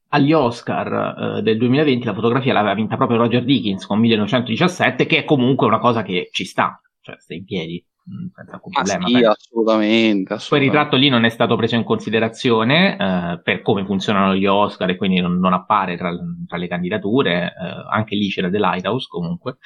agli 0.10 0.32
Oscar 0.34 1.38
eh, 1.38 1.42
del 1.42 1.58
2020 1.58 2.06
la 2.06 2.14
fotografia 2.14 2.54
l'aveva 2.54 2.74
vinta 2.74 2.96
proprio 2.96 3.18
Roger 3.18 3.44
Dickens 3.44 3.86
con 3.86 4.00
1917, 4.00 5.06
che 5.06 5.18
è 5.18 5.24
comunque 5.26 5.68
una 5.68 5.80
cosa 5.80 6.04
che 6.04 6.30
ci 6.32 6.46
sta, 6.46 6.80
cioè 7.08 7.16
sta 7.20 7.34
in 7.34 7.46
piedi. 7.46 7.86
Mm, 8.10 8.28
senza 8.34 8.56
alcun 8.56 8.72
problema. 8.72 9.06
Sì, 9.08 9.24
assolutamente, 9.24 10.34
assolutamente. 10.34 10.56
Il 10.56 10.62
ritratto 10.62 10.96
lì 10.96 11.10
non 11.10 11.26
è 11.26 11.30
stato 11.30 11.56
preso 11.56 11.76
in 11.76 11.84
considerazione 11.84 12.94
eh, 12.94 13.42
per 13.42 13.62
come 13.62 13.86
funzionano 13.86 14.34
gli 14.34 14.46
Oscar 14.46 14.90
e 14.90 14.96
quindi 14.96 15.20
non, 15.20 15.40
non 15.40 15.54
appare 15.54 15.98
tra, 15.98 16.14
tra, 16.48 16.58
le 16.58 16.68
candidature. 16.68 17.48
Eh, 17.48 17.94
anche 17.94 18.16
lì 18.16 18.30
c'era 18.30 18.50
The 18.50 18.60
Lighthouse 18.60 19.08
comunque. 19.10 19.58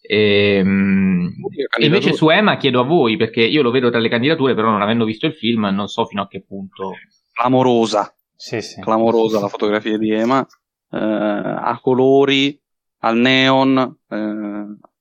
E, 0.00 0.56
ehm, 0.56 1.30
e 1.78 1.84
invece 1.84 2.12
su 2.12 2.28
Emma 2.28 2.56
chiedo 2.56 2.80
a 2.80 2.84
voi 2.84 3.16
perché 3.16 3.42
io 3.42 3.62
lo 3.62 3.70
vedo 3.70 3.90
tra 3.90 4.00
le 4.00 4.08
candidature, 4.08 4.54
però 4.54 4.70
non 4.70 4.82
avendo 4.82 5.04
visto 5.04 5.26
il 5.26 5.34
film 5.34 5.66
non 5.66 5.88
so 5.88 6.06
fino 6.06 6.22
a 6.22 6.26
che 6.26 6.42
punto. 6.42 6.92
Clamorosa, 7.32 8.14
sì, 8.34 8.60
sì. 8.62 8.80
clamorosa 8.80 9.40
la 9.40 9.48
fotografia 9.48 9.98
di 9.98 10.10
Ema, 10.10 10.46
eh, 10.90 10.98
a 10.98 11.78
colori, 11.82 12.58
al 13.00 13.16
neon, 13.16 13.98
eh, 14.08 14.93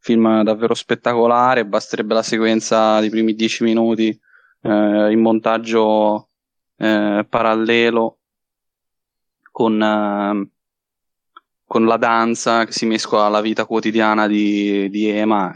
film 0.00 0.42
davvero 0.42 0.74
spettacolare, 0.74 1.66
basterebbe 1.66 2.14
la 2.14 2.22
sequenza 2.22 3.00
dei 3.00 3.10
primi 3.10 3.34
dieci 3.34 3.62
minuti 3.64 4.08
eh, 4.62 5.12
in 5.12 5.20
montaggio 5.20 6.28
eh, 6.76 7.26
parallelo 7.28 8.18
con, 9.50 9.80
eh, 9.80 10.50
con, 11.64 11.84
la 11.84 11.96
danza 11.98 12.64
che 12.64 12.72
si 12.72 12.86
mescola 12.86 13.24
alla 13.24 13.42
vita 13.42 13.66
quotidiana 13.66 14.26
di, 14.26 14.88
di 14.88 15.08
Ema 15.08 15.52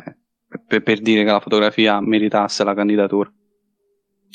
per, 0.67 0.83
per 0.83 1.01
dire 1.01 1.25
che 1.25 1.31
la 1.31 1.41
fotografia 1.41 2.01
meritasse 2.01 2.65
la 2.65 2.75
candidatura. 2.75 3.33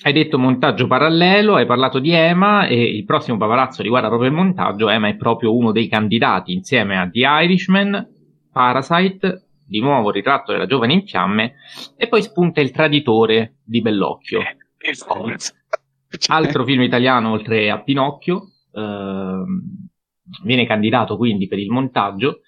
hai 0.03 0.13
detto 0.13 0.39
montaggio 0.39 0.87
parallelo, 0.87 1.55
hai 1.55 1.67
parlato 1.67 1.99
di 1.99 2.11
Ema 2.11 2.65
e 2.65 2.81
il 2.81 3.05
prossimo 3.05 3.37
paparazzo 3.37 3.83
riguarda 3.83 4.07
proprio 4.07 4.29
il 4.29 4.35
montaggio. 4.35 4.89
Ema 4.89 5.07
è 5.07 5.15
proprio 5.15 5.55
uno 5.55 5.71
dei 5.71 5.87
candidati 5.87 6.51
insieme 6.51 6.97
a 6.97 7.07
The 7.07 7.19
Irishman, 7.19 8.07
Parasite, 8.51 9.48
di 9.69 9.79
nuovo 9.79 10.09
ritratto 10.09 10.51
della 10.51 10.65
giovane 10.65 10.93
in 10.93 11.05
fiamme 11.05 11.55
e 11.95 12.07
poi 12.07 12.23
spunta 12.23 12.59
Il 12.59 12.71
traditore 12.71 13.57
di 13.63 13.81
Bellocchio. 13.81 14.41
Altro 16.27 16.65
film 16.65 16.81
italiano 16.81 17.31
oltre 17.31 17.69
a 17.69 17.81
Pinocchio, 17.81 18.53
eh, 18.73 19.43
viene 20.43 20.65
candidato 20.65 21.17
quindi 21.17 21.47
per 21.47 21.59
il 21.59 21.69
montaggio 21.69 22.41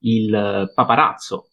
il 0.00 0.70
paparazzo 0.74 1.50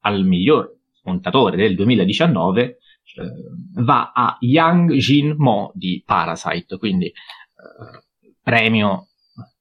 al 0.00 0.24
miglior 0.24 0.72
montatore 1.04 1.56
del 1.56 1.76
2019 1.76 2.62
eh, 2.62 2.78
va 3.82 4.12
a 4.14 4.36
Yang 4.40 4.94
Jin 4.94 5.34
Mo 5.36 5.70
di 5.74 6.02
Parasite, 6.04 6.76
quindi 6.78 7.06
eh, 7.06 7.12
premio 8.42 9.08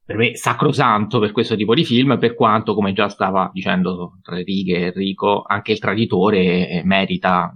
per 0.05 0.17
me 0.17 0.35
sacrosanto 0.35 1.19
per 1.19 1.31
questo 1.31 1.55
tipo 1.55 1.73
di 1.73 1.85
film, 1.85 2.17
per 2.17 2.35
quanto, 2.35 2.73
come 2.73 2.93
già 2.93 3.09
stava 3.09 3.49
dicendo 3.53 4.19
tra 4.21 4.35
le 4.35 4.43
righe 4.43 4.87
Enrico, 4.87 5.43
anche 5.45 5.71
il 5.71 5.79
traditore 5.79 6.81
merita 6.83 7.55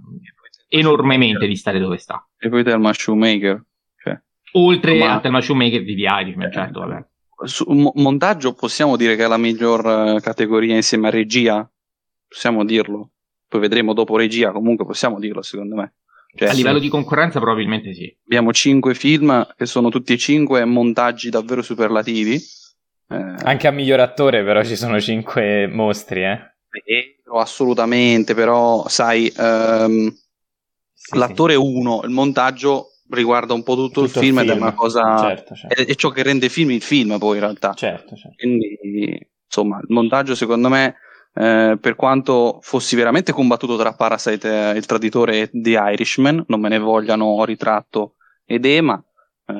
enormemente 0.68 1.46
di 1.46 1.56
stare 1.56 1.78
dove 1.78 1.98
sta. 1.98 2.26
E 2.38 2.48
poi 2.48 2.64
Thelma 2.64 2.92
Shoemaker. 2.92 3.64
Cioè. 4.02 4.20
Oltre 4.52 4.98
Ma... 4.98 5.14
a 5.14 5.20
Thelma 5.20 5.40
Shoemaker 5.40 5.82
di 5.82 5.94
The 5.94 6.06
Irishman, 6.20 6.52
certo, 6.52 6.80
vabbè. 6.80 7.06
Su, 7.44 7.70
mo- 7.70 7.92
montaggio 7.94 8.52
possiamo 8.54 8.96
dire 8.96 9.14
che 9.14 9.24
è 9.24 9.28
la 9.28 9.36
miglior 9.36 9.84
uh, 9.84 10.20
categoria 10.20 10.74
insieme 10.74 11.08
a 11.08 11.10
regia? 11.10 11.70
Possiamo 12.26 12.64
dirlo? 12.64 13.10
poi 13.48 13.60
vedremo 13.60 13.94
dopo 13.94 14.16
regia, 14.16 14.52
comunque 14.52 14.84
possiamo 14.84 15.18
dirlo 15.18 15.42
secondo 15.42 15.74
me. 15.76 15.94
Cioè, 16.34 16.48
a 16.48 16.52
livello 16.52 16.78
di 16.78 16.88
concorrenza 16.88 17.40
probabilmente 17.40 17.94
sì. 17.94 18.14
Abbiamo 18.24 18.52
cinque 18.52 18.94
film 18.94 19.46
che 19.56 19.66
sono 19.66 19.88
tutti 19.88 20.12
e 20.12 20.18
cinque 20.18 20.64
montaggi 20.64 21.30
davvero 21.30 21.62
superlativi. 21.62 22.34
Eh, 23.10 23.34
Anche 23.42 23.66
a 23.66 23.70
miglior 23.70 24.00
attore 24.00 24.44
però 24.44 24.62
ci 24.62 24.76
sono 24.76 25.00
cinque 25.00 25.66
mostri, 25.66 26.22
eh? 26.24 26.56
Vero, 26.84 27.40
assolutamente, 27.40 28.34
però 28.34 28.86
sai, 28.88 29.32
um, 29.36 30.14
sì, 30.92 31.16
l'attore 31.16 31.54
1, 31.54 31.98
sì. 32.00 32.06
il 32.06 32.12
montaggio 32.12 32.88
riguarda 33.10 33.54
un 33.54 33.62
po' 33.62 33.74
tutto, 33.74 34.02
tutto 34.02 34.02
il, 34.04 34.10
film 34.10 34.38
il, 34.38 34.44
film 34.44 34.50
ed 34.50 34.56
è 34.56 34.60
una 34.60 34.74
cosa... 34.74 35.18
Certo, 35.18 35.54
certo. 35.54 35.74
È, 35.74 35.86
è, 35.86 35.94
ciò 35.94 36.10
che 36.10 36.22
rende 36.22 36.46
il 36.46 36.50
film 36.50 36.70
il 36.70 36.82
film 36.82 37.18
poi 37.18 37.36
in 37.36 37.40
realtà. 37.40 37.72
Certo, 37.72 38.14
certo. 38.14 38.36
Quindi, 38.36 39.18
insomma, 39.44 39.78
il 39.78 39.86
montaggio 39.88 40.34
secondo 40.34 40.68
me 40.68 40.96
eh, 41.34 41.78
per 41.80 41.94
quanto 41.94 42.58
fossi 42.62 42.96
veramente 42.96 43.32
combattuto 43.32 43.76
tra 43.76 43.94
Parasite, 43.94 44.72
il 44.76 44.86
traditore 44.86 45.40
e 45.40 45.50
The 45.52 45.70
Irishman, 45.70 46.44
non 46.48 46.60
me 46.60 46.68
ne 46.68 46.78
vogliano 46.78 47.44
ritratto 47.44 48.14
ed 48.44 48.64
Ema, 48.64 49.02
eh, 49.46 49.54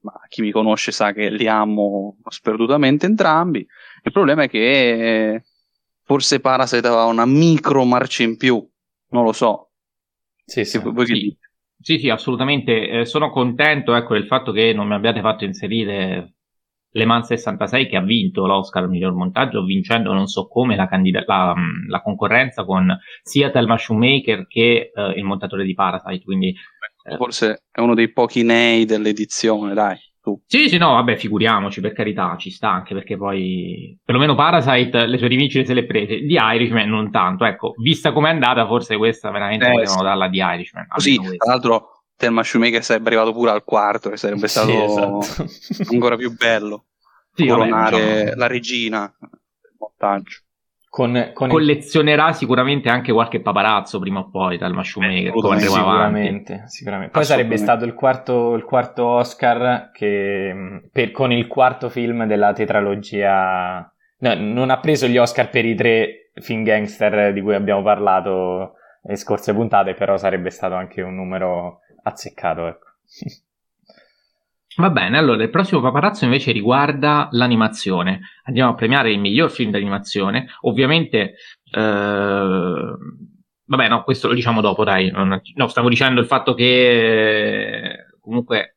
ma 0.00 0.12
chi 0.28 0.42
mi 0.42 0.50
conosce 0.50 0.92
sa 0.92 1.12
che 1.12 1.30
li 1.30 1.48
amo 1.48 2.18
sperdutamente 2.28 3.06
entrambi. 3.06 3.66
Il 4.02 4.12
problema 4.12 4.44
è 4.44 4.48
che 4.48 5.44
forse 6.02 6.40
Parasite 6.40 6.86
aveva 6.86 7.04
una 7.04 7.26
micro 7.26 7.84
marcia 7.84 8.22
in 8.22 8.36
più, 8.36 8.64
non 9.10 9.24
lo 9.24 9.32
so. 9.32 9.70
Sì, 10.44 10.64
sì. 10.64 10.78
Voi 10.78 11.06
sì. 11.06 11.36
Sì, 11.78 11.98
sì, 11.98 12.08
assolutamente. 12.08 12.88
Eh, 12.88 13.04
sono 13.04 13.30
contento 13.30 13.94
ecco, 13.94 14.14
del 14.14 14.26
fatto 14.26 14.50
che 14.52 14.72
non 14.72 14.88
mi 14.88 14.94
abbiate 14.94 15.20
fatto 15.20 15.44
inserire 15.44 16.35
le 16.96 17.04
Mans 17.04 17.26
66 17.26 17.88
che 17.88 17.96
ha 17.96 18.00
vinto 18.00 18.46
l'Oscar 18.46 18.84
al 18.84 18.88
miglior 18.88 19.12
montaggio, 19.12 19.62
vincendo 19.62 20.14
non 20.14 20.26
so 20.26 20.48
come 20.48 20.76
la, 20.76 20.88
candida- 20.88 21.22
la, 21.26 21.54
la 21.88 22.00
concorrenza 22.00 22.64
con 22.64 22.96
sia 23.22 23.50
Thelma 23.50 23.76
Shoemaker 23.76 24.46
che 24.46 24.92
eh, 24.94 25.10
il 25.16 25.24
montatore 25.24 25.64
di 25.64 25.74
Parasite. 25.74 26.24
Quindi, 26.24 26.54
eh. 27.08 27.16
Forse 27.16 27.64
è 27.70 27.80
uno 27.80 27.94
dei 27.94 28.10
pochi 28.10 28.42
nei 28.42 28.86
dell'edizione, 28.86 29.74
dai. 29.74 29.96
Tu. 30.22 30.42
Sì, 30.46 30.68
sì, 30.68 30.78
no, 30.78 30.94
vabbè, 30.94 31.14
figuriamoci, 31.16 31.80
per 31.80 31.92
carità, 31.92 32.34
ci 32.36 32.50
sta 32.50 32.70
anche 32.70 32.94
perché 32.94 33.16
poi, 33.16 33.96
perlomeno 34.02 34.34
Parasite, 34.34 35.06
le 35.06 35.18
sue 35.18 35.28
rivincite 35.28 35.64
se 35.64 35.74
le 35.74 35.84
prese, 35.84 36.20
di 36.20 36.36
Irishman 36.40 36.88
non 36.88 37.12
tanto, 37.12 37.44
ecco, 37.44 37.74
vista 37.76 38.10
com'è 38.10 38.30
andata, 38.30 38.66
forse 38.66 38.96
questa 38.96 39.30
veramente 39.30 39.66
eh, 39.66 39.70
potevano 39.70 39.98
sì. 39.98 40.04
darla 40.04 40.28
di 40.28 40.38
Irishman. 40.38 40.86
Così, 40.88 41.14
tra 41.14 41.52
l'altro, 41.52 41.95
Thelma 42.16 42.42
Shoemaker 42.42 42.82
sarebbe 42.82 43.08
arrivato 43.08 43.32
pure 43.32 43.50
al 43.50 43.64
quarto 43.64 44.10
e 44.10 44.16
sarebbe 44.16 44.48
stato 44.48 44.68
sì, 44.68 44.76
esatto. 44.76 45.92
ancora 45.92 46.16
più 46.16 46.34
bello 46.34 46.86
sì, 47.34 47.46
coronare 47.46 47.98
vabbè, 47.98 48.18
diciamo... 48.20 48.36
la 48.36 48.46
regina 48.46 49.14
del 49.20 49.74
montaggio. 49.78 50.40
Con, 50.88 51.30
con 51.34 51.50
collezionerà 51.50 52.28
il... 52.28 52.34
sicuramente 52.34 52.88
anche 52.88 53.12
qualche 53.12 53.42
paparazzo 53.42 53.98
prima 53.98 54.20
o 54.20 54.30
poi 54.30 54.56
dal 54.56 54.72
Shoemaker 54.82 55.34
eh, 55.34 55.60
sicuramente, 55.60 56.62
sicuramente. 56.68 57.12
poi 57.12 57.24
sarebbe 57.24 57.58
stato 57.58 57.84
il 57.84 57.92
quarto, 57.92 58.54
il 58.54 58.64
quarto 58.64 59.04
Oscar 59.04 59.90
che, 59.92 60.88
per, 60.90 61.10
con 61.10 61.32
il 61.32 61.46
quarto 61.48 61.90
film 61.90 62.24
della 62.24 62.54
tetralogia 62.54 63.92
no, 64.20 64.34
non 64.36 64.70
ha 64.70 64.80
preso 64.80 65.06
gli 65.06 65.18
Oscar 65.18 65.50
per 65.50 65.66
i 65.66 65.74
tre 65.74 66.30
film 66.36 66.62
gangster 66.62 67.34
di 67.34 67.42
cui 67.42 67.54
abbiamo 67.54 67.82
parlato 67.82 68.76
le 69.02 69.16
scorse 69.16 69.52
puntate 69.52 69.92
però 69.92 70.16
sarebbe 70.16 70.48
stato 70.48 70.76
anche 70.76 71.02
un 71.02 71.14
numero 71.14 71.80
azzeccato, 72.06 72.66
ecco. 72.66 72.86
Va 74.78 74.90
bene, 74.90 75.16
allora 75.16 75.42
il 75.42 75.48
prossimo 75.48 75.80
paparazzo 75.80 76.24
invece 76.24 76.52
riguarda 76.52 77.28
l'animazione. 77.32 78.20
Andiamo 78.44 78.72
a 78.72 78.74
premiare 78.74 79.10
il 79.10 79.18
miglior 79.18 79.50
film 79.50 79.70
d'animazione. 79.70 80.48
Ovviamente, 80.62 81.36
eh, 81.70 82.96
vabbè, 83.64 83.88
no, 83.88 84.02
questo 84.04 84.28
lo 84.28 84.34
diciamo 84.34 84.60
dopo, 84.60 84.84
dai. 84.84 85.10
No, 85.10 85.66
stavo 85.68 85.88
dicendo 85.88 86.20
il 86.20 86.26
fatto 86.26 86.52
che 86.52 88.04
comunque 88.20 88.76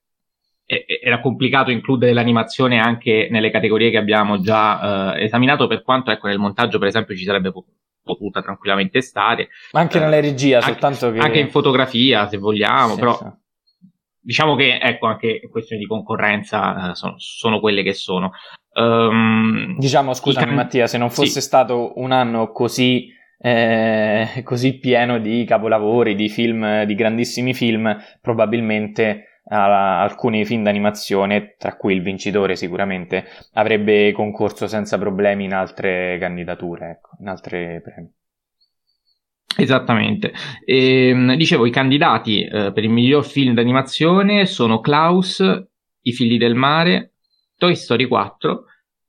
era 1.02 1.20
complicato 1.20 1.72
includere 1.72 2.14
l'animazione 2.14 2.80
anche 2.80 3.28
nelle 3.30 3.50
categorie 3.50 3.90
che 3.90 3.98
abbiamo 3.98 4.40
già 4.40 5.16
eh, 5.16 5.24
esaminato, 5.24 5.68
per 5.68 5.82
quanto 5.82 6.12
ecco, 6.12 6.28
nel 6.28 6.38
montaggio, 6.38 6.78
per 6.78 6.88
esempio, 6.88 7.16
ci 7.16 7.26
sarebbe 7.26 7.52
potuta 8.10 8.42
tranquillamente 8.42 9.02
stare. 9.02 9.50
Ma 9.72 9.80
anche 9.80 9.98
eh, 9.98 10.02
nella 10.02 10.20
regia, 10.20 10.62
soltanto 10.62 11.08
anche, 11.08 11.20
che... 11.20 11.26
Anche 11.26 11.40
in 11.40 11.50
fotografia, 11.50 12.28
se 12.28 12.38
vogliamo, 12.38 12.94
sì, 12.94 13.00
però... 13.00 13.18
Sì. 13.18 13.26
Diciamo 14.22 14.56
che, 14.56 14.78
ecco, 14.80 15.08
anche 15.08 15.40
questioni 15.50 15.82
di 15.82 15.88
concorrenza 15.88 16.92
eh, 16.92 16.96
sono, 16.96 17.16
sono, 17.18 17.60
quelle 17.60 17.82
che 17.84 17.94
sono. 17.94 18.32
Um, 18.74 19.76
diciamo, 19.78 20.14
scusami 20.14 20.46
can... 20.46 20.56
Mattia, 20.56 20.88
se 20.88 20.98
non 20.98 21.10
fosse 21.10 21.40
sì. 21.40 21.42
stato 21.42 21.94
un 21.96 22.12
anno 22.12 22.52
così, 22.52 23.08
eh, 23.40 24.42
così 24.44 24.78
pieno 24.78 25.20
di 25.20 25.46
capolavori, 25.46 26.16
di 26.16 26.30
film, 26.30 26.84
di 26.84 26.96
grandissimi 26.96 27.54
film, 27.54 27.98
probabilmente 28.22 29.29
alcuni 29.50 30.46
film 30.46 30.64
d'animazione, 30.64 31.56
tra 31.58 31.76
cui 31.76 31.94
il 31.94 32.02
vincitore 32.02 32.56
sicuramente, 32.56 33.26
avrebbe 33.54 34.12
concorso 34.12 34.68
senza 34.68 34.98
problemi 34.98 35.46
in 35.46 35.54
altre 35.54 36.18
candidature, 36.20 36.90
ecco, 36.90 37.18
in 37.20 37.28
altre 37.28 37.82
premi. 37.82 38.12
Esattamente. 39.58 40.32
E, 40.64 41.10
ehm, 41.10 41.36
dicevo, 41.36 41.66
i 41.66 41.72
candidati 41.72 42.44
eh, 42.44 42.72
per 42.72 42.84
il 42.84 42.90
miglior 42.90 43.26
film 43.26 43.54
d'animazione 43.54 44.46
sono 44.46 44.80
Klaus, 44.80 45.40
I 46.02 46.14
figli 46.14 46.38
del 46.38 46.56
mare, 46.56 47.14
Toy 47.58 47.76
Story 47.76 48.08
4, 48.08 48.64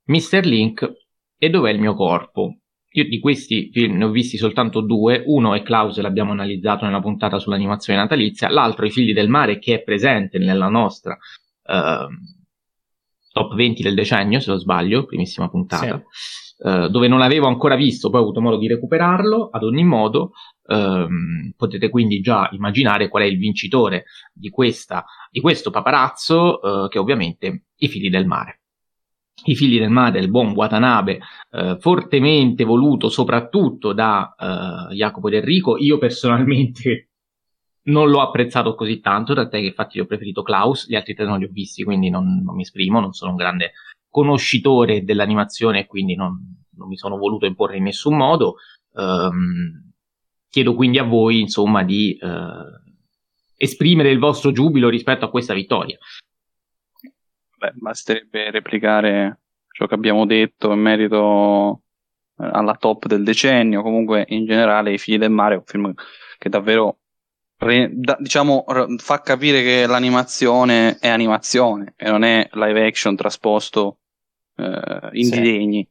Mr. 0.05 0.45
Link 0.45 0.91
e 1.37 1.49
Dov'è 1.49 1.71
il 1.71 1.79
mio 1.79 1.93
corpo. 1.93 2.57
Io 2.93 3.07
di 3.07 3.19
questi 3.19 3.69
film 3.71 3.97
ne 3.97 4.05
ho 4.05 4.09
visti 4.09 4.37
soltanto 4.37 4.81
due, 4.81 5.23
uno 5.25 5.53
è 5.53 5.61
Klaus, 5.61 5.97
l'abbiamo 5.99 6.31
analizzato 6.31 6.85
nella 6.85 6.99
puntata 6.99 7.39
sull'animazione 7.39 7.99
natalizia, 7.99 8.49
l'altro 8.49 8.85
I 8.85 8.91
figli 8.91 9.13
del 9.13 9.29
mare 9.29 9.59
che 9.59 9.75
è 9.75 9.83
presente 9.83 10.37
nella 10.39 10.67
nostra 10.67 11.17
eh, 11.63 12.07
top 13.31 13.55
20 13.55 13.81
del 13.81 13.95
decennio, 13.95 14.39
se 14.39 14.49
non 14.49 14.59
sbaglio, 14.59 15.05
primissima 15.05 15.49
puntata. 15.49 16.03
Sì 16.09 16.49
eh, 16.63 16.89
dove 16.89 17.07
non 17.07 17.17
l'avevo 17.17 17.47
ancora 17.47 17.75
visto, 17.75 18.09
poi 18.09 18.19
ho 18.19 18.23
avuto 18.23 18.39
modo 18.39 18.57
di 18.57 18.67
recuperarlo, 18.67 19.49
ad 19.51 19.63
ogni 19.63 19.83
modo 19.83 20.33
ehm, 20.67 21.53
potete 21.57 21.89
quindi 21.89 22.21
già 22.21 22.49
immaginare 22.51 23.07
qual 23.07 23.23
è 23.23 23.25
il 23.25 23.39
vincitore 23.39 24.05
di, 24.31 24.49
questa, 24.49 25.03
di 25.31 25.39
questo 25.39 25.71
paparazzo, 25.71 26.85
eh, 26.85 26.87
che 26.89 26.99
è 26.99 27.01
ovviamente 27.01 27.65
i 27.77 27.87
figli 27.87 28.09
del 28.11 28.27
mare. 28.27 28.60
I 29.45 29.55
figli 29.55 29.79
del 29.79 29.89
mare 29.89 30.19
del 30.19 30.29
buon 30.29 30.51
Watanabe, 30.51 31.19
eh, 31.51 31.77
fortemente 31.79 32.63
voluto 32.63 33.09
soprattutto 33.09 33.93
da 33.93 34.35
eh, 34.37 34.93
Jacopo 34.95 35.29
Del 35.29 35.41
Rico, 35.41 35.77
io 35.77 35.97
personalmente 35.97 37.09
non 37.83 38.09
l'ho 38.09 38.21
apprezzato 38.21 38.75
così 38.75 38.99
tanto, 38.99 39.33
tant'è 39.33 39.59
che 39.59 39.67
infatti 39.67 39.99
ho 39.99 40.05
preferito 40.05 40.43
Klaus, 40.43 40.87
gli 40.87 40.95
altri 40.95 41.15
tre 41.15 41.25
non 41.25 41.39
li 41.39 41.45
ho 41.45 41.49
visti, 41.51 41.83
quindi 41.83 42.09
non, 42.09 42.41
non 42.43 42.55
mi 42.55 42.61
esprimo, 42.61 42.99
non 42.99 43.13
sono 43.13 43.31
un 43.31 43.37
grande 43.37 43.71
conoscitore 44.09 45.03
dell'animazione 45.03 45.87
quindi 45.87 46.15
non, 46.15 46.37
non, 46.75 46.87
mi 46.89 46.97
sono 46.97 47.17
voluto 47.17 47.45
imporre 47.45 47.77
in 47.77 47.83
nessun 47.83 48.17
modo. 48.17 48.55
Um, 48.93 49.91
chiedo 50.49 50.75
quindi 50.75 50.99
a 50.99 51.03
voi, 51.03 51.39
insomma, 51.39 51.81
di 51.83 52.17
uh, 52.21 52.27
esprimere 53.55 54.11
il 54.11 54.19
vostro 54.19 54.51
giubilo 54.51 54.89
rispetto 54.89 55.25
a 55.25 55.29
questa 55.29 55.53
vittoria. 55.53 55.97
Beh, 57.61 57.73
basterebbe 57.75 58.49
replicare 58.49 59.41
ciò 59.71 59.85
che 59.85 59.93
abbiamo 59.93 60.25
detto 60.25 60.71
in 60.71 60.79
merito 60.79 61.83
alla 62.37 62.75
top 62.75 63.05
del 63.05 63.23
decennio. 63.23 63.83
Comunque, 63.83 64.25
in 64.29 64.45
generale, 64.47 64.93
I 64.93 64.97
figli 64.97 65.19
del 65.19 65.29
mare 65.29 65.53
è 65.53 65.57
un 65.57 65.63
film 65.63 65.93
che 66.39 66.49
davvero 66.49 66.97
re, 67.57 67.87
da, 67.93 68.17
diciamo, 68.19 68.65
fa 68.97 69.21
capire 69.21 69.61
che 69.61 69.85
l'animazione 69.85 70.97
è 70.97 71.07
animazione 71.07 71.93
e 71.97 72.09
non 72.09 72.23
è 72.23 72.49
live 72.53 72.83
action 72.83 73.15
trasposto 73.15 73.99
eh, 74.55 75.09
in 75.11 75.25
sì. 75.25 75.39
disegni. 75.39 75.87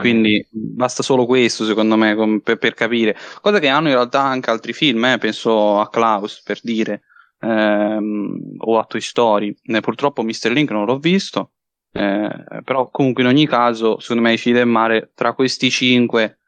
Quindi 0.00 0.44
basta 0.50 1.04
solo 1.04 1.26
questo, 1.26 1.64
secondo 1.64 1.94
me, 1.96 2.16
com- 2.16 2.40
per, 2.40 2.58
per, 2.58 2.74
capire. 2.74 3.16
Cosa 3.40 3.60
che 3.60 3.68
hanno 3.68 3.86
in 3.86 3.94
realtà 3.94 4.20
anche 4.20 4.50
altri 4.50 4.72
film, 4.72 5.04
eh? 5.04 5.18
penso 5.18 5.78
a 5.78 5.88
Klaus 5.88 6.42
per 6.42 6.58
dire, 6.60 7.02
ehm, 7.44 8.56
o 8.58 8.78
a 8.78 8.84
Toy 8.84 9.00
Story. 9.00 9.54
Eh, 9.62 9.80
purtroppo 9.80 10.22
Mr. 10.22 10.50
Link 10.50 10.70
non 10.70 10.86
l'ho 10.86 10.98
visto, 10.98 11.52
eh, 11.92 12.28
però 12.64 12.90
comunque 12.90 13.22
in 13.22 13.28
ogni 13.28 13.46
caso, 13.46 14.00
secondo 14.00 14.22
me, 14.22 14.32
i 14.32 14.38
film 14.38 14.56
del 14.56 14.66
mare, 14.66 15.12
tra 15.14 15.34
questi 15.34 15.70
cinque, 15.70 16.38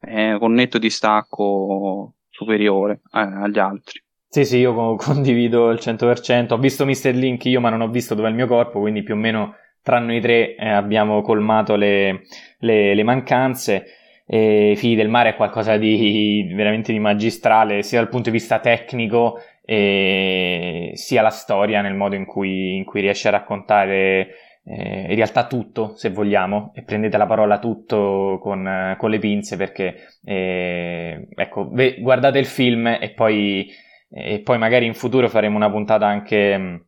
eh, 0.00 0.36
con 0.38 0.52
netto 0.52 0.78
distacco 0.78 2.14
superiore 2.28 3.00
eh, 3.12 3.18
agli 3.20 3.58
altri. 3.58 4.02
Sì, 4.28 4.44
sì, 4.44 4.58
io 4.58 4.94
condivido 4.96 5.70
il 5.70 5.78
100%. 5.80 6.52
Ho 6.52 6.58
visto 6.58 6.86
Mr. 6.86 7.14
Link 7.14 7.44
io, 7.46 7.60
ma 7.60 7.70
non 7.70 7.80
ho 7.80 7.88
visto 7.88 8.14
dove 8.14 8.28
è 8.28 8.30
il 8.30 8.36
mio 8.36 8.46
corpo, 8.46 8.80
quindi 8.80 9.02
più 9.02 9.14
o 9.14 9.18
meno 9.18 9.56
tra 9.82 9.98
noi 9.98 10.20
tre 10.20 10.54
eh, 10.54 10.68
abbiamo 10.68 11.22
colmato 11.22 11.76
le, 11.76 12.22
le, 12.58 12.94
le 12.94 13.02
mancanze. 13.02 13.86
E 14.24 14.74
figli 14.76 14.96
del 14.96 15.08
mare 15.08 15.30
è 15.30 15.36
qualcosa 15.36 15.76
di 15.76 16.50
veramente 16.54 16.92
di 16.92 16.98
magistrale, 16.98 17.82
sia 17.82 17.98
dal 17.98 18.08
punto 18.08 18.30
di 18.30 18.36
vista 18.36 18.60
tecnico, 18.60 19.38
sia 19.64 21.22
la 21.22 21.30
storia 21.30 21.80
nel 21.80 21.94
modo 21.94 22.14
in 22.14 22.24
cui, 22.24 22.76
in 22.76 22.84
cui 22.84 23.00
riesce 23.00 23.28
a 23.28 23.32
raccontare 23.32 24.34
eh, 24.64 25.06
in 25.08 25.14
realtà 25.14 25.46
tutto, 25.46 25.94
se 25.96 26.10
vogliamo, 26.10 26.72
e 26.74 26.82
prendete 26.82 27.16
la 27.16 27.26
parola 27.26 27.58
tutto 27.58 28.38
con, 28.40 28.94
con 28.98 29.10
le 29.10 29.18
pinze 29.18 29.56
perché, 29.56 30.18
eh, 30.24 31.28
ecco, 31.34 31.68
ve, 31.70 31.96
guardate 32.00 32.38
il 32.38 32.46
film 32.46 32.86
e 32.86 33.12
poi, 33.14 33.68
e 34.10 34.40
poi 34.40 34.58
magari 34.58 34.86
in 34.86 34.94
futuro 34.94 35.28
faremo 35.28 35.56
una 35.56 35.70
puntata 35.70 36.06
anche 36.06 36.86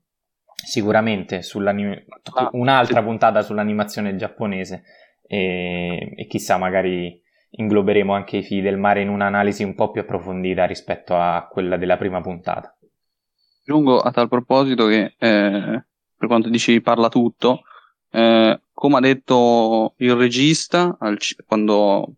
sicuramente 0.65 1.41
ah, 2.35 2.49
un'altra 2.53 3.03
puntata 3.03 3.43
sull'animazione 3.43 4.17
giapponese 4.17 4.83
e, 5.27 6.13
e, 6.17 6.27
chissà 6.27 6.57
magari 6.57 7.21
ingloberemo 7.57 8.13
anche 8.13 8.39
i 8.39 8.43
figli 8.43 8.63
del 8.63 8.79
mare 8.79 9.03
in 9.03 9.09
un'analisi 9.09 9.63
un 9.63 9.75
po' 9.75 9.91
più 9.91 10.01
approfondita 10.01 10.65
rispetto 10.65 11.17
a 11.17 11.47
quella 11.51 11.77
della 11.77 11.97
prima 11.97 12.21
puntata. 12.21 12.75
Aggiungo 13.61 14.01
a 14.01 14.11
tal 14.11 14.29
proposito 14.29 14.87
che 14.87 15.15
eh, 15.19 15.85
per 16.17 16.29
quanto 16.29 16.49
dici 16.49 16.81
parla 16.81 17.09
tutto, 17.09 17.63
eh, 18.11 18.61
come 18.73 18.97
ha 18.97 19.01
detto 19.01 19.95
il 19.99 20.15
regista 20.15 20.97
ci- 21.19 21.37
quando 21.47 22.15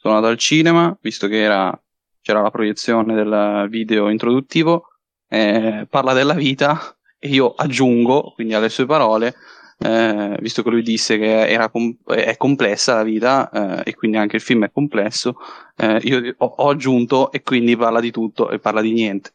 sono 0.00 0.14
andato 0.14 0.32
al 0.32 0.38
cinema, 0.38 0.96
visto 1.00 1.28
che 1.28 1.40
era, 1.40 1.78
c'era 2.22 2.40
la 2.40 2.50
proiezione 2.50 3.14
del 3.14 3.66
video 3.68 4.08
introduttivo, 4.08 4.88
eh, 5.28 5.86
parla 5.88 6.12
della 6.12 6.34
vita 6.34 6.96
e 7.18 7.28
io 7.28 7.54
aggiungo, 7.54 8.32
quindi 8.34 8.54
alle 8.54 8.70
sue 8.70 8.86
parole, 8.86 9.34
eh, 9.82 10.36
visto 10.40 10.62
che 10.62 10.70
lui 10.70 10.82
disse 10.82 11.18
che 11.18 11.68
com- 11.70 11.96
è 12.06 12.36
complessa 12.36 12.96
la 12.96 13.02
vita 13.02 13.50
eh, 13.50 13.90
e 13.90 13.94
quindi 13.94 14.18
anche 14.18 14.36
il 14.36 14.42
film 14.42 14.64
è 14.64 14.70
complesso, 14.70 15.36
eh, 15.76 15.98
io 16.02 16.34
ho, 16.36 16.46
ho, 16.46 16.68
aggiunto 16.68 17.32
e 17.32 17.42
quindi 17.42 17.76
parla 17.76 18.00
di 18.00 18.10
tutto 18.10 18.50
e 18.50 18.58
parla 18.58 18.82
di 18.82 18.92
niente. 18.92 19.32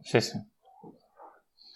Sì, 0.00 0.20
sì. 0.20 0.38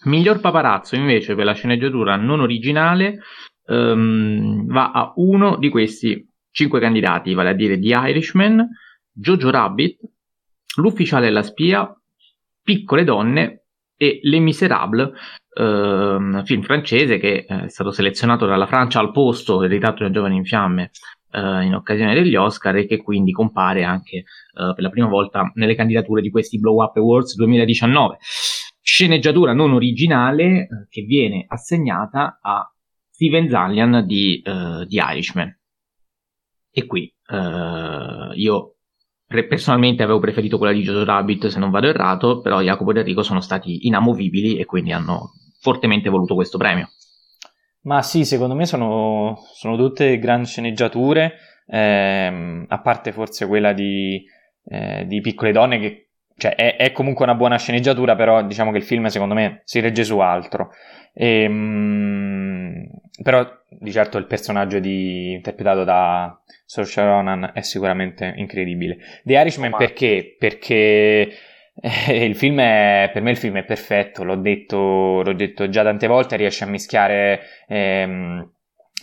Miglior 0.05 0.39
paparazzo 0.39 0.95
invece 0.95 1.35
per 1.35 1.45
la 1.45 1.53
sceneggiatura 1.53 2.15
non 2.15 2.39
originale 2.39 3.19
um, 3.67 4.65
va 4.65 4.91
a 4.91 5.13
uno 5.17 5.57
di 5.57 5.69
questi 5.69 6.27
cinque 6.49 6.79
candidati, 6.79 7.35
vale 7.35 7.49
a 7.49 7.53
dire 7.53 7.79
The 7.79 7.87
Irishman, 7.87 8.67
Jojo 9.11 9.51
Rabbit, 9.51 9.99
L'ufficiale 10.77 11.27
e 11.27 11.31
la 11.31 11.43
spia, 11.43 11.93
Piccole 12.63 13.03
donne 13.03 13.65
e 13.97 14.19
Les 14.23 14.39
Miserables, 14.39 15.11
ehm, 15.53 16.43
film 16.43 16.61
francese 16.61 17.17
che 17.17 17.45
eh, 17.47 17.63
è 17.65 17.69
stato 17.69 17.91
selezionato 17.91 18.45
dalla 18.45 18.67
Francia 18.67 18.99
al 18.99 19.11
posto 19.11 19.59
del 19.59 19.69
ritratto 19.69 19.97
di 19.97 20.03
una 20.03 20.11
giovane 20.11 20.35
in 20.35 20.45
fiamme 20.45 20.91
eh, 21.31 21.63
in 21.63 21.73
occasione 21.75 22.13
degli 22.13 22.35
Oscar 22.35 22.75
e 22.75 22.85
che 22.85 23.01
quindi 23.01 23.31
compare 23.31 23.83
anche 23.83 24.17
eh, 24.17 24.23
per 24.53 24.81
la 24.81 24.89
prima 24.89 25.07
volta 25.07 25.51
nelle 25.55 25.75
candidature 25.75 26.21
di 26.21 26.29
questi 26.29 26.59
Blow 26.59 26.81
Up 26.81 26.95
Awards 26.97 27.35
2019. 27.35 28.17
Sceneggiatura 28.81 29.53
non 29.53 29.71
originale 29.73 30.43
eh, 30.43 30.67
che 30.89 31.03
viene 31.03 31.45
assegnata 31.47 32.39
a 32.41 32.65
Steven 33.09 33.49
Zalian 33.49 34.03
di, 34.07 34.41
uh, 34.43 34.83
di 34.85 34.95
Irishman. 34.95 35.55
E 36.71 36.85
qui 36.87 37.13
io 38.33 38.75
personalmente 39.47 40.03
avevo 40.03 40.19
preferito 40.19 40.57
quella 40.57 40.73
di 40.73 40.81
Jojo 40.81 41.05
Rabbit 41.05 41.47
se 41.47 41.59
non 41.59 41.71
vado 41.71 41.87
errato, 41.87 42.41
però 42.41 42.61
Jacopo 42.61 42.91
e 42.91 42.99
Enrico 42.99 43.23
sono 43.23 43.41
stati 43.41 43.87
inamovibili 43.87 44.57
e 44.57 44.65
quindi 44.65 44.91
hanno 44.91 45.31
fortemente 45.59 46.09
voluto 46.09 46.35
questo 46.35 46.57
premio. 46.57 46.89
Ma 47.83 48.01
sì, 48.01 48.25
secondo 48.25 48.53
me 48.53 48.65
sono, 48.65 49.39
sono 49.53 49.75
tutte 49.75 50.19
grandi 50.19 50.47
sceneggiature, 50.47 51.33
ehm, 51.67 52.65
a 52.67 52.81
parte 52.81 53.11
forse 53.11 53.47
quella 53.47 53.73
di, 53.73 54.23
eh, 54.65 55.05
di 55.07 55.19
Piccole 55.21 55.51
Donne 55.51 55.79
che 55.79 56.09
cioè, 56.37 56.55
è, 56.55 56.75
è, 56.75 56.91
comunque 56.91 57.23
una 57.23 57.35
buona 57.35 57.57
sceneggiatura, 57.57 58.15
però 58.15 58.43
diciamo 58.43 58.71
che 58.71 58.77
il 58.77 58.83
film 58.83 59.05
secondo 59.07 59.35
me 59.35 59.61
si 59.63 59.79
regge 59.79 60.03
su 60.03 60.17
altro. 60.19 60.71
E, 61.13 61.47
mh, 61.47 62.89
però 63.21 63.47
di 63.69 63.91
certo 63.91 64.17
il 64.17 64.25
personaggio 64.25 64.79
di, 64.79 65.33
interpretato 65.33 65.83
da 65.83 66.39
Saoirse 66.65 67.03
Ronan 67.03 67.51
è 67.53 67.61
sicuramente 67.61 68.33
incredibile. 68.35 68.97
The 69.23 69.33
Irishman 69.33 69.73
oh, 69.73 69.77
perché? 69.77 70.35
Perché 70.37 71.31
eh, 71.73 72.25
il 72.25 72.35
film 72.35 72.59
è, 72.59 73.09
per 73.11 73.21
me 73.21 73.31
il 73.31 73.37
film 73.37 73.57
è 73.57 73.63
perfetto, 73.63 74.23
l'ho 74.23 74.35
detto, 74.35 75.21
l'ho 75.21 75.33
detto 75.33 75.69
già 75.69 75.83
tante 75.83 76.07
volte, 76.07 76.35
riesce 76.37 76.63
a 76.63 76.67
mischiare... 76.67 77.41
Ehm, 77.67 78.51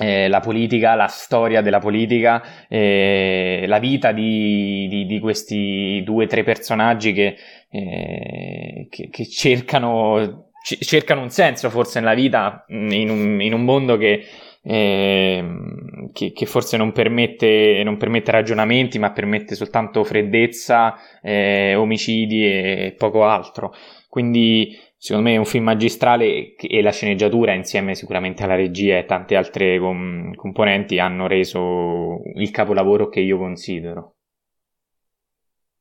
eh, 0.00 0.28
la 0.28 0.38
politica, 0.38 0.94
la 0.94 1.08
storia 1.08 1.60
della 1.60 1.80
politica, 1.80 2.68
eh, 2.68 3.64
la 3.66 3.80
vita 3.80 4.12
di, 4.12 4.86
di, 4.88 5.06
di, 5.06 5.18
questi 5.18 6.02
due 6.04 6.24
o 6.24 6.28
tre 6.28 6.44
personaggi 6.44 7.12
che, 7.12 7.36
eh, 7.68 8.86
che, 8.88 9.08
che 9.10 9.26
cercano, 9.28 10.47
c- 10.68 10.84
cercano, 10.84 11.22
un 11.22 11.30
senso 11.30 11.70
forse 11.70 11.98
nella 12.00 12.14
vita 12.14 12.64
in 12.68 13.08
un, 13.08 13.40
in 13.40 13.54
un 13.54 13.64
mondo 13.64 13.96
che, 13.96 14.24
ehm, 14.62 16.12
che, 16.12 16.32
che, 16.32 16.46
forse 16.46 16.76
non 16.76 16.92
permette, 16.92 17.82
non 17.84 17.96
permette, 17.96 18.30
ragionamenti, 18.30 18.98
ma 18.98 19.12
permette 19.12 19.54
soltanto 19.54 20.04
freddezza, 20.04 20.94
eh, 21.22 21.74
omicidi 21.74 22.44
e 22.44 22.94
poco 22.98 23.24
altro. 23.24 23.72
Quindi 24.08 24.76
secondo 24.96 25.28
me 25.28 25.36
è 25.36 25.38
un 25.38 25.44
film 25.46 25.64
magistrale 25.64 26.54
e 26.56 26.82
la 26.82 26.90
sceneggiatura 26.90 27.54
insieme 27.54 27.94
sicuramente 27.94 28.42
alla 28.42 28.56
regia 28.56 28.98
e 28.98 29.04
tante 29.04 29.36
altre 29.36 29.78
com- 29.78 30.34
componenti 30.34 30.98
hanno 30.98 31.26
reso 31.26 32.20
il 32.34 32.50
capolavoro 32.50 33.08
che 33.08 33.20
io 33.20 33.38
considero. 33.38 34.16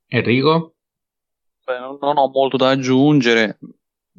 Enrico? 0.09 0.75
Beh, 1.65 1.79
non 1.79 2.17
ho 2.17 2.29
molto 2.29 2.55
da 2.55 2.69
aggiungere. 2.69 3.57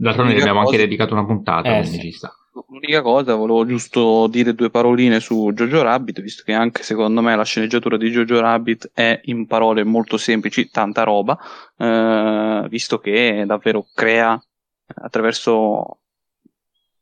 D'altronde 0.00 0.32
abbiamo 0.34 0.60
cosa... 0.60 0.70
anche 0.70 0.84
dedicato 0.84 1.14
una 1.14 1.24
puntata, 1.24 1.76
eh, 1.76 1.80
quindi 1.80 1.98
sì. 1.98 2.00
ci 2.02 2.12
sta. 2.12 2.32
L'unica 2.68 3.02
cosa, 3.02 3.34
volevo 3.34 3.66
giusto 3.66 4.28
dire 4.28 4.54
due 4.54 4.70
paroline 4.70 5.18
su 5.18 5.50
Jojo 5.52 5.82
Rabbit, 5.82 6.20
visto 6.20 6.44
che 6.44 6.52
anche 6.52 6.84
secondo 6.84 7.20
me 7.20 7.34
la 7.34 7.44
sceneggiatura 7.44 7.96
di 7.96 8.10
Jojo 8.10 8.40
Rabbit 8.40 8.92
è 8.94 9.20
in 9.24 9.46
parole 9.46 9.82
molto 9.82 10.16
semplici, 10.16 10.70
tanta 10.70 11.02
roba, 11.02 11.36
eh, 11.76 12.66
visto 12.68 12.98
che 12.98 13.42
davvero 13.44 13.86
crea 13.92 14.40
attraverso 15.02 15.98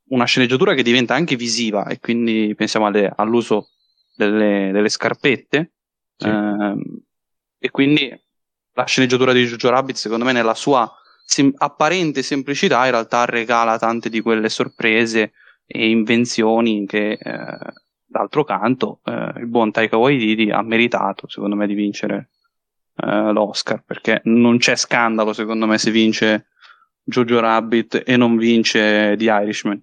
una 0.09 0.24
sceneggiatura 0.24 0.72
che 0.72 0.82
diventa 0.82 1.14
anche 1.14 1.37
visiva 1.37 1.87
e 1.87 1.98
quindi 2.00 2.54
pensiamo 2.56 2.87
alle, 2.87 3.12
all'uso 3.14 3.70
delle, 4.14 4.70
delle 4.72 4.88
scarpette 4.88 5.72
sì. 6.16 6.28
ehm, 6.28 6.82
e 7.59 7.70
quindi 7.70 8.09
la 8.72 8.85
sceneggiatura 8.85 9.32
di 9.32 9.44
Jojo 9.44 9.68
Rabbit 9.68 9.96
secondo 9.96 10.24
me 10.24 10.32
nella 10.32 10.54
sua 10.54 10.90
sem- 11.26 11.52
apparente 11.58 12.22
semplicità 12.22 12.84
in 12.84 12.92
realtà 12.92 13.24
regala 13.24 13.78
tante 13.78 14.08
di 14.08 14.20
quelle 14.20 14.48
sorprese 14.48 15.32
e 15.66 15.90
invenzioni 15.90 16.86
che 16.86 17.18
eh, 17.20 17.58
d'altro 18.06 18.44
canto 18.44 19.00
eh, 19.04 19.32
il 19.40 19.46
buon 19.48 19.72
Taika 19.72 19.96
Waititi 19.96 20.50
ha 20.50 20.62
meritato 20.62 21.28
secondo 21.28 21.56
me 21.56 21.66
di 21.66 21.74
vincere 21.74 22.30
eh, 22.96 23.32
l'Oscar 23.32 23.82
perché 23.84 24.20
non 24.24 24.58
c'è 24.58 24.76
scandalo 24.76 25.32
secondo 25.32 25.66
me 25.66 25.76
se 25.76 25.90
vince 25.90 26.46
Jojo 27.02 27.40
Rabbit 27.40 28.02
e 28.04 28.16
non 28.16 28.37
vince 28.37 29.14
The 29.16 29.24
Irishman. 29.24 29.81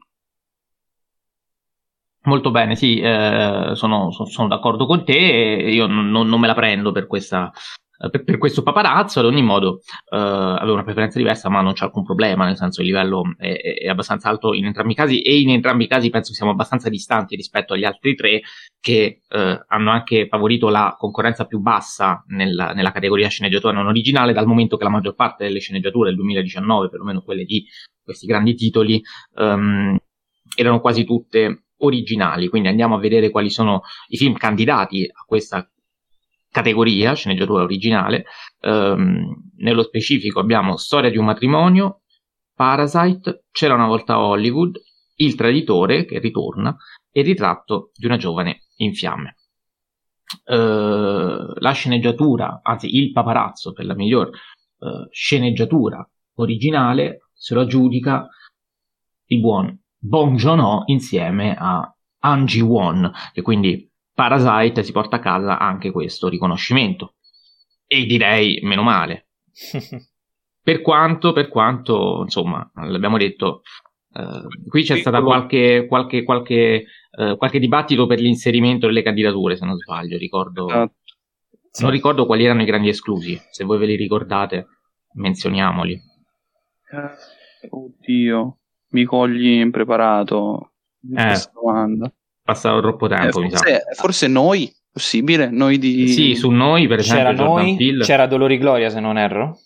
Molto 2.25 2.51
bene, 2.51 2.75
sì, 2.75 2.99
eh, 2.99 3.71
sono, 3.73 4.11
sono, 4.11 4.47
d'accordo 4.47 4.85
con 4.85 5.03
te. 5.05 5.13
Io 5.13 5.87
non, 5.87 6.09
non, 6.09 6.39
me 6.39 6.47
la 6.47 6.53
prendo 6.53 6.91
per 6.91 7.07
questa 7.07 7.51
per, 8.09 8.23
per, 8.23 8.37
questo 8.37 8.63
paparazzo, 8.63 9.19
ad 9.19 9.25
ogni 9.25 9.41
modo, 9.41 9.81
uh, 10.09 10.15
aveva 10.15 10.73
una 10.73 10.83
preferenza 10.83 11.17
diversa, 11.17 11.49
ma 11.49 11.61
non 11.61 11.73
c'è 11.73 11.85
alcun 11.85 12.03
problema, 12.03 12.45
nel 12.45 12.57
senso 12.57 12.81
il 12.81 12.87
livello 12.87 13.35
è, 13.37 13.53
è, 13.81 13.87
abbastanza 13.87 14.29
alto 14.29 14.53
in 14.53 14.65
entrambi 14.65 14.93
i 14.93 14.95
casi 14.95 15.21
e 15.21 15.39
in 15.39 15.49
entrambi 15.49 15.85
i 15.85 15.87
casi 15.87 16.09
penso 16.09 16.33
siamo 16.33 16.51
abbastanza 16.51 16.89
distanti 16.89 17.35
rispetto 17.35 17.73
agli 17.73 17.85
altri 17.85 18.15
tre 18.15 18.41
che 18.79 19.21
uh, 19.29 19.63
hanno 19.67 19.91
anche 19.91 20.27
favorito 20.27 20.69
la 20.69 20.95
concorrenza 20.97 21.45
più 21.45 21.59
bassa 21.59 22.23
nella, 22.27 22.73
nella, 22.73 22.91
categoria 22.91 23.29
sceneggiatura 23.29 23.73
non 23.73 23.87
originale, 23.87 24.33
dal 24.33 24.47
momento 24.47 24.75
che 24.75 24.83
la 24.83 24.89
maggior 24.89 25.15
parte 25.15 25.45
delle 25.45 25.59
sceneggiature 25.59 26.09
del 26.09 26.17
2019, 26.17 26.89
perlomeno 26.89 27.21
quelle 27.21 27.43
di 27.45 27.65
questi 28.03 28.25
grandi 28.25 28.55
titoli, 28.55 29.01
um, 29.35 29.97
erano 30.55 30.79
quasi 30.81 31.05
tutte 31.05 31.65
originali, 31.77 32.47
quindi 32.47 32.69
andiamo 32.69 32.95
a 32.95 32.99
vedere 32.99 33.29
quali 33.29 33.49
sono 33.49 33.81
i 34.07 34.17
film 34.17 34.33
candidati 34.35 35.05
a 35.05 35.23
questa 35.25 35.67
categoria, 36.53 37.15
sceneggiatura 37.15 37.63
originale. 37.63 38.25
Um, 38.61 39.49
nello 39.57 39.81
specifico 39.81 40.39
abbiamo 40.39 40.77
Storia 40.77 41.09
di 41.09 41.17
un 41.17 41.25
matrimonio, 41.25 42.01
Parasite, 42.53 43.45
C'era 43.51 43.73
una 43.73 43.87
volta 43.87 44.19
Hollywood, 44.19 44.79
Il 45.15 45.33
traditore 45.35 46.05
che 46.05 46.19
ritorna 46.19 46.75
e 47.11 47.21
Il 47.21 47.25
ritratto 47.25 47.89
di 47.95 48.05
una 48.05 48.17
giovane 48.17 48.67
in 48.77 48.93
fiamme. 48.93 49.37
Uh, 50.45 51.53
la 51.55 51.71
sceneggiatura, 51.71 52.61
anzi 52.63 52.95
il 52.95 53.11
paparazzo 53.11 53.73
per 53.73 53.85
la 53.85 53.95
miglior 53.95 54.29
uh, 54.29 55.07
sceneggiatura 55.11 56.07
originale 56.35 57.29
se 57.33 57.53
lo 57.53 57.61
aggiudica 57.61 58.27
il 59.27 59.39
buon 59.39 59.79
Bong 59.97 60.37
Joon-ho 60.37 60.83
insieme 60.87 61.55
a 61.57 61.93
Angie 62.19 62.61
Won, 62.61 63.11
che 63.31 63.41
quindi 63.41 63.89
Parasite 64.13 64.83
si 64.83 64.91
porta 64.91 65.15
a 65.15 65.19
casa 65.19 65.57
anche 65.57 65.91
questo 65.91 66.29
riconoscimento. 66.29 67.15
E 67.87 68.05
direi 68.05 68.59
meno 68.61 68.83
male. 68.83 69.27
per 70.61 70.81
quanto, 70.81 71.33
per 71.33 71.47
quanto, 71.47 72.21
insomma, 72.21 72.69
l'abbiamo 72.75 73.17
detto, 73.17 73.61
uh, 74.13 74.67
qui 74.67 74.83
c'è 74.83 74.97
stato 74.97 75.23
qualche, 75.23 75.85
qualche, 75.87 76.23
qualche, 76.23 76.85
uh, 77.17 77.37
qualche, 77.37 77.59
dibattito 77.59 78.05
per 78.05 78.19
l'inserimento 78.19 78.87
delle 78.87 79.01
candidature, 79.01 79.55
se 79.55 79.65
non 79.65 79.77
sbaglio, 79.77 80.17
ricordo. 80.17 80.65
Uh, 80.65 80.91
non 81.81 81.89
ricordo 81.89 82.27
quali 82.27 82.45
erano 82.45 82.61
i 82.61 82.65
grandi 82.65 82.89
esclusi, 82.89 83.39
se 83.49 83.63
voi 83.63 83.79
ve 83.79 83.87
li 83.87 83.95
ricordate, 83.95 84.67
menzioniamoli. 85.13 85.93
Eh, 85.93 87.67
oddio, 87.69 88.57
mi 88.89 89.03
cogli 89.05 89.59
impreparato 89.59 90.73
in 91.01 91.17
eh. 91.17 91.25
questa 91.25 91.51
domanda 91.51 92.13
passato 92.43 92.81
troppo 92.81 93.07
tempo. 93.07 93.41
Eh, 93.41 93.49
forse, 93.49 93.81
forse, 93.95 94.27
noi, 94.27 94.71
possibile? 94.91 95.49
Noi 95.49 95.77
di... 95.77 96.07
Sì, 96.09 96.35
su 96.35 96.49
noi 96.49 96.87
per 96.87 96.99
esempio. 96.99 97.31
C'era, 97.31 97.43
noi, 97.43 97.97
c'era 98.01 98.27
Dolori 98.27 98.57
Gloria 98.57 98.89
se 98.89 98.99
non 98.99 99.17
erro. 99.17 99.59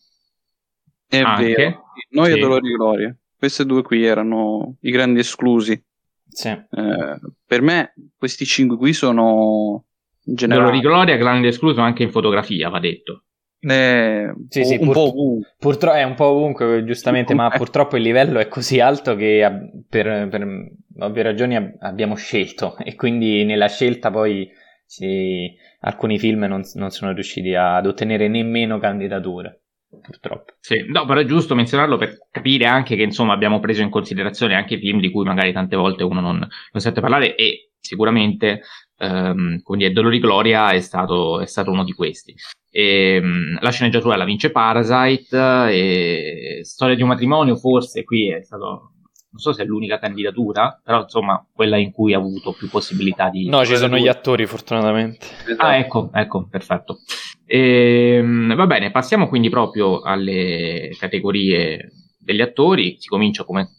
È 1.07 1.19
Anche? 1.19 1.53
vero, 1.53 1.84
noi 2.11 2.32
sì. 2.32 2.38
e 2.38 2.39
Dolori 2.39 2.71
Gloria. 2.71 3.15
Queste 3.38 3.65
due 3.65 3.82
qui 3.82 4.03
erano 4.03 4.75
i 4.82 4.91
grandi 4.91 5.19
esclusi. 5.19 5.82
Sì. 6.28 6.49
Eh, 6.49 7.19
per 7.45 7.61
me 7.61 7.93
questi 8.17 8.45
cinque 8.45 8.78
qui 8.78 8.93
sono... 8.93 9.84
In 10.25 10.36
generale... 10.36 10.65
Dolori 10.65 10.82
Gloria 10.82 11.15
grande 11.15 11.47
escluso 11.47 11.80
anche 11.82 12.03
in 12.03 12.11
fotografia, 12.11 12.69
va 12.69 12.80
detto. 12.80 13.23
Eh, 13.60 14.34
sì, 14.49 14.64
sì, 14.64 14.76
un 14.76 14.86
pur- 14.86 14.93
po' 14.93 15.08
ovunque. 15.08 15.55
Purtro- 15.58 15.93
è 15.93 16.03
un 16.03 16.14
po' 16.16 16.26
ovunque, 16.26 16.84
giustamente, 16.86 17.34
ma 17.34 17.49
purtroppo 17.49 17.97
il 17.97 18.03
livello 18.03 18.39
è 18.39 18.47
così 18.47 18.80
alto 18.80 19.16
che 19.16 19.49
per, 19.89 20.28
per 20.30 20.72
ovvie 20.99 21.24
ragioni 21.24 21.55
abbiamo 21.80 22.16
scelto 22.16 22.78
e 22.84 22.95
quindi 22.95 23.43
nella 23.43 23.68
scelta 23.68 24.12
poi 24.12 24.49
sì, 24.86 25.53
alcuni 25.82 26.18
film 26.18 26.43
non, 26.45 26.64
non, 26.76 26.89
sono 26.91 27.12
riusciti 27.12 27.53
ad 27.55 27.86
ottenere 27.86 28.28
nemmeno 28.28 28.80
candidature. 28.80 29.62
Purtroppo. 30.01 30.53
Sì, 30.60 30.86
no, 30.88 31.05
però 31.05 31.22
è 31.22 31.26
giusto 31.26 31.55
menzionarlo 31.55 31.97
per 31.97 32.28
capire 32.30 32.66
anche 32.66 32.95
che 32.95 33.03
insomma 33.03 33.34
abbiamo 33.34 33.60
preso 33.60 33.82
in 33.82 33.89
considerazione 33.89 34.53
anche 34.53 34.78
film 34.78 34.99
di 34.99 35.10
cui 35.10 35.24
magari 35.24 35.53
tante 35.53 35.76
volte 35.76 36.03
uno 36.03 36.20
non, 36.20 36.38
non 36.38 36.82
sente 36.82 36.99
parlare 36.99 37.36
e 37.36 37.72
sicuramente 37.80 38.62
um, 39.00 39.62
quindi 39.62 39.91
Dolori 39.91 40.20
Gloria 40.20 40.72
è 40.72 40.80
stato, 40.80 41.41
è 41.41 41.45
stato 41.45 41.72
uno 41.72 41.84
di 41.84 41.93
questi. 41.93 42.36
E, 42.70 43.20
um, 43.22 43.58
la 43.60 43.72
sceneggiatura 43.72 44.16
la 44.16 44.26
vince 44.26 44.52
Parasite 44.52 45.38
e 45.72 46.60
Storia 46.64 46.95
di 46.95 47.02
un 47.02 47.10
matrimonio 47.10 47.56
forse 47.56 48.04
qui 48.04 48.32
è 48.32 48.41
stato 48.43 48.91
non 49.30 49.39
so 49.39 49.54
se 49.54 49.64
è 49.64 49.66
l'unica 49.66 50.00
candidatura, 50.00 50.80
però 50.84 51.02
insomma 51.02 51.45
quella 51.54 51.78
in 51.78 51.91
cui 51.91 52.14
ha 52.14 52.18
avuto 52.18 52.54
più 52.54 52.70
possibilità 52.70 53.30
di... 53.30 53.48
No, 53.48 53.64
ci 53.66 53.76
sono 53.76 53.98
gli 53.98 54.08
attori 54.08 54.48
fortunatamente. 54.48 55.28
Ah, 55.58 55.78
ecco, 55.78 56.10
ecco, 56.12 56.48
perfetto. 56.50 57.02
E, 57.45 58.16
ehm, 58.18 58.56
va 58.56 58.66
bene, 58.66 58.89
passiamo 58.89 59.28
quindi 59.28 59.50
proprio 59.50 60.02
alle 60.02 60.89
categorie 60.98 61.91
degli 62.18 62.41
attori, 62.41 62.95
si 63.00 63.08
comincia 63.08 63.43
come 63.43 63.70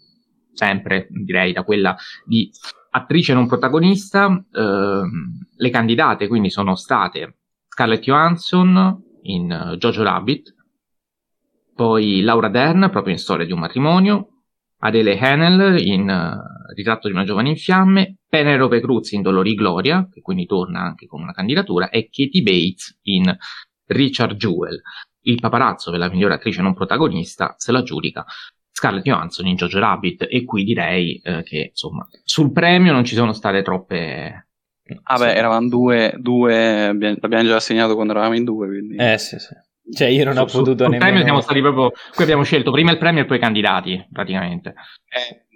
sempre 0.52 1.06
direi 1.10 1.52
da 1.52 1.64
quella 1.64 1.96
di 2.24 2.50
attrice 2.90 3.34
non 3.34 3.46
protagonista, 3.46 4.44
eh, 4.52 5.02
le 5.56 5.70
candidate 5.70 6.28
quindi 6.28 6.50
sono 6.50 6.74
state 6.74 7.38
Scarlett 7.68 8.02
Johansson 8.02 9.02
in 9.22 9.70
uh, 9.72 9.76
Jojo 9.76 10.02
Rabbit, 10.02 10.54
poi 11.74 12.22
Laura 12.22 12.48
Dern 12.48 12.88
proprio 12.90 13.12
in 13.12 13.20
Storia 13.20 13.46
di 13.46 13.52
un 13.52 13.60
matrimonio, 13.60 14.28
Adele 14.78 15.18
Hanel 15.18 15.80
in 15.80 16.08
uh, 16.08 16.72
Ritratto 16.74 17.08
di 17.08 17.14
una 17.14 17.24
giovane 17.24 17.50
in 17.50 17.56
fiamme, 17.56 18.18
Penelope 18.28 18.80
Cruz 18.80 19.12
in 19.12 19.22
Dolori 19.22 19.54
Gloria, 19.54 20.08
che 20.10 20.20
quindi 20.20 20.46
torna 20.46 20.80
anche 20.80 21.06
con 21.06 21.22
una 21.22 21.32
candidatura, 21.32 21.88
e 21.88 22.08
Katie 22.10 22.42
Bates 22.42 22.98
in 23.02 23.36
Richard 23.86 24.36
Jewell. 24.36 24.80
Il 25.22 25.40
paparazzo 25.40 25.90
per 25.90 26.00
la 26.00 26.08
migliore 26.08 26.34
attrice 26.34 26.62
non 26.62 26.74
protagonista 26.74 27.54
se 27.58 27.72
la 27.72 27.82
giudica 27.82 28.24
Scarlett 28.78 29.04
Johansson 29.04 29.48
in 29.48 29.56
Jojo 29.56 29.80
Rabbit 29.80 30.24
e 30.30 30.44
qui 30.44 30.62
direi 30.62 31.20
eh, 31.24 31.42
che 31.42 31.70
insomma 31.70 32.06
sul 32.22 32.52
premio 32.52 32.92
non 32.92 33.04
ci 33.04 33.16
sono 33.16 33.32
state 33.32 33.62
troppe 33.62 34.46
Ah 35.02 35.18
beh, 35.18 35.34
eravamo 35.34 35.68
due, 35.68 36.14
due 36.16 36.86
l'abbiamo 37.20 37.44
già 37.44 37.56
assegnato 37.56 37.94
quando 37.94 38.12
eravamo 38.12 38.36
in 38.36 38.44
due, 38.44 38.68
quindi... 38.68 38.96
Eh 38.96 39.18
sì, 39.18 39.38
sì. 39.38 39.54
Cioè, 39.92 40.08
io 40.08 40.24
non 40.24 40.32
su, 40.34 40.40
ho 40.40 40.44
potuto 40.44 40.84
su, 40.84 40.90
nemmeno. 40.90 40.98
premio 40.98 41.22
siamo 41.24 41.40
stati 41.42 41.60
proprio. 41.60 41.90
Qui 42.14 42.22
abbiamo 42.22 42.42
scelto 42.42 42.70
prima 42.70 42.90
il 42.90 42.96
premio 42.96 43.22
e 43.22 43.26
poi 43.26 43.36
i 43.36 43.40
candidati, 43.40 44.06
praticamente. 44.10 44.74
Eh, 45.08 45.46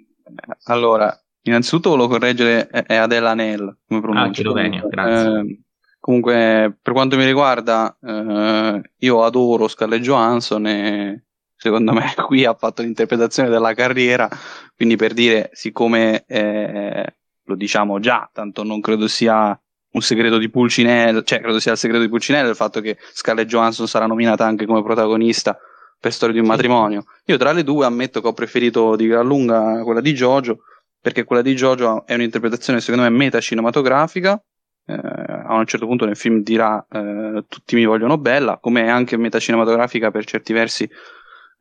allora, 0.65 1.11
innanzitutto 1.43 1.89
volevo 1.89 2.09
correggere 2.09 2.67
è 2.67 2.93
Adela 2.95 3.33
Nell, 3.33 3.75
come 3.87 4.01
pronuncia. 4.01 4.47
Ah, 4.47 4.53
bene, 4.53 4.83
grazie. 4.87 5.39
Eh, 5.39 5.59
comunque, 5.99 6.77
per 6.79 6.93
quanto 6.93 7.17
mi 7.17 7.25
riguarda, 7.25 7.97
eh, 7.99 8.81
io 8.99 9.23
adoro 9.23 9.67
Scarlett 9.67 10.01
Johansson 10.01 10.67
e 10.67 11.23
secondo 11.63 11.93
me 11.93 12.13
qui 12.27 12.43
ha 12.43 12.53
fatto 12.53 12.81
l'interpretazione 12.81 13.47
della 13.47 13.73
carriera, 13.73 14.29
quindi 14.75 14.97
per 14.97 15.13
dire, 15.13 15.49
siccome 15.53 16.25
eh, 16.27 17.15
lo 17.41 17.55
diciamo 17.55 17.99
già, 18.01 18.29
tanto 18.33 18.63
non 18.63 18.81
credo 18.81 19.07
sia 19.07 19.57
un 19.91 20.01
segreto 20.01 20.37
di 20.37 20.49
Pulcinella, 20.49 21.23
cioè 21.23 21.39
credo 21.39 21.59
sia 21.59 21.71
il 21.71 21.77
segreto 21.77 22.03
di 22.03 22.09
Pulcinella 22.09 22.49
il 22.49 22.55
fatto 22.55 22.81
che 22.81 22.97
Scarlett 23.13 23.47
Johansson 23.47 23.87
sarà 23.87 24.07
nominata 24.07 24.45
anche 24.45 24.65
come 24.65 24.83
protagonista 24.83 25.57
per 25.97 26.11
Storia 26.11 26.33
di 26.33 26.41
un 26.41 26.47
matrimonio. 26.47 27.05
Io 27.27 27.37
tra 27.37 27.53
le 27.53 27.63
due 27.63 27.85
ammetto 27.85 28.19
che 28.19 28.27
ho 28.27 28.33
preferito 28.33 28.97
di 28.97 29.07
gran 29.07 29.25
lunga 29.25 29.83
quella 29.83 30.01
di 30.01 30.11
Jojo, 30.11 30.63
perché 30.99 31.23
quella 31.23 31.41
di 31.41 31.53
Jojo 31.53 32.05
è 32.05 32.13
un'interpretazione 32.13 32.81
secondo 32.81 33.03
me 33.03 33.15
metacinematografica, 33.15 34.37
eh, 34.85 34.93
a 34.95 35.53
un 35.53 35.65
certo 35.65 35.85
punto 35.85 36.03
nel 36.03 36.17
film 36.17 36.41
dirà 36.41 36.85
eh, 36.89 37.45
tutti 37.47 37.75
mi 37.75 37.85
vogliono 37.85 38.17
bella, 38.17 38.57
come 38.57 38.83
è 38.83 38.89
anche 38.89 39.15
metacinematografica 39.15 40.11
per 40.11 40.25
certi 40.25 40.51
versi 40.51 40.89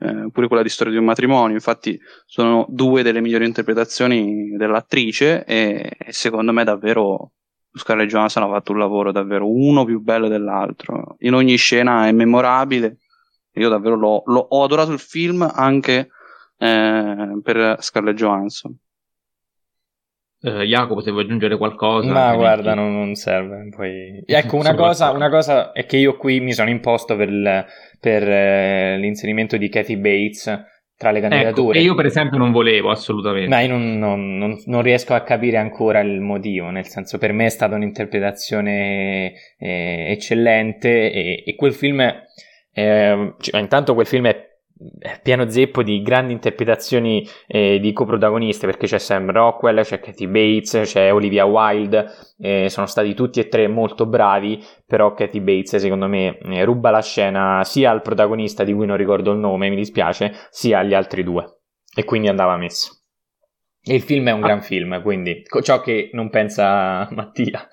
eh, 0.03 0.31
pure 0.33 0.49
quella 0.49 0.63
di 0.63 0.69
Storia 0.69 0.93
di 0.93 0.99
un 0.99 1.05
matrimonio, 1.05 1.55
infatti 1.55 1.99
sono 2.27 2.67
due 2.69 3.03
delle 3.03 3.21
migliori 3.21 3.47
interpretazioni 3.47 4.57
dell'attrice 4.57 5.45
e, 5.45 5.97
e 5.97 6.13
secondo 6.13 6.53
me 6.53 6.65
davvero 6.65 7.33
Scarlett 7.75 8.09
Johansson 8.09 8.43
ha 8.43 8.49
fatto 8.49 8.73
un 8.73 8.79
lavoro 8.79 9.13
davvero 9.13 9.49
uno 9.49 9.85
più 9.85 10.01
bello 10.01 10.29
dell'altro. 10.29 11.17
In 11.21 11.35
ogni 11.35 11.57
scena 11.57 12.07
è 12.07 12.13
memorabile. 12.13 12.99
Io 13.53 13.69
davvero 13.69 13.97
l'ho, 13.97 14.23
l'ho, 14.27 14.41
ho 14.41 14.65
adorato 14.65 14.93
il 14.93 14.99
film 14.99 15.43
anche 15.43 16.11
eh, 16.59 17.41
per 17.43 17.77
Scarlett 17.81 18.17
Johansson. 18.17 18.77
Uh, 20.43 20.63
Jacopo, 20.63 21.01
se 21.01 21.13
vuoi 21.13 21.23
aggiungere 21.23 21.57
qualcosa. 21.57 22.11
Ma 22.11 22.35
guarda, 22.35 22.75
non, 22.75 22.93
non, 22.93 23.15
serve. 23.15 23.69
Poi... 23.75 24.23
Ecco, 24.27 24.57
una 24.57 24.75
cosa, 24.75 25.11
una 25.11 25.29
cosa, 25.31 25.71
è 25.71 25.87
che 25.87 25.97
io 25.99 26.17
qui 26.17 26.41
mi 26.41 26.53
sono 26.53 26.69
imposto 26.69 27.15
per, 27.15 27.65
per 28.01 28.29
eh, 28.29 28.99
l'inserimento 28.99 29.57
di 29.57 29.69
Kathy 29.69 29.97
Bates 29.97 30.71
tra 30.97 31.11
le 31.11 31.19
ecco, 31.19 31.29
candidature. 31.29 31.79
Ecco, 31.79 31.79
e 31.79 31.83
io 31.83 31.95
per 31.95 32.07
esempio 32.07 32.39
non 32.39 32.51
volevo 32.51 32.91
assolutamente. 32.91 33.49
Ma 33.49 33.61
io 33.61 33.69
non, 33.69 33.99
non, 33.99 34.61
non, 34.65 34.83
riesco 34.83 35.15
a 35.15 35.23
capire 35.23 35.59
ancora 35.59 36.01
il 36.01 36.21
motivo, 36.21 36.71
nel 36.71 36.87
senso 36.87 37.19
per 37.19 37.33
me 37.33 37.47
è 37.47 37.51
stata 37.51 37.77
un'interpretazione 37.77 39.33
eh, 39.59 40.07
eccellente 40.11 41.13
e, 41.13 41.43
e, 41.47 41.55
quel 41.55 41.73
film, 41.73 42.01
eh, 42.01 43.35
cioè, 43.39 43.61
intanto 43.61 43.95
quel 43.95 44.07
film 44.07 44.27
è 44.27 44.52
pieno 45.23 45.49
zeppo 45.49 45.83
di 45.83 46.03
grandi 46.03 46.33
interpretazioni 46.33 47.27
eh, 47.47 47.79
di 47.81 47.93
coprotagoniste 47.93 48.67
perché 48.67 48.87
c'è 48.87 48.99
Sam 48.99 49.31
Rockwell, 49.31 49.83
c'è 49.83 50.01
Katie 50.01 50.29
Bates, 50.29 50.83
c'è 50.85 51.13
Olivia 51.13 51.45
Wilde, 51.45 52.07
eh, 52.39 52.69
sono 52.69 52.87
stati 52.87 53.15
tutti 53.15 53.41
e 53.41 53.49
tre 53.49 53.69
molto 53.69 54.07
bravi, 54.07 54.63
però 54.87 55.15
Katie 55.15 55.41
Bates 55.41 55.77
secondo 55.77 56.07
me 56.07 56.39
eh, 56.39 56.65
ruba 56.65 56.91
la 56.91 57.03
scena 57.03 57.63
sia 57.65 57.91
al 57.91 58.03
protagonista 58.03 58.65
di 58.65 58.73
cui 58.73 58.87
non 58.87 58.97
ricordo 58.97 59.33
il 59.33 59.39
nome, 59.39 59.69
mi 59.69 59.77
dispiace, 59.77 60.33
sia 60.51 60.81
agli 60.81 60.95
altri 60.95 61.23
due 61.23 61.61
e 61.95 62.05
quindi 62.05 62.29
andava 62.29 62.57
messo. 62.57 63.03
E 63.85 63.95
il 63.95 64.03
film 64.03 64.29
è 64.29 64.33
un 64.33 64.43
ah. 64.45 64.47
gran 64.47 64.63
film, 64.63 65.03
quindi 65.03 65.43
ciò 65.63 65.81
che 65.81 66.11
non 66.13 66.31
pensa 66.31 67.09
Mattia. 67.13 67.69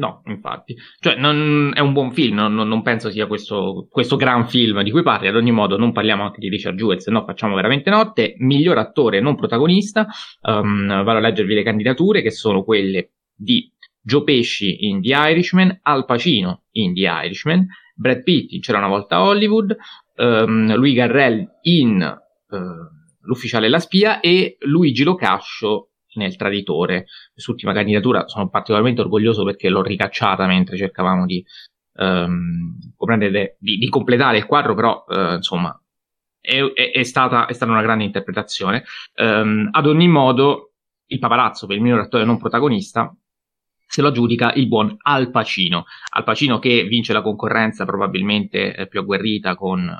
No, 0.00 0.22
infatti. 0.26 0.74
Cioè, 0.98 1.16
non, 1.16 1.72
è 1.74 1.80
un 1.80 1.92
buon 1.92 2.10
film, 2.10 2.36
non, 2.36 2.54
non 2.54 2.80
penso 2.80 3.10
sia 3.10 3.26
questo, 3.26 3.86
questo, 3.90 4.16
gran 4.16 4.48
film 4.48 4.82
di 4.82 4.90
cui 4.90 5.02
parli. 5.02 5.28
Ad 5.28 5.36
ogni 5.36 5.50
modo, 5.50 5.76
non 5.76 5.92
parliamo 5.92 6.22
anche 6.22 6.40
di 6.40 6.48
Richard 6.48 6.74
Jewell, 6.74 6.96
se 6.96 7.10
no 7.10 7.22
facciamo 7.26 7.54
veramente 7.54 7.90
notte. 7.90 8.34
Miglior 8.38 8.78
attore 8.78 9.20
non 9.20 9.36
protagonista. 9.36 10.06
Um, 10.40 10.86
vado 10.86 11.18
a 11.18 11.20
leggervi 11.20 11.52
le 11.52 11.62
candidature, 11.62 12.22
che 12.22 12.30
sono 12.30 12.64
quelle 12.64 13.10
di 13.34 13.70
Joe 14.00 14.24
Pesci 14.24 14.86
in 14.88 15.02
The 15.02 15.14
Irishman, 15.14 15.80
Al 15.82 16.06
Pacino 16.06 16.62
in 16.72 16.94
The 16.94 17.06
Irishman, 17.24 17.66
Brad 17.94 18.22
Pitt 18.22 18.52
in 18.52 18.60
C'era 18.62 18.78
una 18.78 18.88
volta 18.88 19.22
Hollywood, 19.22 19.76
um, 20.16 20.74
Louis 20.76 20.94
Garrel 20.94 21.46
in 21.64 22.20
uh, 22.48 22.56
L'ufficiale 23.24 23.66
e 23.66 23.68
la 23.68 23.80
spia 23.80 24.20
e 24.20 24.56
Luigi 24.60 25.02
Locascio 25.02 25.89
nel 26.14 26.36
Traditore. 26.36 27.06
Quest'ultima 27.32 27.72
candidatura 27.72 28.26
sono 28.28 28.48
particolarmente 28.48 29.00
orgoglioso 29.00 29.44
perché 29.44 29.68
l'ho 29.68 29.82
ricacciata 29.82 30.46
mentre 30.46 30.76
cercavamo 30.76 31.26
di, 31.26 31.44
um, 31.98 32.76
di, 33.58 33.76
di 33.76 33.88
completare 33.88 34.38
il 34.38 34.46
quadro, 34.46 34.74
però 34.74 35.04
uh, 35.06 35.34
insomma 35.34 35.78
è, 36.40 36.58
è, 36.62 36.90
è, 36.92 37.02
stata, 37.02 37.46
è, 37.46 37.52
stata, 37.52 37.70
una 37.70 37.82
grande 37.82 38.04
interpretazione. 38.04 38.84
Um, 39.16 39.68
ad 39.70 39.86
ogni 39.86 40.08
modo, 40.08 40.72
il 41.06 41.18
paparazzo 41.18 41.66
per 41.66 41.76
il 41.76 41.82
miglior 41.82 42.00
attore 42.00 42.24
non 42.24 42.38
protagonista 42.38 43.14
se 43.86 44.02
lo 44.02 44.08
aggiudica 44.08 44.52
il 44.52 44.68
buon 44.68 44.94
Al 45.02 45.30
Pacino. 45.30 45.84
Al 46.10 46.22
Pacino 46.22 46.60
che 46.60 46.84
vince 46.84 47.12
la 47.12 47.22
concorrenza 47.22 47.84
probabilmente 47.84 48.86
più 48.88 49.00
agguerrita 49.00 49.56
con 49.56 49.92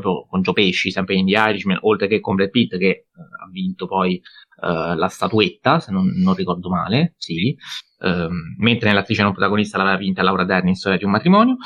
proprio 0.00 0.26
con 0.26 0.42
Joe 0.42 0.54
Pesci, 0.54 0.90
sempre 0.90 1.14
in 1.14 1.26
The 1.26 1.32
Irishman, 1.32 1.78
oltre 1.82 2.06
che 2.06 2.20
con 2.20 2.36
Brad 2.36 2.50
Pitt 2.50 2.76
che 2.76 3.06
uh, 3.14 3.20
ha 3.20 3.48
vinto 3.50 3.86
poi 3.86 4.20
uh, 4.62 4.94
la 4.94 5.08
statuetta, 5.08 5.80
se 5.80 5.92
non, 5.92 6.12
non 6.16 6.34
ricordo 6.34 6.68
male, 6.68 7.14
sì, 7.16 7.56
uh, 8.00 8.28
mentre 8.58 8.88
nell'attrice 8.88 9.22
non 9.22 9.32
protagonista 9.32 9.78
l'aveva 9.78 9.96
vinta 9.96 10.22
Laura 10.22 10.44
Dern 10.44 10.68
in 10.68 10.74
Storia 10.74 10.98
di 10.98 11.04
un 11.04 11.10
matrimonio, 11.10 11.56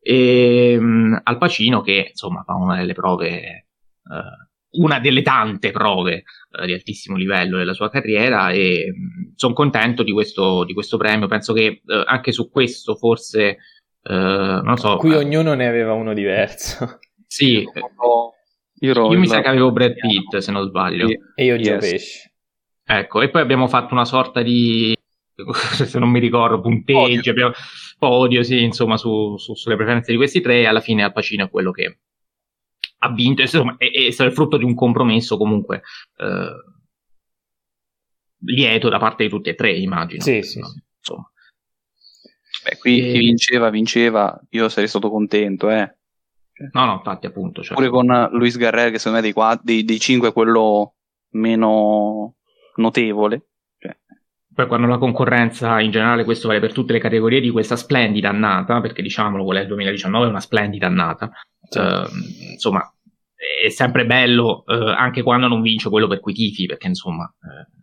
e 0.00 0.76
um, 0.78 1.18
Al 1.22 1.38
Pacino 1.38 1.80
che 1.80 2.08
insomma 2.10 2.42
fa 2.44 2.54
una 2.54 2.76
delle 2.76 2.94
prove, 2.94 3.40
eh, 3.40 3.66
una 4.70 5.00
delle 5.00 5.22
tante 5.22 5.70
prove 5.70 6.22
di 6.64 6.72
altissimo 6.72 7.16
livello 7.16 7.58
della 7.58 7.74
sua 7.74 7.90
carriera 7.90 8.50
e 8.50 8.92
um, 8.94 9.32
sono 9.34 9.54
contento 9.54 10.02
di 10.02 10.12
questo, 10.12 10.64
di 10.64 10.72
questo, 10.72 10.96
premio, 10.96 11.26
penso 11.26 11.52
che 11.52 11.82
anche 12.06 12.32
su 12.32 12.50
questo 12.50 12.96
forse... 12.96 13.56
non 14.02 14.76
so, 14.76 14.96
Qui 14.96 15.14
ognuno 15.14 15.52
ne 15.54 15.66
aveva 15.66 15.92
uno 15.92 16.14
diverso. 16.14 17.00
Sì, 17.28 17.62
io, 18.80 19.12
io 19.12 19.18
mi 19.18 19.26
sa 19.26 19.42
che 19.42 19.48
avevo 19.48 19.70
Brad 19.70 19.94
Pitt, 19.94 20.38
se 20.38 20.50
non 20.50 20.66
sbaglio. 20.66 21.06
E 21.34 21.44
io 21.44 21.58
Gio 21.58 21.72
yes. 21.72 21.90
Pesci. 21.90 22.30
Ecco, 22.84 23.20
e 23.20 23.28
poi 23.28 23.42
abbiamo 23.42 23.68
fatto 23.68 23.92
una 23.92 24.06
sorta 24.06 24.40
di, 24.40 24.96
se 25.84 25.98
non 25.98 26.08
mi 26.08 26.20
ricordo, 26.20 26.60
punteggi, 26.60 27.28
abbiamo 27.28 27.52
podio, 27.98 28.42
sì, 28.42 28.62
insomma, 28.62 28.96
su, 28.96 29.36
su, 29.36 29.54
sulle 29.54 29.76
preferenze 29.76 30.10
di 30.10 30.16
questi 30.16 30.40
tre, 30.40 30.60
e 30.60 30.66
alla 30.66 30.80
fine 30.80 31.04
Al 31.04 31.12
Pacino 31.12 31.44
è 31.44 31.50
quello 31.50 31.70
che 31.70 31.98
ha 33.00 33.12
vinto, 33.12 33.42
insomma, 33.42 33.76
è, 33.76 33.90
è 33.90 34.10
stato 34.10 34.30
il 34.30 34.34
frutto 34.34 34.56
di 34.56 34.64
un 34.64 34.74
compromesso 34.74 35.36
comunque 35.36 35.82
eh, 36.16 36.78
lieto 38.46 38.88
da 38.88 38.98
parte 38.98 39.24
di 39.24 39.28
tutti 39.28 39.50
e 39.50 39.54
tre, 39.54 39.76
immagino. 39.76 40.22
Sì, 40.22 40.42
sì, 40.42 40.62
sì. 40.62 40.82
Insomma. 40.96 41.30
Beh, 42.64 42.78
qui 42.78 43.00
e... 43.00 43.12
chi 43.12 43.18
vinceva, 43.18 43.68
vinceva, 43.68 44.40
io 44.50 44.68
sarei 44.70 44.88
stato 44.88 45.10
contento, 45.10 45.68
eh. 45.68 45.97
No, 46.72 46.84
no, 46.84 46.92
infatti, 46.94 47.26
appunto. 47.26 47.62
Cioè. 47.62 47.76
Pure 47.76 47.88
con 47.88 48.28
Luis 48.32 48.56
Garrel, 48.56 48.90
che 48.90 48.98
secondo 48.98 49.18
me 49.18 49.22
dei, 49.22 49.32
quattro, 49.32 49.62
dei, 49.64 49.84
dei 49.84 50.00
cinque 50.00 50.28
è 50.28 50.32
quello 50.32 50.94
meno 51.30 52.34
notevole. 52.76 53.48
Cioè. 53.78 53.96
Poi 54.54 54.66
quando 54.66 54.86
la 54.86 54.98
concorrenza, 54.98 55.80
in 55.80 55.90
generale 55.90 56.24
questo 56.24 56.48
vale 56.48 56.60
per 56.60 56.72
tutte 56.72 56.92
le 56.92 56.98
categorie 56.98 57.40
di 57.40 57.50
questa 57.50 57.76
splendida 57.76 58.28
annata, 58.28 58.80
perché 58.80 59.02
diciamolo, 59.02 59.44
quella 59.44 59.60
del 59.60 59.68
2019 59.68 60.26
è 60.26 60.28
una 60.30 60.40
splendida 60.40 60.86
annata. 60.86 61.30
Sì. 61.68 61.78
Uh, 61.78 62.52
insomma, 62.52 62.82
è 63.64 63.68
sempre 63.68 64.04
bello 64.06 64.64
uh, 64.66 64.72
anche 64.96 65.22
quando 65.22 65.48
non 65.48 65.62
vince 65.62 65.88
quello 65.88 66.08
per 66.08 66.20
cui 66.20 66.32
tifi, 66.32 66.66
perché 66.66 66.88
insomma... 66.88 67.24
Uh, 67.24 67.76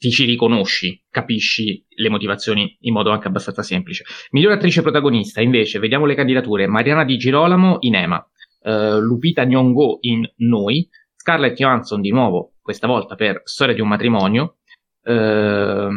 ti 0.00 0.10
ci 0.10 0.24
riconosci, 0.24 1.04
capisci 1.10 1.84
le 1.86 2.08
motivazioni 2.08 2.74
in 2.80 2.94
modo 2.94 3.10
anche 3.10 3.28
abbastanza 3.28 3.62
semplice. 3.62 4.04
Miglior 4.30 4.52
attrice 4.52 4.80
protagonista, 4.80 5.42
invece, 5.42 5.78
vediamo 5.78 6.06
le 6.06 6.14
candidature. 6.14 6.66
Mariana 6.66 7.04
Di 7.04 7.18
Girolamo 7.18 7.76
in 7.80 7.96
Ema, 7.96 8.26
uh, 8.62 8.98
Lupita 8.98 9.44
Nyong'o 9.44 9.98
in 10.00 10.26
Noi, 10.36 10.88
Scarlett 11.14 11.54
Johansson 11.54 12.00
di 12.00 12.10
nuovo, 12.12 12.54
questa 12.62 12.86
volta 12.86 13.14
per 13.14 13.42
Storia 13.44 13.74
di 13.74 13.82
un 13.82 13.88
matrimonio, 13.88 14.56
uh, 15.02 15.90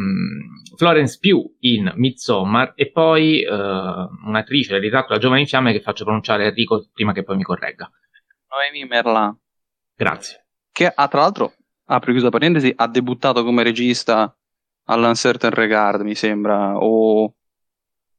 Florence 0.76 1.16
Pugh 1.18 1.54
in 1.60 1.90
Midsommar 1.96 2.74
e 2.76 2.90
poi 2.90 3.42
uh, 3.42 4.28
un'attrice 4.28 4.74
del 4.74 4.82
ritratto 4.82 5.14
da 5.14 5.18
giovane 5.18 5.46
fiamme 5.46 5.72
che 5.72 5.80
faccio 5.80 6.04
pronunciare 6.04 6.48
Enrico 6.48 6.90
prima 6.92 7.14
che 7.14 7.22
poi 7.22 7.36
mi 7.36 7.42
corregga. 7.42 7.90
Noemi 8.50 8.86
Merlan. 8.86 9.34
Grazie. 9.96 10.44
Che 10.70 10.92
ha 10.94 11.08
tra 11.08 11.20
l'altro 11.20 11.54
apro 11.86 12.12
chiusa 12.12 12.30
parentesi, 12.30 12.72
ha 12.74 12.86
debuttato 12.88 13.44
come 13.44 13.62
regista 13.62 14.34
all'Uncertain 14.84 15.52
Regard, 15.52 16.02
mi 16.02 16.14
sembra, 16.14 16.76
o 16.78 17.34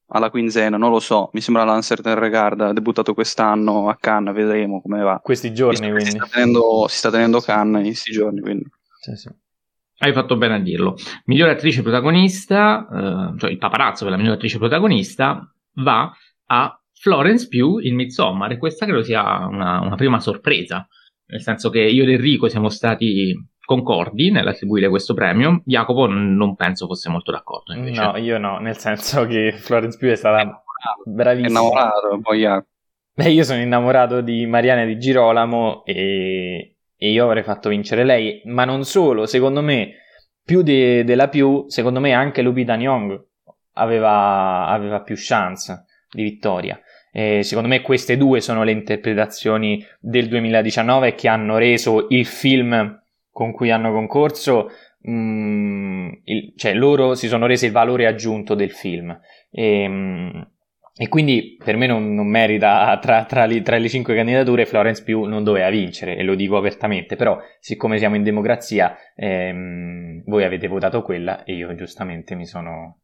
alla 0.07 0.30
quinzena, 0.30 0.78
non 0.78 0.91
lo 0.91 0.99
so, 0.99 1.30
mi 1.34 1.41
sembra 1.41 1.63
all'Uncertain 1.63 2.18
Regard, 2.18 2.61
ha 2.61 2.74
debuttato 2.74 3.13
quest'anno 3.13 3.89
a 3.89 3.97
Cannes, 3.99 4.34
vedremo 4.34 4.82
come 4.82 5.01
va. 5.01 5.20
Questi 5.24 5.53
giorni, 5.53 5.89
quindi. 5.89 6.11
Si 6.11 6.11
sta 6.11 6.28
tenendo, 6.32 6.86
si 6.88 6.97
sta 6.97 7.09
tenendo 7.11 7.39
Cannes 7.39 7.82
in 7.82 7.88
questi 7.88 8.11
giorni, 8.11 8.41
quindi. 8.41 8.66
Sì, 8.99 9.16
sì. 9.16 9.30
Hai 9.97 10.11
fatto 10.11 10.36
bene 10.36 10.55
a 10.55 10.59
dirlo. 10.59 10.97
Migliore 11.26 11.51
attrice 11.51 11.82
protagonista, 11.82 12.88
eh, 13.34 13.39
cioè 13.39 13.49
il 13.49 13.57
paparazzo 13.57 14.03
per 14.03 14.11
la 14.11 14.18
migliore 14.18 14.36
attrice 14.36 14.57
protagonista, 14.57 15.49
va 15.76 16.11
a 16.47 16.80
Florence 16.91 17.47
Pugh 17.47 17.82
in 17.84 17.95
Midsommar 17.95 18.51
e 18.51 18.57
questa 18.57 18.86
credo 18.86 19.03
sia 19.03 19.45
una, 19.45 19.80
una 19.80 19.95
prima 19.95 20.20
sorpresa, 20.20 20.88
nel 21.28 21.41
senso 21.41 21.70
che 21.70 21.80
io 21.80 22.03
ed 22.03 22.09
Enrico 22.09 22.49
siamo 22.49 22.70
stati 22.70 23.34
concordi 23.66 24.32
nell'attribuire 24.32 24.88
questo 24.88 25.13
premio. 25.13 25.61
Jacopo 25.66 26.05
non 26.07 26.55
penso 26.55 26.88
fosse 26.88 27.09
molto 27.09 27.32
d'accordo. 27.32 27.74
Invece. 27.74 28.01
No, 28.01 28.18
io 28.18 28.38
no, 28.38 28.59
nel 28.59 28.78
senso 28.78 29.26
che 29.26 29.51
Florence 29.57 29.97
Pugh 29.97 30.11
è 30.11 30.16
stata 30.16 30.41
è 30.41 30.49
bravissima. 31.03 31.59
Innamorato, 31.59 32.20
poi. 32.22 32.45
Beh, 33.13 33.30
io 33.30 33.43
sono 33.43 33.61
innamorato 33.61 34.22
di 34.22 34.45
Mariana 34.45 34.86
di 34.86 34.97
Girolamo 34.97 35.84
e, 35.86 36.76
e 36.97 37.11
io 37.11 37.26
avrei 37.26 37.43
fatto 37.43 37.70
vincere 37.70 38.03
lei, 38.03 38.41
ma 38.45 38.66
non 38.66 38.84
solo, 38.84 39.26
secondo 39.26 39.61
me, 39.61 39.93
più 40.43 40.61
de, 40.61 41.03
della 41.05 41.30
più, 41.30 41.66
secondo 41.68 41.99
me 41.99 42.13
anche 42.13 42.41
Lupita 42.41 42.76
Nyong 42.76 43.26
aveva, 43.74 44.68
aveva 44.68 45.01
più 45.01 45.16
chance 45.18 45.86
di 46.11 46.24
vittoria. 46.24 46.80
E 47.11 47.43
secondo 47.43 47.70
me 47.70 47.82
queste 47.82 48.18
due 48.18 48.41
sono 48.41 48.63
le 48.63 48.72
interpretazioni 48.72 49.84
del 50.01 50.28
2019 50.28 51.16
che 51.16 51.30
hanno 51.30 51.57
reso 51.57 52.07
il 52.09 52.26
film 52.26 53.03
con 53.36 53.51
cui 53.51 53.69
hanno 53.69 53.91
concorso, 53.91 54.69
mh, 55.01 55.11
mm, 55.11 56.09
il, 56.23 56.53
cioè 56.55 56.73
loro 56.73 57.15
si 57.15 57.27
sono 57.27 57.47
resi 57.47 57.65
il 57.65 57.73
valore 57.73 58.07
aggiunto 58.07 58.55
del 58.55 58.71
film. 58.71 59.19
E, 59.51 59.88
mh, 59.89 60.31
mm, 60.38 60.41
e 60.97 61.09
quindi 61.09 61.57
per 61.61 61.75
me 61.75 61.86
non, 61.86 62.13
non 62.13 62.27
merita, 62.27 62.97
tra, 63.01 63.25
tra, 63.25 63.43
li, 63.43 63.61
tra, 63.61 63.75
le 63.77 63.89
cinque 63.89 64.15
candidature, 64.15 64.65
Florence 64.65 65.03
Pugh 65.03 65.27
non 65.27 65.43
doveva 65.43 65.69
vincere, 65.69 66.15
e 66.15 66.23
lo 66.23 66.33
dico 66.33 66.55
apertamente, 66.55 67.17
però 67.17 67.38
siccome 67.59 67.97
siamo 67.97 68.15
in 68.15 68.23
democrazia, 68.23 68.95
ehm, 69.15 70.23
voi 70.27 70.45
avete 70.45 70.69
votato 70.69 71.01
quella 71.01 71.43
e 71.43 71.55
io 71.55 71.75
giustamente 71.75 72.36
mi 72.36 72.45
sono, 72.45 73.01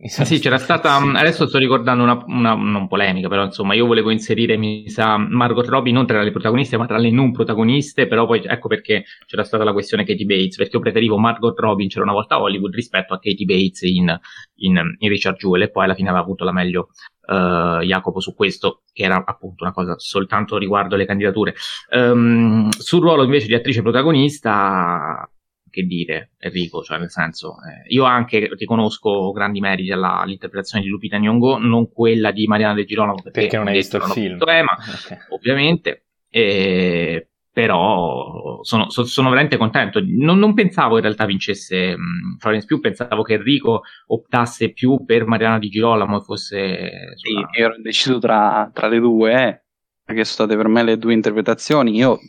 Ah, 0.00 0.24
sì, 0.24 0.38
c'era 0.38 0.58
stata. 0.58 0.94
Adesso 0.94 1.48
sto 1.48 1.58
ricordando 1.58 2.04
una, 2.04 2.22
una, 2.26 2.54
non 2.54 2.86
polemica, 2.86 3.26
però 3.26 3.44
insomma, 3.44 3.74
io 3.74 3.84
volevo 3.84 4.10
inserire, 4.10 4.56
mi 4.56 4.88
sa, 4.88 5.16
Margot 5.16 5.66
Robbie 5.66 5.92
non 5.92 6.06
tra 6.06 6.22
le 6.22 6.30
protagoniste, 6.30 6.76
ma 6.76 6.86
tra 6.86 6.98
le 6.98 7.10
non 7.10 7.32
protagoniste. 7.32 8.06
Però 8.06 8.24
poi 8.24 8.44
ecco 8.44 8.68
perché 8.68 9.04
c'era 9.26 9.42
stata 9.42 9.64
la 9.64 9.72
questione 9.72 10.04
Katie 10.04 10.24
Bates, 10.24 10.56
perché 10.56 10.76
io 10.76 10.82
preferivo 10.82 11.18
Margot 11.18 11.58
Robbie 11.58 11.88
c'era 11.88 12.04
una 12.04 12.12
volta 12.12 12.36
a 12.36 12.42
Hollywood 12.42 12.74
rispetto 12.74 13.12
a 13.12 13.18
Katie 13.18 13.44
Bates 13.44 13.82
in, 13.82 14.16
in, 14.58 14.80
in 14.98 15.08
Richard 15.08 15.36
Jewell, 15.36 15.62
e 15.62 15.70
poi 15.70 15.84
alla 15.84 15.94
fine 15.94 16.10
aveva 16.10 16.22
avuto 16.22 16.44
la 16.44 16.52
meglio 16.52 16.90
uh, 17.26 17.80
Jacopo 17.80 18.20
su 18.20 18.36
questo, 18.36 18.82
che 18.92 19.02
era 19.02 19.20
appunto 19.26 19.64
una 19.64 19.72
cosa 19.72 19.98
soltanto 19.98 20.58
riguardo 20.58 20.94
le 20.94 21.06
candidature. 21.06 21.54
Um, 21.90 22.68
sul 22.68 23.00
ruolo 23.00 23.24
invece 23.24 23.48
di 23.48 23.54
attrice 23.54 23.82
protagonista 23.82 25.28
che 25.70 25.82
dire, 25.82 26.32
Enrico, 26.38 26.82
cioè 26.82 26.98
nel 26.98 27.10
senso, 27.10 27.56
eh, 27.62 27.92
io 27.92 28.04
anche 28.04 28.50
riconosco 28.56 29.30
grandi 29.32 29.60
meriti 29.60 29.90
alla, 29.90 30.20
all'interpretazione 30.20 30.84
di 30.84 30.90
Lupita 30.90 31.18
Nyong'o, 31.18 31.58
non 31.58 31.90
quella 31.90 32.30
di 32.30 32.46
Mariana 32.46 32.74
De 32.74 32.84
Girolamo, 32.84 33.22
perché, 33.22 33.40
perché 33.40 33.56
non 33.56 33.68
hai 33.68 33.74
visto 33.74 33.96
il 33.96 34.02
film, 34.04 34.38
tema, 34.38 34.76
okay. 35.04 35.18
ovviamente, 35.30 36.06
E, 36.28 37.28
però 37.58 38.60
sono, 38.62 38.88
so, 38.88 39.02
sono, 39.02 39.30
veramente 39.30 39.56
contento. 39.56 40.00
Non, 40.04 40.38
non, 40.38 40.54
pensavo 40.54 40.94
in 40.94 41.02
realtà 41.02 41.24
vincesse 41.24 41.94
um, 41.96 42.36
Florence 42.38 42.66
Pugh, 42.66 42.80
pensavo 42.80 43.22
che 43.22 43.34
Enrico 43.34 43.82
optasse 44.06 44.72
più 44.72 45.04
per 45.04 45.26
Mariana 45.26 45.58
Di 45.58 45.68
Girolamo 45.68 46.18
e 46.18 46.22
fosse... 46.22 46.90
Sulla... 47.16 47.48
Sì, 47.50 47.60
ero 47.60 47.74
deciso 47.80 48.20
tra, 48.20 48.70
tra 48.72 48.86
le 48.86 49.00
due, 49.00 49.32
eh, 49.32 49.62
perché 50.04 50.24
sono 50.24 50.46
state 50.46 50.56
per 50.56 50.68
me 50.68 50.84
le 50.84 50.98
due 50.98 51.12
interpretazioni. 51.12 51.96
Io 51.96 52.20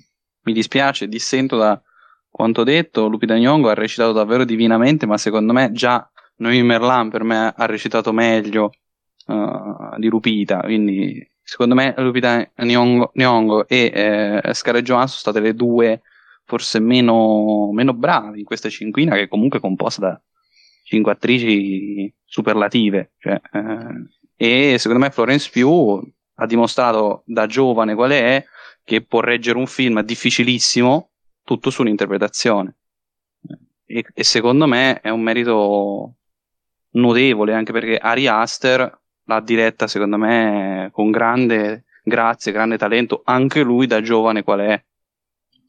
mi 0.45 0.53
dispiace, 0.53 1.07
dissento 1.07 1.57
da 1.57 1.79
quanto 2.29 2.63
detto, 2.63 3.07
Lupita 3.07 3.35
Nyong'o 3.35 3.69
ha 3.69 3.73
recitato 3.73 4.11
davvero 4.11 4.45
divinamente, 4.45 5.05
ma 5.05 5.17
secondo 5.17 5.53
me 5.53 5.71
già 5.71 6.09
Noemi 6.37 6.63
Merlan 6.63 7.09
per 7.09 7.23
me 7.23 7.53
ha 7.55 7.65
recitato 7.65 8.11
meglio 8.13 8.71
uh, 9.27 9.97
di 9.97 10.07
Lupita, 10.07 10.59
quindi 10.59 11.27
secondo 11.41 11.75
me 11.75 11.93
Lupita 11.97 12.47
Nyong'o, 12.55 13.67
e 13.67 13.91
eh, 13.93 14.53
Scarlett 14.53 14.85
Johansson 14.85 15.19
sono 15.19 15.33
state 15.33 15.39
le 15.39 15.53
due 15.53 16.01
forse 16.45 16.79
meno, 16.79 17.71
meno 17.73 17.93
brave 17.93 18.37
in 18.37 18.43
questa 18.43 18.69
cinquina 18.69 19.15
che 19.15 19.23
è 19.23 19.27
comunque 19.27 19.59
composta 19.59 20.01
da 20.01 20.21
cinque 20.83 21.11
attrici 21.11 22.11
superlative 22.25 23.11
cioè, 23.19 23.39
eh, 23.51 24.71
e 24.73 24.77
secondo 24.79 25.03
me 25.03 25.11
Florence 25.11 25.49
Pugh 25.51 26.01
ha 26.35 26.45
dimostrato 26.47 27.21
da 27.25 27.45
giovane 27.45 27.93
qual 27.93 28.11
è 28.11 28.43
che 28.83 29.03
può 29.03 29.19
reggere 29.19 29.57
un 29.57 29.67
film 29.67 30.01
difficilissimo 30.01 31.08
tutto 31.49 31.69
su 31.69 31.81
un'interpretazione 31.81 32.75
e, 33.91 34.05
e 34.13 34.23
secondo 34.23 34.67
me 34.67 35.01
è 35.01 35.09
un 35.09 35.21
merito 35.21 36.13
notevole 36.91 37.53
anche 37.53 37.71
perché 37.71 37.97
Ari 37.97 38.27
Aster 38.27 38.99
l'ha 39.23 39.39
diretta 39.41 39.87
secondo 39.87 40.17
me 40.17 40.89
con 40.91 41.09
grande 41.09 41.85
grazia, 42.03 42.51
grande 42.51 42.77
talento, 42.77 43.21
anche 43.25 43.61
lui 43.61 43.87
da 43.87 44.01
giovane 44.01 44.43
qual 44.43 44.59
è. 44.59 44.83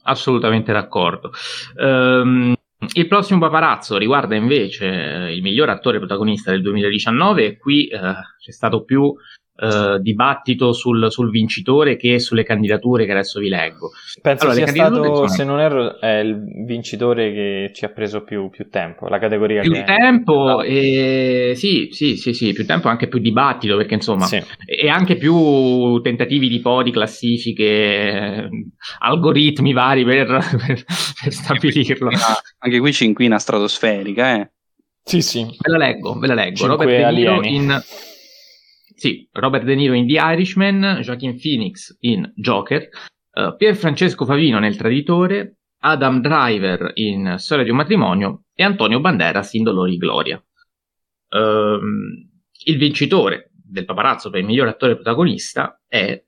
Assolutamente 0.03 0.73
d'accordo. 0.73 1.33
Um, 1.77 2.55
il 2.95 3.09
prossimo 3.09 3.39
paparazzo 3.41 3.99
riguarda 3.99 4.35
invece 4.35 4.87
eh, 4.87 5.35
il 5.35 5.43
miglior 5.43 5.69
attore 5.69 5.99
protagonista 5.99 6.51
del 6.51 6.63
2019 6.63 7.45
e 7.45 7.59
qui 7.59 7.89
eh, 7.89 7.99
c'è 8.39 8.51
stato 8.51 8.85
più 8.85 9.15
eh, 9.61 9.99
dibattito 10.01 10.73
sul, 10.73 11.11
sul, 11.11 11.29
vincitore 11.29 11.97
che 11.97 12.19
sulle 12.19 12.45
candidature 12.45 13.05
che 13.05 13.13
adesso 13.13 13.41
vi 13.41 13.49
leggo. 13.49 13.91
Penso 14.23 14.45
allora, 14.47 14.57
sia 14.57 14.67
stato, 14.69 15.03
sono... 15.03 15.29
se 15.29 15.45
non 15.45 15.61
erro, 15.61 16.01
è 16.01 16.21
il 16.21 16.43
vincitore 16.65 17.31
che 17.33 17.71
ci 17.75 17.85
ha 17.85 17.91
preso 17.91 18.23
più, 18.23 18.49
più 18.49 18.71
tempo, 18.71 19.07
la 19.09 19.19
categoria 19.19 19.61
più 19.61 19.73
che... 19.73 19.85
tempo, 19.85 20.63
e... 20.63 21.53
sì, 21.57 21.89
sì, 21.93 22.17
sì, 22.17 22.33
sì, 22.33 22.55
più 22.55 22.65
tempo 22.65 22.89
anche 22.89 23.07
più 23.07 23.19
dibattito, 23.19 23.77
perché 23.77 23.95
insomma, 23.95 24.25
sì. 24.25 24.43
e 24.65 24.89
anche 24.89 25.17
più 25.17 26.01
tentativi 26.01 26.49
di 26.49 26.61
podi, 26.61 26.91
classifiche, 26.91 28.49
algoritmi 29.01 29.75
vari 29.75 30.05
per, 30.05 30.27
per, 30.67 30.85
per 31.23 31.33
stabilirlo. 31.33 32.09
Anche 32.61 32.79
qui 32.79 32.93
cinquina 32.95 33.39
stratosferica, 33.39 34.41
eh. 34.41 34.51
Sì, 35.03 35.21
sì. 35.23 35.43
Ve 35.43 35.71
la 35.71 35.77
leggo, 35.77 36.19
ve 36.19 36.27
la 36.27 36.35
leggo. 36.35 36.67
Robert 36.67 36.89
De 36.89 37.11
Niro 37.11 37.43
in 37.43 37.83
sì, 39.01 39.27
Robert 39.33 39.65
De 39.65 39.75
Niro 39.75 39.95
in 39.95 40.07
The 40.07 40.21
Irishman, 40.21 41.01
Joaquin 41.03 41.41
Phoenix 41.41 41.97
in 42.01 42.31
Joker, 42.37 42.87
uh, 43.33 43.57
Pier 43.57 43.75
Francesco 43.75 44.27
Favino 44.27 44.59
nel 44.59 44.77
Traditore, 44.77 45.57
Adam 45.79 46.21
Driver 46.21 46.91
in 46.97 47.37
Storia 47.39 47.65
di 47.65 47.71
un 47.71 47.77
matrimonio 47.77 48.43
e 48.53 48.63
Antonio 48.63 49.01
Banderas 49.01 49.55
in 49.55 49.63
Dolori 49.63 49.97
Gloria. 49.97 50.37
Uh, 51.31 51.81
il 52.65 52.77
vincitore 52.77 53.53
del 53.55 53.87
paparazzo 53.87 54.29
per 54.29 54.41
il 54.41 54.47
miglior 54.47 54.69
attore 54.69 54.97
protagonista 54.97 55.81
è 55.89 56.23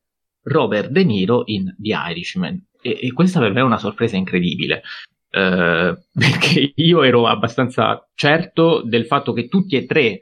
Robert 0.44 0.88
De 0.88 1.04
Niro 1.04 1.42
in 1.44 1.76
The 1.78 1.94
Irishman. 2.08 2.68
E, 2.80 3.00
e 3.02 3.12
questa 3.12 3.38
per 3.38 3.52
me 3.52 3.60
è 3.60 3.64
una 3.64 3.76
sorpresa 3.76 4.16
incredibile. 4.16 4.80
Uh, 5.28 5.92
perché 6.18 6.72
io 6.74 7.02
ero 7.02 7.26
abbastanza 7.26 8.08
certo 8.14 8.80
del 8.82 9.04
fatto 9.04 9.34
che 9.34 9.48
tutti 9.48 9.76
e 9.76 9.84
tre 9.84 10.20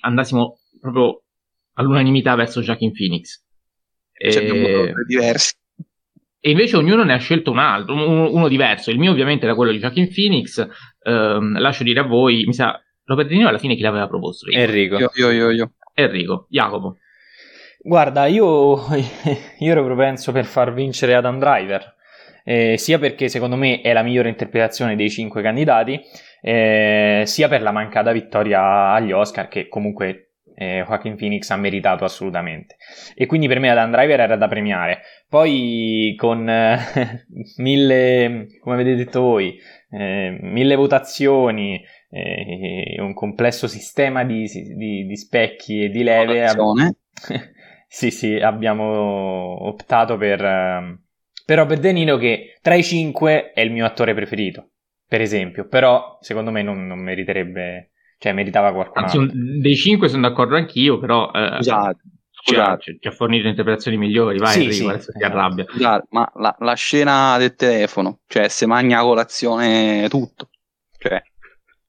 andassimo 0.00 0.58
proprio 0.80 1.23
all'unanimità 1.74 2.34
verso 2.34 2.60
Joaquin 2.60 2.92
Phoenix. 2.92 3.42
E... 4.12 4.92
diversi. 5.06 5.54
E 6.40 6.50
invece 6.50 6.76
ognuno 6.76 7.04
ne 7.04 7.14
ha 7.14 7.18
scelto 7.18 7.50
un 7.50 7.58
altro, 7.58 7.94
uno, 7.94 8.30
uno 8.30 8.48
diverso. 8.48 8.90
Il 8.90 8.98
mio 8.98 9.12
ovviamente 9.12 9.46
era 9.46 9.54
quello 9.54 9.72
di 9.72 9.78
Joaquin 9.78 10.12
Phoenix. 10.12 10.66
Ehm, 11.02 11.58
lascio 11.58 11.84
dire 11.84 12.00
a 12.00 12.02
voi, 12.02 12.44
mi 12.44 12.52
sa, 12.52 12.78
Robert 13.04 13.28
De 13.28 13.34
Niro 13.34 13.48
alla 13.48 13.58
fine 13.58 13.76
chi 13.76 13.80
l'aveva 13.80 14.06
proposto? 14.06 14.50
Enrico. 14.50 14.98
Io, 14.98 15.10
io, 15.14 15.30
io, 15.30 15.50
io. 15.50 15.72
Enrico. 15.94 16.46
Jacopo. 16.50 16.98
Guarda, 17.78 18.26
io, 18.26 18.78
io 19.58 19.70
ero 19.70 19.84
propenso 19.84 20.32
per 20.32 20.44
far 20.44 20.72
vincere 20.72 21.14
Adam 21.14 21.38
Driver, 21.38 21.94
eh, 22.44 22.78
sia 22.78 22.98
perché 22.98 23.28
secondo 23.28 23.56
me 23.56 23.80
è 23.82 23.92
la 23.92 24.02
migliore 24.02 24.30
interpretazione 24.30 24.96
dei 24.96 25.10
cinque 25.10 25.42
candidati, 25.42 26.00
eh, 26.40 27.24
sia 27.26 27.48
per 27.48 27.60
la 27.60 27.72
mancata 27.72 28.12
vittoria 28.12 28.92
agli 28.92 29.12
Oscar, 29.12 29.48
che 29.48 29.68
comunque 29.68 30.23
eh, 30.54 30.84
Joaquin 30.86 31.16
Phoenix 31.16 31.50
ha 31.50 31.56
meritato 31.56 32.04
assolutamente. 32.04 32.76
E 33.14 33.26
quindi 33.26 33.48
per 33.48 33.58
me 33.58 33.70
Adam 33.70 33.90
Driver 33.90 34.20
era 34.20 34.36
da 34.36 34.48
premiare. 34.48 35.02
Poi 35.28 36.14
con 36.16 36.48
eh, 36.48 36.78
mille, 37.58 38.46
come 38.60 38.74
avete 38.74 38.94
detto 38.94 39.20
voi, 39.20 39.58
eh, 39.90 40.38
mille 40.40 40.76
votazioni, 40.76 41.82
eh, 42.10 42.96
un 42.98 43.14
complesso 43.14 43.66
sistema 43.66 44.24
di, 44.24 44.48
di, 44.76 45.06
di, 45.06 45.16
specchi 45.16 45.84
e 45.84 45.88
di 45.88 46.02
leve. 46.02 46.44
Ab- 46.46 46.94
sì, 47.88 48.10
sì, 48.10 48.36
abbiamo 48.36 49.66
optato 49.66 50.16
per, 50.16 50.44
ehm, 50.44 51.02
per 51.44 51.78
De 51.78 51.92
Niro 51.92 52.16
che 52.16 52.58
tra 52.62 52.74
i 52.74 52.82
cinque 52.84 53.52
è 53.52 53.60
il 53.60 53.72
mio 53.72 53.84
attore 53.84 54.14
preferito, 54.14 54.70
per 55.06 55.20
esempio. 55.20 55.66
Però 55.66 56.18
secondo 56.20 56.50
me 56.52 56.62
non, 56.62 56.86
non 56.86 57.00
meriterebbe 57.00 57.90
cioè, 58.18 58.32
meritava 58.32 58.72
qualcuno. 58.72 59.04
Anzi, 59.04 59.30
dei 59.60 59.76
cinque 59.76 60.08
sono 60.08 60.28
d'accordo 60.28 60.56
anch'io, 60.56 60.98
però. 60.98 61.30
Eh, 61.32 61.56
scusate. 61.56 62.00
Scusate. 62.30 62.98
Ci, 63.00 63.08
ha 63.08 63.10
fornito 63.10 63.48
interpretazioni 63.48 63.96
migliori, 63.96 64.38
vai 64.38 64.52
sì, 64.52 64.62
Enrico, 64.64 64.74
sì, 64.74 64.88
adesso 64.88 65.12
ti 65.12 65.24
arrabbia. 65.24 65.64
Scusate, 65.66 66.06
ma 66.10 66.30
la, 66.36 66.54
la, 66.58 66.74
scena 66.74 67.38
del 67.38 67.54
telefono, 67.54 68.20
cioè 68.26 68.48
se 68.48 68.66
magna 68.66 68.98
a 68.98 69.02
colazione 69.02 70.08
tutto, 70.10 70.50
cioè 70.98 71.22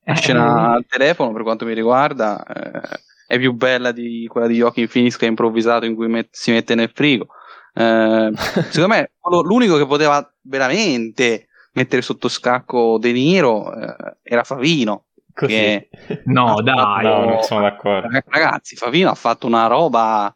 la 0.06 0.14
eh, 0.14 0.16
scena 0.16 0.74
al 0.74 0.86
telefono 0.88 1.34
per 1.34 1.42
quanto 1.42 1.66
mi 1.66 1.74
riguarda 1.74 2.44
eh, 2.44 3.00
è 3.28 3.40
più 3.40 3.54
bella 3.54 3.92
di 3.92 4.28
quella 4.30 4.48
di 4.48 4.56
Joaquin 4.56 4.88
Phoenix 4.88 5.18
che 5.18 5.26
ha 5.26 5.30
improvvisato 5.30 5.86
in 5.86 5.96
cui 5.96 6.08
met- 6.08 6.30
si 6.32 6.52
mette 6.52 6.76
nel 6.76 6.92
frigo. 6.94 7.28
Eh, 7.74 8.32
secondo 8.70 8.88
me 8.88 9.12
l'unico 9.44 9.78
che 9.78 9.86
poteva 9.86 10.34
veramente 10.42 11.48
mettere 11.74 12.02
sotto 12.02 12.30
scacco 12.30 12.98
De 12.98 13.12
Niro 13.12 13.74
eh, 13.74 14.18
era 14.24 14.44
Favino 14.44 15.05
Così. 15.36 15.52
Che... 15.52 15.90
No, 16.26 16.62
dai, 16.62 17.04
no, 17.04 17.26
non 17.26 17.42
sono 17.42 17.62
d'accordo. 17.62 18.08
Ragazzi, 18.26 18.78
Favino 18.78 19.10
ha 19.10 19.16
fatto 19.16 19.46
una 19.46 19.68
roba 19.68 20.34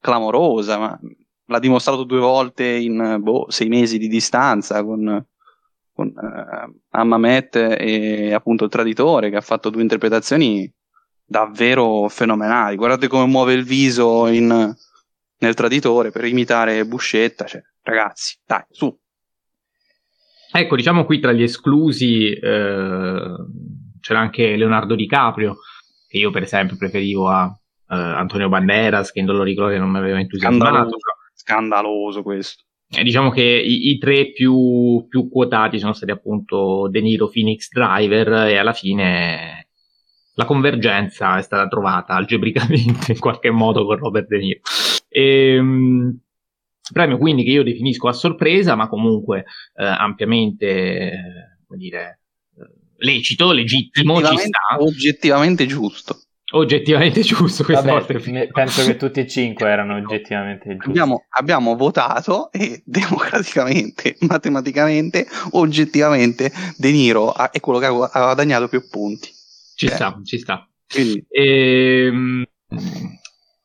clamorosa, 0.00 0.78
ma 0.78 1.00
l'ha 1.46 1.58
dimostrato 1.60 2.02
due 2.02 2.18
volte 2.18 2.66
in 2.66 3.18
boh, 3.20 3.46
sei 3.50 3.68
mesi 3.68 3.98
di 3.98 4.08
distanza 4.08 4.82
con, 4.82 5.24
con 5.92 6.06
uh, 6.08 6.80
Amma 6.90 7.18
Met 7.18 7.54
e 7.54 8.34
appunto 8.34 8.64
il 8.64 8.70
traditore 8.70 9.30
che 9.30 9.36
ha 9.36 9.42
fatto 9.42 9.70
due 9.70 9.82
interpretazioni 9.82 10.68
davvero 11.24 12.08
fenomenali. 12.08 12.74
Guardate 12.74 13.06
come 13.06 13.26
muove 13.26 13.52
il 13.52 13.62
viso 13.62 14.26
in, 14.26 14.74
nel 15.38 15.54
traditore 15.54 16.10
per 16.10 16.24
imitare 16.24 16.84
Buscetta. 16.84 17.44
Cioè, 17.44 17.62
ragazzi, 17.82 18.38
dai, 18.44 18.64
su. 18.70 18.98
Ecco, 20.54 20.74
diciamo 20.74 21.04
qui 21.04 21.20
tra 21.20 21.32
gli 21.32 21.44
esclusi 21.44 22.32
eh, 22.32 23.36
c'era 24.02 24.20
anche 24.20 24.56
Leonardo 24.56 24.94
DiCaprio, 24.94 25.56
che 26.06 26.18
io 26.18 26.30
per 26.30 26.42
esempio 26.42 26.76
preferivo 26.76 27.28
a 27.28 27.44
uh, 27.44 27.94
Antonio 27.94 28.50
Banderas, 28.50 29.12
che 29.12 29.20
in 29.20 29.26
Dolori 29.26 29.54
Gloria 29.54 29.78
non 29.78 29.90
mi 29.90 29.98
aveva 29.98 30.18
entusiasmato. 30.18 30.64
Scandaloso, 30.64 30.96
scandaloso 31.32 32.22
questo. 32.22 32.64
E 32.94 33.02
diciamo 33.04 33.30
che 33.30 33.42
i, 33.42 33.90
i 33.90 33.98
tre 33.98 34.32
più, 34.32 35.06
più, 35.08 35.30
quotati 35.30 35.78
sono 35.78 35.94
stati 35.94 36.12
appunto 36.12 36.88
De 36.90 37.00
Niro, 37.00 37.30
Phoenix, 37.30 37.68
Driver 37.70 38.48
e 38.48 38.58
alla 38.58 38.74
fine 38.74 39.68
la 40.34 40.44
convergenza 40.44 41.38
è 41.38 41.42
stata 41.42 41.68
trovata 41.68 42.14
algebricamente 42.14 43.12
in 43.12 43.18
qualche 43.18 43.50
modo 43.50 43.86
con 43.86 43.96
Robert 43.96 44.26
De 44.26 44.38
Niro. 44.38 44.60
E, 45.08 45.58
um, 45.58 46.18
premio 46.92 47.18
quindi 47.18 47.44
che 47.44 47.50
io 47.50 47.62
definisco 47.62 48.08
a 48.08 48.12
sorpresa, 48.12 48.74
ma 48.74 48.88
comunque 48.88 49.44
eh, 49.74 49.84
ampiamente, 49.84 50.66
eh, 50.66 51.12
come 51.66 51.78
dire, 51.78 52.21
lecito, 53.02 53.52
legittimo, 53.52 54.24
ci 54.24 54.36
sta. 54.38 54.78
Oggettivamente 54.78 55.66
giusto. 55.66 56.22
Oggettivamente 56.54 57.22
giusto 57.22 57.64
questa 57.64 57.82
Vabbè, 57.82 58.12
volta. 58.12 58.48
Penso 58.52 58.84
che 58.84 58.96
tutti 58.96 59.20
e 59.20 59.26
cinque 59.26 59.68
erano 59.68 59.96
oggettivamente 59.96 60.68
giusti. 60.72 60.90
Abbiamo, 60.90 61.24
abbiamo 61.30 61.76
votato 61.76 62.52
e 62.52 62.82
democraticamente, 62.84 64.16
matematicamente, 64.20 65.26
oggettivamente 65.52 66.52
De 66.76 66.90
Niro 66.90 67.34
è 67.34 67.58
quello 67.60 67.78
che 67.78 67.86
ha 67.86 67.90
guadagnato 67.90 68.68
più 68.68 68.86
punti. 68.88 69.30
Ci 69.74 69.86
eh. 69.86 69.90
sta, 69.90 70.20
ci 70.22 70.38
sta. 70.38 70.68
Ehm, 71.30 72.44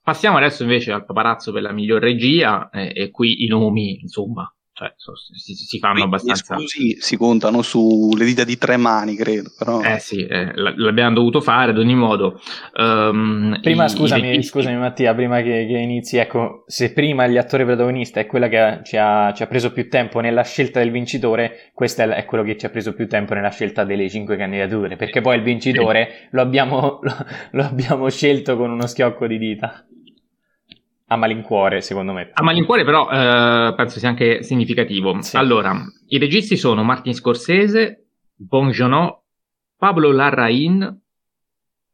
passiamo 0.01 0.37
adesso 0.37 0.63
invece 0.63 0.93
al 0.93 1.03
paparazzo 1.03 1.51
per 1.51 1.63
la 1.63 1.73
miglior 1.73 2.01
regia 2.01 2.69
e, 2.69 2.93
e 2.95 3.11
qui 3.11 3.43
i 3.43 3.47
nomi, 3.47 3.99
insomma, 3.99 4.49
cioè, 4.77 4.93
si, 5.33 5.55
si, 5.55 5.79
fanno 5.79 6.03
abbastanza. 6.03 6.53
Gli 6.53 6.63
esclusi 6.63 6.97
si 6.99 7.17
contano 7.17 7.63
sulle 7.63 8.25
dita 8.25 8.43
di 8.43 8.59
tre 8.59 8.77
mani, 8.77 9.15
credo. 9.15 9.51
Però... 9.57 9.81
Eh 9.81 9.97
sì, 9.97 10.23
eh, 10.23 10.51
l'abbiamo 10.53 11.15
dovuto 11.15 11.41
fare 11.41 11.71
ad 11.71 11.79
ogni 11.79 11.95
modo. 11.95 12.39
Um, 12.75 13.57
prima, 13.59 13.85
i, 13.85 13.89
scusami, 13.89 14.35
i 14.35 14.43
scusami, 14.43 14.77
Mattia, 14.77 15.15
prima 15.15 15.37
che, 15.41 15.65
che, 15.67 15.77
inizi, 15.79 16.17
ecco, 16.17 16.63
se 16.67 16.93
prima 16.93 17.25
gli 17.25 17.37
attori 17.37 17.65
protagonista 17.65 18.19
è 18.19 18.27
quella 18.27 18.47
che 18.49 18.81
ci 18.83 18.97
ha, 18.97 19.33
ci 19.33 19.41
ha, 19.41 19.47
preso 19.47 19.73
più 19.73 19.89
tempo 19.89 20.19
nella 20.19 20.43
scelta 20.43 20.77
del 20.77 20.91
vincitore, 20.91 21.71
questo 21.73 22.03
è, 22.03 22.07
è, 22.09 22.25
quello 22.25 22.43
che 22.43 22.55
ci 22.55 22.67
ha 22.67 22.69
preso 22.69 22.93
più 22.93 23.07
tempo 23.07 23.33
nella 23.33 23.49
scelta 23.49 23.83
delle 23.83 24.07
cinque 24.07 24.37
candidature, 24.37 24.95
perché 24.95 25.21
poi 25.21 25.37
il 25.37 25.41
vincitore 25.41 26.07
sì. 26.07 26.27
lo, 26.29 26.41
abbiamo, 26.41 26.99
lo, 27.01 27.15
lo 27.49 27.63
abbiamo 27.63 28.07
scelto 28.09 28.55
con 28.55 28.69
uno 28.69 28.85
schiocco 28.85 29.25
di 29.25 29.39
dita. 29.39 29.87
A 31.09 31.15
malincuore, 31.15 31.79
secondo 31.81 32.11
me. 32.11 32.31
A 32.33 32.43
malincuore, 32.43 32.83
però, 32.83 33.09
eh, 33.09 33.73
penso 33.75 33.99
sia 33.99 34.09
anche 34.09 34.43
significativo. 34.43 35.21
Sì. 35.21 35.37
Allora, 35.37 35.73
i 36.07 36.17
registi 36.17 36.57
sono 36.57 36.83
Martin 36.83 37.13
Scorsese, 37.13 38.07
Bon 38.35 38.69
Joon-ho, 38.69 39.23
Pablo 39.77 40.11
Larrain, 40.11 41.01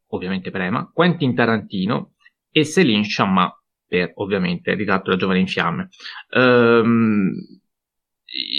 ovviamente 0.08 0.50
Prema, 0.50 0.90
Quentin 0.92 1.32
Tarantino 1.32 2.14
e 2.50 2.64
Céline 2.64 3.04
Chamma 3.06 3.56
per, 3.86 4.12
ovviamente, 4.16 4.74
ritratto 4.74 5.04
della 5.04 5.16
giovane 5.16 5.38
in 5.38 5.46
fiamme. 5.46 5.88
Um, 6.30 7.32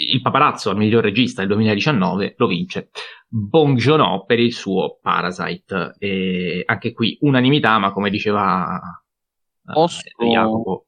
il 0.08 0.22
paparazzo 0.22 0.70
al 0.70 0.78
miglior 0.78 1.02
regista 1.02 1.42
del 1.42 1.50
2019 1.50 2.34
lo 2.38 2.46
vince 2.46 2.88
Bon 3.28 3.74
Joon-ho 3.74 4.24
per 4.24 4.40
il 4.40 4.54
suo 4.54 4.98
Parasite. 5.02 5.96
E 5.98 6.62
anche 6.64 6.92
qui 6.92 7.18
unanimità, 7.20 7.78
ma 7.78 7.92
come 7.92 8.08
diceva 8.08 8.80
Posso, 9.72 10.00
Jacopo. 10.18 10.86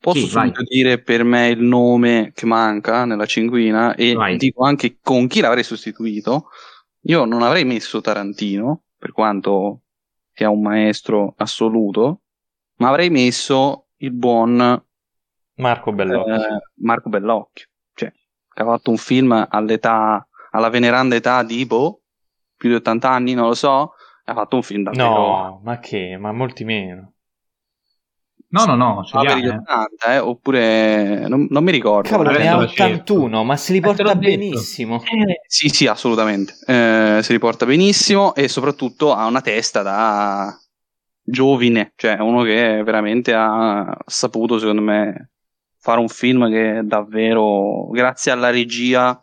Posso 0.00 0.26
sì, 0.26 0.52
dire 0.68 1.00
per 1.02 1.24
me 1.24 1.48
il 1.48 1.60
nome 1.60 2.30
che 2.32 2.46
manca 2.46 3.04
nella 3.04 3.26
cinquina 3.26 3.94
e 3.96 4.14
vai. 4.14 4.36
dico 4.36 4.64
anche 4.64 4.98
con 5.02 5.26
chi 5.26 5.40
l'avrei 5.40 5.64
sostituito. 5.64 6.48
Io 7.02 7.24
non 7.24 7.42
avrei 7.42 7.64
messo 7.64 8.00
Tarantino, 8.00 8.84
per 8.96 9.12
quanto 9.12 9.82
sia 10.32 10.50
un 10.50 10.62
maestro 10.62 11.34
assoluto, 11.36 12.20
ma 12.76 12.88
avrei 12.88 13.10
messo 13.10 13.86
il 13.96 14.12
buon 14.12 14.84
Marco 15.58 15.92
Bellocchio. 15.92 16.34
Eh, 16.34 16.60
Marco 16.76 17.08
Bellocchio, 17.08 17.66
cioè, 17.94 18.10
che 18.10 18.62
ha 18.62 18.64
fatto 18.64 18.90
un 18.90 18.96
film 18.96 19.46
all'età, 19.48 20.26
alla 20.50 20.68
veneranda 20.68 21.16
età 21.16 21.42
di 21.42 21.64
Bo, 21.66 22.02
più 22.56 22.68
di 22.68 22.76
80 22.76 23.10
anni, 23.10 23.34
non 23.34 23.48
lo 23.48 23.54
so, 23.54 23.94
ha 24.24 24.34
fatto 24.34 24.56
un 24.56 24.62
film 24.62 24.84
davvero... 24.84 25.08
No, 25.08 25.60
ma 25.64 25.78
che? 25.78 26.16
Ma 26.16 26.32
molti 26.32 26.64
meno. 26.64 27.14
No, 28.50 28.64
no, 28.64 28.76
no, 28.76 29.04
ce 29.04 29.18
per 29.18 29.36
gli 29.36 29.46
80, 29.46 30.14
eh, 30.14 30.18
oppure 30.18 31.28
non, 31.28 31.46
non, 31.50 31.62
mi 31.62 31.70
ricordo. 31.70 32.08
Cavolo, 32.08 32.30
ne 32.30 32.48
ha 32.48 32.56
81, 32.56 33.44
ma 33.44 33.56
se 33.58 33.74
li 33.74 33.80
porta 33.80 34.14
benissimo. 34.14 35.02
Eh, 35.02 35.42
sì, 35.46 35.68
sì, 35.68 35.86
assolutamente. 35.86 36.54
Eh, 36.66 37.20
se 37.22 37.32
li 37.32 37.38
porta 37.38 37.66
benissimo 37.66 38.34
e 38.34 38.48
soprattutto 38.48 39.12
ha 39.12 39.26
una 39.26 39.42
testa 39.42 39.82
da 39.82 40.58
giovine, 41.22 41.92
cioè 41.96 42.18
uno 42.20 42.42
che 42.42 42.82
veramente 42.82 43.34
ha 43.34 43.94
saputo, 44.06 44.58
secondo 44.58 44.80
me, 44.80 45.32
fare 45.78 46.00
un 46.00 46.08
film 46.08 46.48
che 46.48 46.80
davvero, 46.84 47.88
grazie 47.90 48.32
alla 48.32 48.48
regia, 48.48 49.22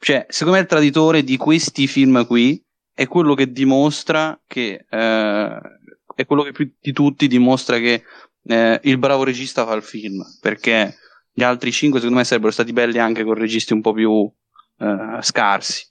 cioè, 0.00 0.26
secondo 0.28 0.56
me 0.58 0.62
il 0.64 0.68
traditore 0.68 1.22
di 1.22 1.36
questi 1.36 1.86
film 1.86 2.26
qui 2.26 2.60
è 2.92 3.06
quello 3.06 3.34
che 3.34 3.52
dimostra 3.52 4.38
che 4.46 4.84
eh, 4.88 5.60
è 6.14 6.26
quello 6.26 6.42
che 6.42 6.52
più 6.52 6.70
di 6.80 6.92
tutti 6.92 7.28
dimostra 7.28 7.78
che 7.78 8.02
eh, 8.50 8.80
il 8.84 8.98
bravo 8.98 9.24
regista 9.24 9.66
fa 9.66 9.74
il 9.74 9.82
film, 9.82 10.22
perché 10.40 10.96
gli 11.32 11.42
altri 11.42 11.72
cinque 11.72 12.00
secondo 12.00 12.20
me 12.20 12.26
sarebbero 12.26 12.52
stati 12.52 12.72
belli 12.72 12.98
anche 12.98 13.24
con 13.24 13.34
registi 13.34 13.72
un 13.72 13.80
po' 13.80 13.92
più 13.92 14.30
eh, 14.78 15.18
scarsi. 15.20 15.86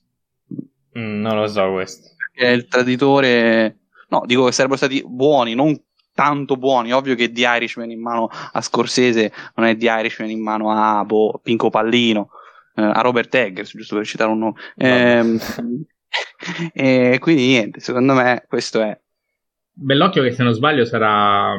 Mm, 0.98 1.22
non 1.22 1.36
lo 1.36 1.48
so 1.48 1.72
questo. 1.72 2.10
Perché 2.18 2.52
il 2.52 2.68
traditore... 2.68 3.78
No, 4.10 4.24
dico 4.26 4.46
che 4.46 4.52
sarebbero 4.52 4.78
stati 4.78 5.04
buoni, 5.06 5.54
non 5.54 5.80
tanto 6.14 6.56
buoni. 6.58 6.92
Ovvio 6.92 7.16
che 7.16 7.32
The 7.32 7.42
Irishman 7.42 7.92
in 7.92 8.02
mano 8.02 8.28
a 8.30 8.62
Scorsese 8.62 9.32
non 9.56 9.68
è 9.68 9.78
The 9.78 9.86
Irishman 9.86 10.30
in 10.30 10.42
mano 10.42 10.72
a 10.72 11.04
boh, 11.06 11.40
Pinco 11.44 11.70
Pallino, 11.70 12.30
eh, 12.76 12.82
a 12.82 13.02
Robert 13.02 13.34
Eggers, 13.34 13.76
giusto 13.76 13.96
per 13.96 14.06
citare 14.06 14.32
un 14.32 14.40
nome. 14.40 14.54
Eh, 14.76 15.40
e 16.74 17.18
quindi 17.20 17.46
niente, 17.46 17.80
secondo 17.80 18.14
me 18.14 18.44
questo 18.48 18.82
è. 18.82 19.00
Bellocchio 19.72 20.24
che 20.24 20.32
se 20.32 20.44
non 20.44 20.54
sbaglio 20.54 20.86
sarà... 20.86 21.56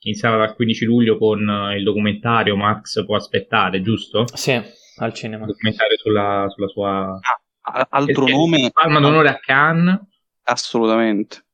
Iniziava 0.00 0.36
dal 0.36 0.54
15 0.54 0.84
luglio 0.84 1.18
con 1.18 1.48
eh, 1.48 1.76
il 1.76 1.82
documentario 1.82 2.56
Max 2.56 3.04
può 3.04 3.16
aspettare, 3.16 3.82
giusto? 3.82 4.24
Sì, 4.34 4.60
al 4.98 5.12
cinema. 5.12 5.44
Il 5.44 5.50
documentario 5.52 5.96
sulla, 5.96 6.46
sulla 6.48 6.68
sua... 6.68 7.18
Ah, 7.62 7.86
altro 7.90 8.26
nome... 8.26 8.70
Palma 8.72 9.00
d'onore 9.00 9.28
a 9.28 9.38
Cannes. 9.38 10.00
Assolutamente. 10.44 11.44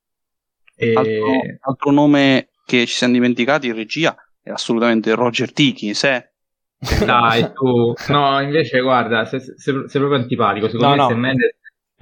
E... 0.77 0.95
Altro, 0.95 1.41
altro, 1.61 1.91
nome 1.91 2.49
che 2.67 2.87
ci 2.87 2.95
siamo 2.95 3.15
dimenticati 3.15 3.69
in 3.69 3.75
regia 3.75 4.15
è 4.43 4.51
assolutamente 4.51 5.15
Roger 5.15 5.53
Tickins, 5.53 6.05
eh? 6.05 6.33
Dai, 7.05 7.53
tu... 7.53 7.95
No, 8.09 8.41
invece 8.41 8.81
guarda, 8.81 9.25
sei, 9.25 9.41
sei, 9.41 9.75
proprio 9.87 10.17
antipatico. 10.17 10.69
Secondo 10.69 10.95
no, 10.97 11.09
me 11.09 11.15
no. 11.15 11.21
Mendes 11.21 11.57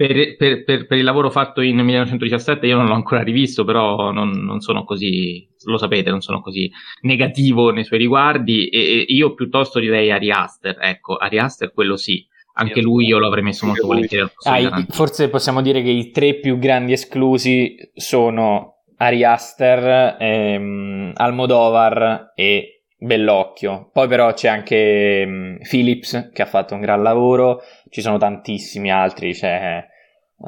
per, 0.07 0.35
per, 0.35 0.63
per, 0.63 0.87
per, 0.87 0.97
il 0.97 1.03
lavoro 1.03 1.29
fatto 1.29 1.61
in 1.61 1.75
1917 1.75 2.65
io 2.65 2.75
non 2.75 2.87
l'ho 2.87 2.95
ancora 2.95 3.21
rivisto, 3.21 3.63
però 3.63 4.11
non, 4.11 4.31
non, 4.31 4.59
sono 4.59 4.83
così, 4.83 5.47
lo 5.65 5.77
sapete, 5.77 6.09
non 6.09 6.21
sono 6.21 6.41
così 6.41 6.71
negativo 7.01 7.69
nei 7.69 7.83
suoi 7.83 7.99
riguardi 7.99 8.67
e, 8.67 8.79
e 8.79 9.05
io 9.07 9.35
piuttosto 9.35 9.79
direi 9.79 10.09
Ari 10.09 10.31
Aster, 10.31 10.77
ecco, 10.81 11.17
Ari 11.17 11.37
Aster 11.37 11.71
quello 11.71 11.97
sì, 11.97 12.25
anche 12.53 12.81
lui 12.81 13.05
io 13.05 13.19
lo 13.19 13.27
avrei 13.27 13.43
messo 13.43 13.67
molto 13.67 13.85
volentieri. 13.85 14.27
Ah, 14.45 14.85
forse 14.89 15.29
possiamo 15.29 15.61
dire 15.61 15.83
che 15.83 15.91
i 15.91 16.09
tre 16.09 16.33
più 16.35 16.57
grandi 16.57 16.93
esclusi 16.93 17.75
sono 17.93 18.83
Ari 18.97 19.23
Aster, 19.23 20.17
ehm, 20.19 21.11
Almodovar 21.13 22.31
e 22.33 22.85
Bellocchio. 22.97 23.89
Poi 23.93 24.07
però 24.07 24.33
c'è 24.33 24.47
anche 24.47 25.23
um, 25.27 25.57
Phillips 25.59 26.31
che 26.33 26.41
ha 26.41 26.47
fatto 26.47 26.73
un 26.73 26.81
gran 26.81 27.03
lavoro, 27.03 27.61
ci 27.89 28.01
sono 28.01 28.17
tantissimi 28.17 28.91
altri, 28.91 29.33
c'è 29.33 29.89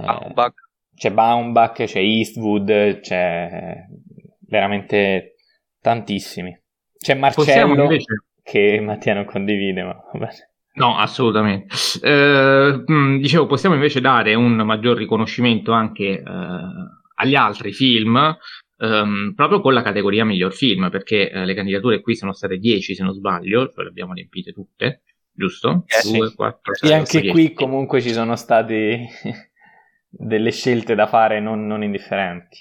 Baumbach. 0.02 0.54
C'è 0.96 1.12
Baumbach, 1.12 1.84
c'è 1.86 2.00
Eastwood, 2.00 3.00
c'è 3.00 3.76
veramente 4.48 5.36
tantissimi. 5.82 6.58
C'è 6.98 7.16
Marcello 7.16 7.82
invece... 7.82 8.26
che 8.42 8.80
Mattia 8.80 9.14
non 9.14 9.26
condivide, 9.26 9.84
ma. 9.84 9.96
No, 10.76 10.98
assolutamente. 10.98 11.76
Eh, 12.02 12.84
dicevo, 13.20 13.46
possiamo 13.46 13.76
invece 13.76 14.02
dare 14.02 14.34
un 14.34 14.56
maggior 14.56 14.98
riconoscimento 14.98 15.72
anche 15.72 16.04
eh, 16.04 16.24
agli 17.16 17.36
altri 17.36 17.74
film, 17.74 18.36
ehm, 18.78 19.34
proprio 19.36 19.62
con 19.62 19.74
la 19.74 19.84
categoria 19.84 20.26
miglior 20.26 20.54
film, 20.54 20.90
perché 20.90 21.30
eh, 21.30 21.46
le 21.46 21.54
candidature 21.54 22.02
qui 22.02 22.16
sono 22.16 22.34
state 22.34 22.58
10 22.58 22.96
se 22.96 23.04
non 23.04 23.14
sbaglio, 23.14 23.70
cioè 23.70 23.84
le 23.84 23.90
abbiamo 23.90 24.14
riempite 24.14 24.52
tutte, 24.52 25.02
giusto? 25.32 25.86
Eh, 25.88 26.18
2, 26.18 26.30
sì. 26.30 26.36
4, 26.36 26.76
6, 26.76 26.90
e 26.90 26.94
anche 26.94 27.18
8, 27.20 27.32
qui 27.32 27.54
comunque 27.54 28.02
ci 28.02 28.12
sono 28.12 28.36
stati 28.36 29.06
delle 30.16 30.52
scelte 30.52 30.94
da 30.94 31.08
fare 31.08 31.40
non, 31.40 31.66
non 31.66 31.84
indifferenti. 31.84 32.60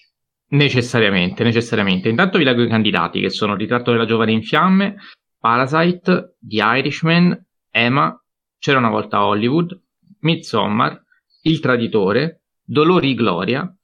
Necessariamente, 0.49 1.45
necessariamente. 1.45 2.09
Intanto 2.09 2.39
vi 2.39 2.45
leggo 2.45 2.63
i 2.63 2.69
candidati 2.69 3.21
che 3.21 3.31
sono 3.31 3.55
Ritratto 3.55 3.91
della 3.91 4.07
giovane 4.07 4.33
in 4.33 4.43
fiamme, 4.43 4.97
Parasite, 5.39 6.37
The 6.39 6.63
Irishman, 6.63 7.47
Emma, 7.71 8.17
C'era 8.59 8.79
una 8.79 8.91
volta 8.91 9.25
Hollywood, 9.25 9.79
Midsommar, 10.21 11.03
Il 11.43 11.61
traditore, 11.61 12.43
Dolori 12.63 13.15
Gloria, 13.15 13.75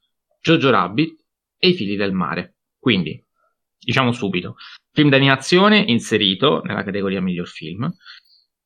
Jojo 0.41 0.69
Rabbit 0.69 1.19
e 1.57 1.69
I 1.69 1.73
figli 1.73 1.97
del 1.97 2.13
mare. 2.13 2.55
Quindi, 2.79 3.21
diciamo 3.77 4.11
subito, 4.13 4.55
film 4.91 5.09
d'animazione 5.09 5.79
inserito 5.79 6.61
nella 6.63 6.83
categoria 6.83 7.21
miglior 7.21 7.47
film, 7.47 7.91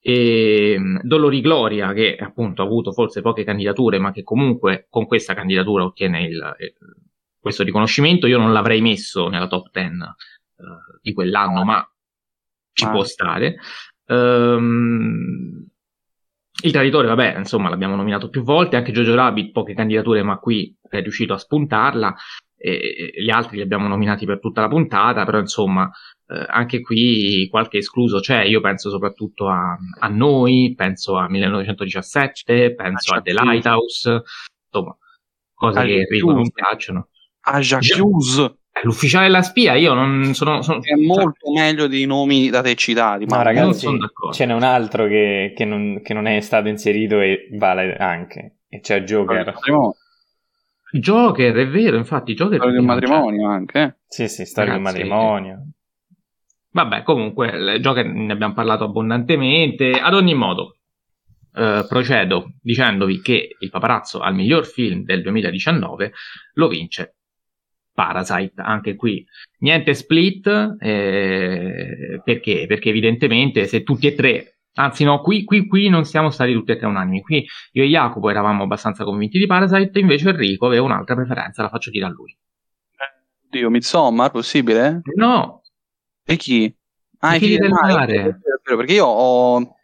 e 0.05 0.75
mm, 0.77 0.97
Dolori 1.03 1.39
Gloria, 1.39 1.93
che 1.93 2.17
appunto 2.17 2.61
ha 2.61 2.65
avuto 2.65 2.91
forse 2.91 3.21
poche 3.21 3.45
candidature, 3.45 3.99
ma 3.99 4.11
che 4.11 4.21
comunque 4.21 4.87
con 4.89 5.05
questa 5.05 5.33
candidatura 5.33 5.85
ottiene 5.85 6.23
il, 6.23 6.55
il, 6.59 6.73
questo 7.39 7.63
riconoscimento. 7.63 8.27
Io 8.27 8.37
non 8.37 8.51
l'avrei 8.51 8.81
messo 8.81 9.29
nella 9.29 9.47
top 9.47 9.69
10 9.71 9.89
uh, 9.89 10.03
eh, 10.03 10.99
di 11.01 11.13
quell'anno, 11.13 11.63
ma 11.63 11.89
ci 12.73 12.83
ah. 12.83 12.89
può 12.89 13.03
stare. 13.05 13.55
Um, 14.07 15.65
il 16.63 16.71
traditore, 16.71 17.07
vabbè, 17.07 17.37
insomma, 17.37 17.69
l'abbiamo 17.69 17.95
nominato 17.95 18.27
più 18.27 18.43
volte, 18.43 18.75
anche 18.75 18.91
Jojo 18.91 19.15
Rabbit, 19.15 19.53
poche 19.53 19.73
candidature, 19.73 20.21
ma 20.21 20.37
qui 20.37 20.75
è 20.81 21.01
riuscito 21.01 21.33
a 21.33 21.37
spuntarla. 21.37 22.13
E 22.57 23.13
gli 23.15 23.29
altri 23.29 23.55
li 23.57 23.63
abbiamo 23.63 23.87
nominati 23.87 24.25
per 24.25 24.39
tutta 24.39 24.59
la 24.59 24.67
puntata, 24.67 25.23
però 25.23 25.39
insomma, 25.39 25.89
eh, 26.27 26.45
anche 26.47 26.81
qui 26.81 27.47
qualche 27.49 27.79
escluso 27.79 28.19
c'è, 28.19 28.43
io 28.43 28.61
penso 28.61 28.89
soprattutto 28.89 29.47
a, 29.49 29.77
a 29.99 30.07
noi, 30.07 30.73
penso 30.75 31.17
a 31.17 31.29
1917, 31.29 32.75
penso 32.75 33.13
a 33.13 33.21
The 33.21 33.33
Lighthouse, 33.33 34.23
insomma, 34.65 34.97
cose 35.53 35.85
che 35.85 36.05
Rico 36.09 36.31
non 36.31 36.49
piacciono. 36.51 37.09
A 37.45 37.59
Jacques, 37.59 38.55
L'ufficiale 38.81 39.27
della 39.27 39.43
spia, 39.43 39.75
io 39.75 39.93
non 39.93 40.33
sono. 40.33 40.61
sono 40.63 40.81
è 40.81 40.95
molto 40.95 41.51
meglio 41.51 41.87
dei 41.87 42.05
nomi 42.05 42.49
da 42.49 42.61
te 42.61 42.73
citati. 42.73 43.25
Ma 43.25 43.37
no, 43.37 43.43
ragazzi, 43.43 43.87
ce 44.31 44.45
n'è 44.45 44.53
un 44.53 44.63
altro 44.63 45.05
che, 45.05 45.53
che, 45.55 45.63
non, 45.63 46.01
che, 46.01 46.13
non, 46.13 46.25
è 46.25 46.41
stato 46.41 46.69
inserito 46.69 47.21
e 47.21 47.49
vale 47.51 47.95
anche. 47.95 48.61
E 48.67 48.79
c'è 48.79 49.03
Joker. 49.03 49.53
Joker, 50.91 51.55
è 51.55 51.67
vero, 51.67 51.97
infatti. 51.97 52.33
Joker 52.33 52.57
storia 52.57 52.75
del 52.75 52.85
matrimonio 52.85 53.47
anche. 53.47 53.79
Eh? 53.79 53.95
Sì, 54.07 54.27
sì, 54.27 54.45
storia 54.45 54.73
del 54.73 54.81
matrimonio. 54.81 55.67
Vabbè, 56.73 57.03
comunque, 57.03 57.79
Joker 57.79 58.05
ne 58.05 58.33
abbiamo 58.33 58.53
parlato 58.53 58.83
abbondantemente. 58.83 59.91
Ad 59.91 60.15
ogni 60.15 60.33
modo, 60.33 60.77
eh, 61.55 61.85
procedo 61.87 62.53
dicendovi 62.61 63.21
che 63.21 63.55
il 63.59 63.69
paparazzo 63.69 64.19
al 64.19 64.33
miglior 64.33 64.65
film 64.65 65.03
del 65.03 65.21
2019 65.21 66.13
lo 66.53 66.67
vince 66.67 67.15
Parasite, 67.93 68.59
anche 68.59 68.95
qui 68.95 69.23
niente 69.59 69.93
split, 69.93 70.77
eh, 70.79 72.19
perché? 72.23 72.65
Perché 72.67 72.89
evidentemente 72.89 73.65
se 73.65 73.83
tutti 73.83 74.07
e 74.07 74.15
tre, 74.15 74.57
anzi 74.73 75.03
no, 75.03 75.21
qui, 75.21 75.43
qui, 75.43 75.67
qui 75.67 75.89
non 75.89 76.03
siamo 76.03 76.31
stati 76.31 76.53
tutti 76.53 76.71
e 76.71 76.77
tre 76.77 76.87
unanimi, 76.87 77.21
qui 77.21 77.45
io 77.73 77.83
e 77.83 77.87
Jacopo 77.87 78.31
eravamo 78.31 78.63
abbastanza 78.63 79.03
convinti 79.03 79.37
di 79.37 79.45
Parasite, 79.45 79.99
invece 79.99 80.29
Enrico 80.29 80.65
aveva 80.65 80.85
un'altra 80.85 81.13
preferenza, 81.13 81.61
la 81.61 81.69
faccio 81.69 81.91
dire 81.91 82.05
a 82.05 82.09
lui. 82.09 82.35
Dio, 83.51 83.69
Midsommar, 83.69 84.31
possibile? 84.31 85.01
No. 85.15 85.61
E 86.25 86.35
chi? 86.37 86.73
Ah, 87.19 87.35
i 87.35 87.39
figli 87.39 87.57
del 87.57 87.69
mare. 87.69 87.93
mare. 87.93 88.39
Perché 88.63 88.93
io 88.93 89.05
ho, 89.05 89.75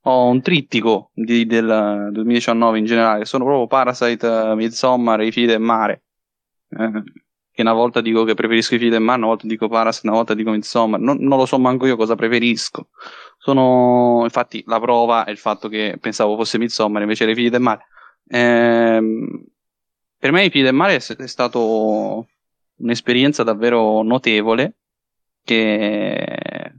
ho 0.00 0.26
un 0.28 0.42
trittico 0.42 1.10
di, 1.14 1.46
del 1.46 2.08
2019 2.12 2.78
in 2.78 2.84
generale, 2.84 3.18
che 3.20 3.24
sono 3.26 3.44
proprio 3.44 3.66
Parasite, 3.66 4.54
Midsommar 4.54 5.20
e 5.20 5.26
i 5.26 5.32
figli 5.32 5.46
del 5.46 5.60
mare. 5.60 6.04
Eh, 6.70 7.02
che 7.50 7.62
una 7.62 7.72
volta 7.72 8.00
dico 8.00 8.24
che 8.24 8.34
preferisco 8.34 8.74
i 8.74 8.78
figli 8.78 8.90
del 8.90 9.00
mare, 9.00 9.18
una 9.18 9.28
volta 9.28 9.46
dico 9.46 9.68
Parasite, 9.68 10.08
una 10.08 10.16
volta 10.16 10.34
dico 10.34 10.50
Midsommar, 10.50 10.98
non, 11.00 11.18
non 11.20 11.38
lo 11.38 11.46
so 11.46 11.58
manco 11.58 11.86
io 11.86 11.96
cosa 11.96 12.16
preferisco. 12.16 12.88
Sono, 13.38 14.20
infatti, 14.24 14.62
la 14.66 14.80
prova 14.80 15.24
è 15.24 15.30
il 15.30 15.38
fatto 15.38 15.68
che 15.68 15.96
pensavo 16.00 16.36
fosse 16.36 16.58
Midsommar 16.58 17.02
invece 17.02 17.22
era 17.22 17.32
i 17.32 17.36
figli 17.36 17.50
del 17.50 17.60
mare. 17.60 17.86
Ehm, 18.28 19.44
per 20.18 20.32
me 20.32 20.44
i 20.44 20.50
figli 20.50 20.64
del 20.64 20.74
mare 20.74 20.96
è, 20.96 21.16
è 21.16 21.26
stato 21.26 22.26
un'esperienza 22.76 23.42
davvero 23.42 24.02
notevole 24.02 24.78
che 25.44 26.72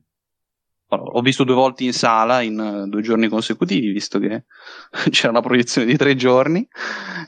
ho 0.87 1.21
visto 1.21 1.43
due 1.43 1.55
volte 1.55 1.83
in 1.83 1.93
sala 1.93 2.41
in 2.41 2.59
uh, 2.59 2.87
due 2.87 3.01
giorni 3.01 3.27
consecutivi, 3.27 3.91
visto 3.91 4.19
che 4.19 4.45
c'era 5.09 5.29
una 5.29 5.41
proiezione 5.41 5.87
di 5.87 5.97
tre 5.97 6.15
giorni, 6.15 6.67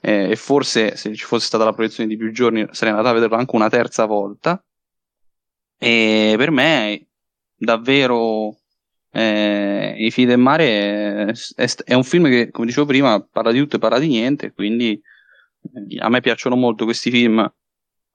eh, 0.01 0.31
e 0.31 0.35
forse 0.35 0.95
se 0.95 1.13
ci 1.15 1.25
fosse 1.25 1.47
stata 1.47 1.63
la 1.63 1.73
proiezione 1.73 2.09
di 2.09 2.17
più 2.17 2.31
giorni 2.31 2.65
sarei 2.71 2.93
andato 2.93 3.09
a 3.09 3.13
vederlo 3.13 3.37
anche 3.37 3.55
una 3.55 3.69
terza 3.69 4.05
volta. 4.05 4.61
E 5.79 6.33
per 6.37 6.51
me, 6.51 7.07
davvero, 7.55 8.57
eh, 9.11 9.95
I 9.97 10.11
figli 10.11 10.25
del 10.25 10.39
mare 10.39 11.27
è, 11.27 11.33
è, 11.55 11.67
è, 11.85 11.93
un 11.93 12.03
film 12.03 12.25
che, 12.27 12.49
come 12.51 12.67
dicevo 12.67 12.87
prima, 12.87 13.21
parla 13.21 13.51
di 13.51 13.59
tutto 13.59 13.75
e 13.75 13.79
parla 13.79 13.99
di 13.99 14.07
niente, 14.07 14.53
quindi 14.53 14.99
eh, 15.89 15.99
a 15.99 16.09
me 16.09 16.21
piacciono 16.21 16.55
molto 16.55 16.85
questi 16.85 17.11
film 17.11 17.47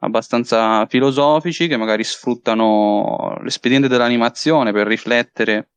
abbastanza 0.05 0.87
filosofici 0.87 1.69
che 1.69 1.77
magari 1.77 2.05
sfruttano 2.05 3.39
l'espediente 3.43 3.89
dell'animazione 3.89 4.73
per 4.73 4.87
riflettere 4.87 5.71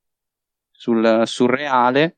sul 0.71 1.23
surreale 1.25 2.17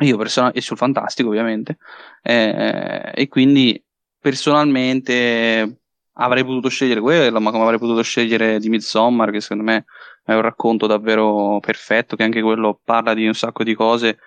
io 0.00 0.16
person- 0.16 0.52
e 0.54 0.60
sul 0.60 0.76
fantastico 0.76 1.28
ovviamente 1.28 1.78
eh, 2.22 3.10
e 3.14 3.28
quindi 3.28 3.82
personalmente 4.18 5.80
avrei 6.14 6.44
potuto 6.44 6.68
scegliere 6.68 7.00
quello 7.00 7.40
ma 7.40 7.50
come 7.50 7.64
avrei 7.64 7.78
potuto 7.78 8.02
scegliere 8.02 8.58
di 8.58 8.68
Midsommar 8.68 9.30
che 9.30 9.40
secondo 9.40 9.64
me 9.64 9.86
è 10.24 10.34
un 10.34 10.42
racconto 10.42 10.86
davvero 10.86 11.58
perfetto 11.60 12.16
che 12.16 12.22
anche 12.22 12.42
quello 12.42 12.80
parla 12.84 13.14
di 13.14 13.26
un 13.26 13.34
sacco 13.34 13.64
di 13.64 13.74
cose 13.74 14.18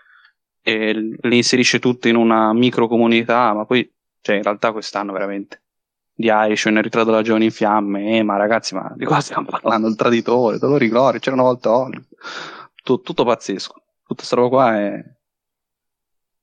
e 0.61 0.93
le 0.93 1.36
inserisce 1.36 1.78
tutte 1.78 2.09
in 2.09 2.16
una 2.16 2.53
micro 2.53 2.88
comunità 2.88 3.53
ma 3.53 3.66
poi 3.66 3.88
cioè 4.22 4.38
in 4.38 4.43
realtà 4.43 4.72
quest'anno 4.72 5.13
veramente 5.13 5.64
di 6.18 6.28
Irishman, 6.28 6.78
il 6.78 6.84
ritratto 6.84 7.09
della 7.09 7.22
giovane 7.22 7.43
in 7.43 7.51
fiamme, 7.51 8.18
eh, 8.18 8.24
ma 8.24 8.38
ragazzi, 8.38 8.74
ma 8.74 8.91
di 8.95 9.03
cosa 9.03 9.20
stiamo 9.20 9.47
parlando? 9.49 9.88
Il 9.88 9.95
traditore, 9.95 10.57
te 10.57 10.66
lo 10.66 10.78
ricordi? 10.78 11.20
C'era 11.20 11.36
una 11.36 11.43
volta 11.43 11.76
Hollywood. 11.76 12.07
Tutto, 12.74 13.01
tutto 13.01 13.26
pazzesco. 13.26 13.74
Tutta 13.74 14.16
questa 14.16 14.36
roba 14.36 14.49
qua 14.49 14.80
è 14.80 15.03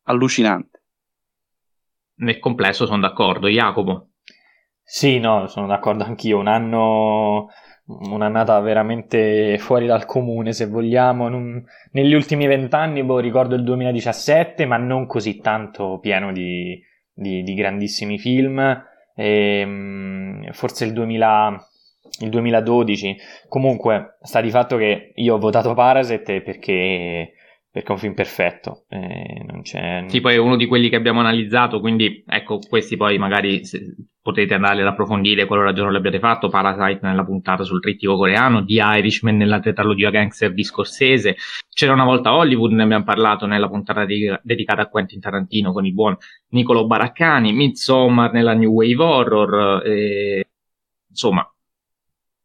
allucinante. 0.04 0.82
Nel 2.16 2.38
complesso 2.38 2.84
sono 2.84 3.00
d'accordo. 3.00 3.48
Jacopo? 3.48 4.10
Sì, 4.82 5.18
no, 5.18 5.46
sono 5.46 5.66
d'accordo 5.66 6.04
anch'io. 6.04 6.38
Un 6.38 6.48
anno, 6.48 7.48
un'annata 7.86 8.60
veramente 8.60 9.56
fuori 9.58 9.86
dal 9.86 10.04
comune, 10.04 10.52
se 10.52 10.66
vogliamo. 10.66 11.28
Non... 11.28 11.64
Negli 11.92 12.12
ultimi 12.12 12.46
vent'anni, 12.46 13.02
boh, 13.02 13.20
ricordo 13.20 13.54
il 13.54 13.64
2017, 13.64 14.66
ma 14.66 14.76
non 14.76 15.06
così 15.06 15.38
tanto 15.38 15.98
pieno 15.98 16.30
di, 16.32 16.78
di, 17.14 17.42
di 17.42 17.54
grandissimi 17.54 18.18
film 18.18 18.90
e, 19.14 19.60
ehm, 19.60 20.52
forse 20.52 20.84
il, 20.84 20.92
2000, 20.92 21.68
il 22.20 22.28
2012. 22.28 23.16
Comunque, 23.48 24.16
sta 24.22 24.40
di 24.40 24.50
fatto 24.50 24.76
che 24.76 25.12
io 25.14 25.34
ho 25.34 25.38
votato 25.38 25.74
Parasite 25.74 26.42
perché 26.42 27.32
perché 27.72 27.88
è 27.88 27.92
un 27.92 27.98
film 27.98 28.12
perfetto. 28.12 28.84
Eh, 28.88 29.42
non 29.46 29.62
c'è... 29.62 30.04
Sì, 30.06 30.20
poi 30.20 30.34
è 30.34 30.36
uno 30.36 30.56
di 30.56 30.66
quelli 30.66 30.90
che 30.90 30.96
abbiamo 30.96 31.20
analizzato, 31.20 31.80
quindi 31.80 32.22
ecco, 32.26 32.58
questi 32.58 32.98
poi 32.98 33.16
magari 33.16 33.62
potete 34.20 34.52
andare 34.52 34.82
ad 34.82 34.88
approfondire 34.88 35.46
qualora 35.46 35.72
già 35.72 35.82
non 35.82 35.94
l'abbiate 35.94 36.18
fatto. 36.18 36.50
Parasite 36.50 37.06
nella 37.06 37.24
puntata 37.24 37.64
sul 37.64 37.80
trittico 37.80 38.16
coreano, 38.16 38.62
The 38.62 38.74
Irishman 38.74 39.38
nella 39.38 39.58
tetralogia 39.58 40.10
gangster 40.10 40.52
di 40.52 40.62
Scorsese. 40.64 41.36
C'era 41.72 41.94
una 41.94 42.04
volta 42.04 42.34
Hollywood, 42.34 42.72
ne 42.72 42.82
abbiamo 42.82 43.04
parlato 43.04 43.46
nella 43.46 43.68
puntata 43.68 44.04
di, 44.04 44.30
dedicata 44.42 44.82
a 44.82 44.88
Quentin 44.88 45.20
Tarantino 45.20 45.72
con 45.72 45.86
il 45.86 45.94
buon 45.94 46.14
Nicolo 46.48 46.86
Baraccani. 46.86 47.54
Midsommar 47.54 48.34
nella 48.34 48.52
New 48.52 48.70
Wave 48.70 49.02
Horror. 49.02 49.86
Eh, 49.86 50.46
insomma, 51.08 51.50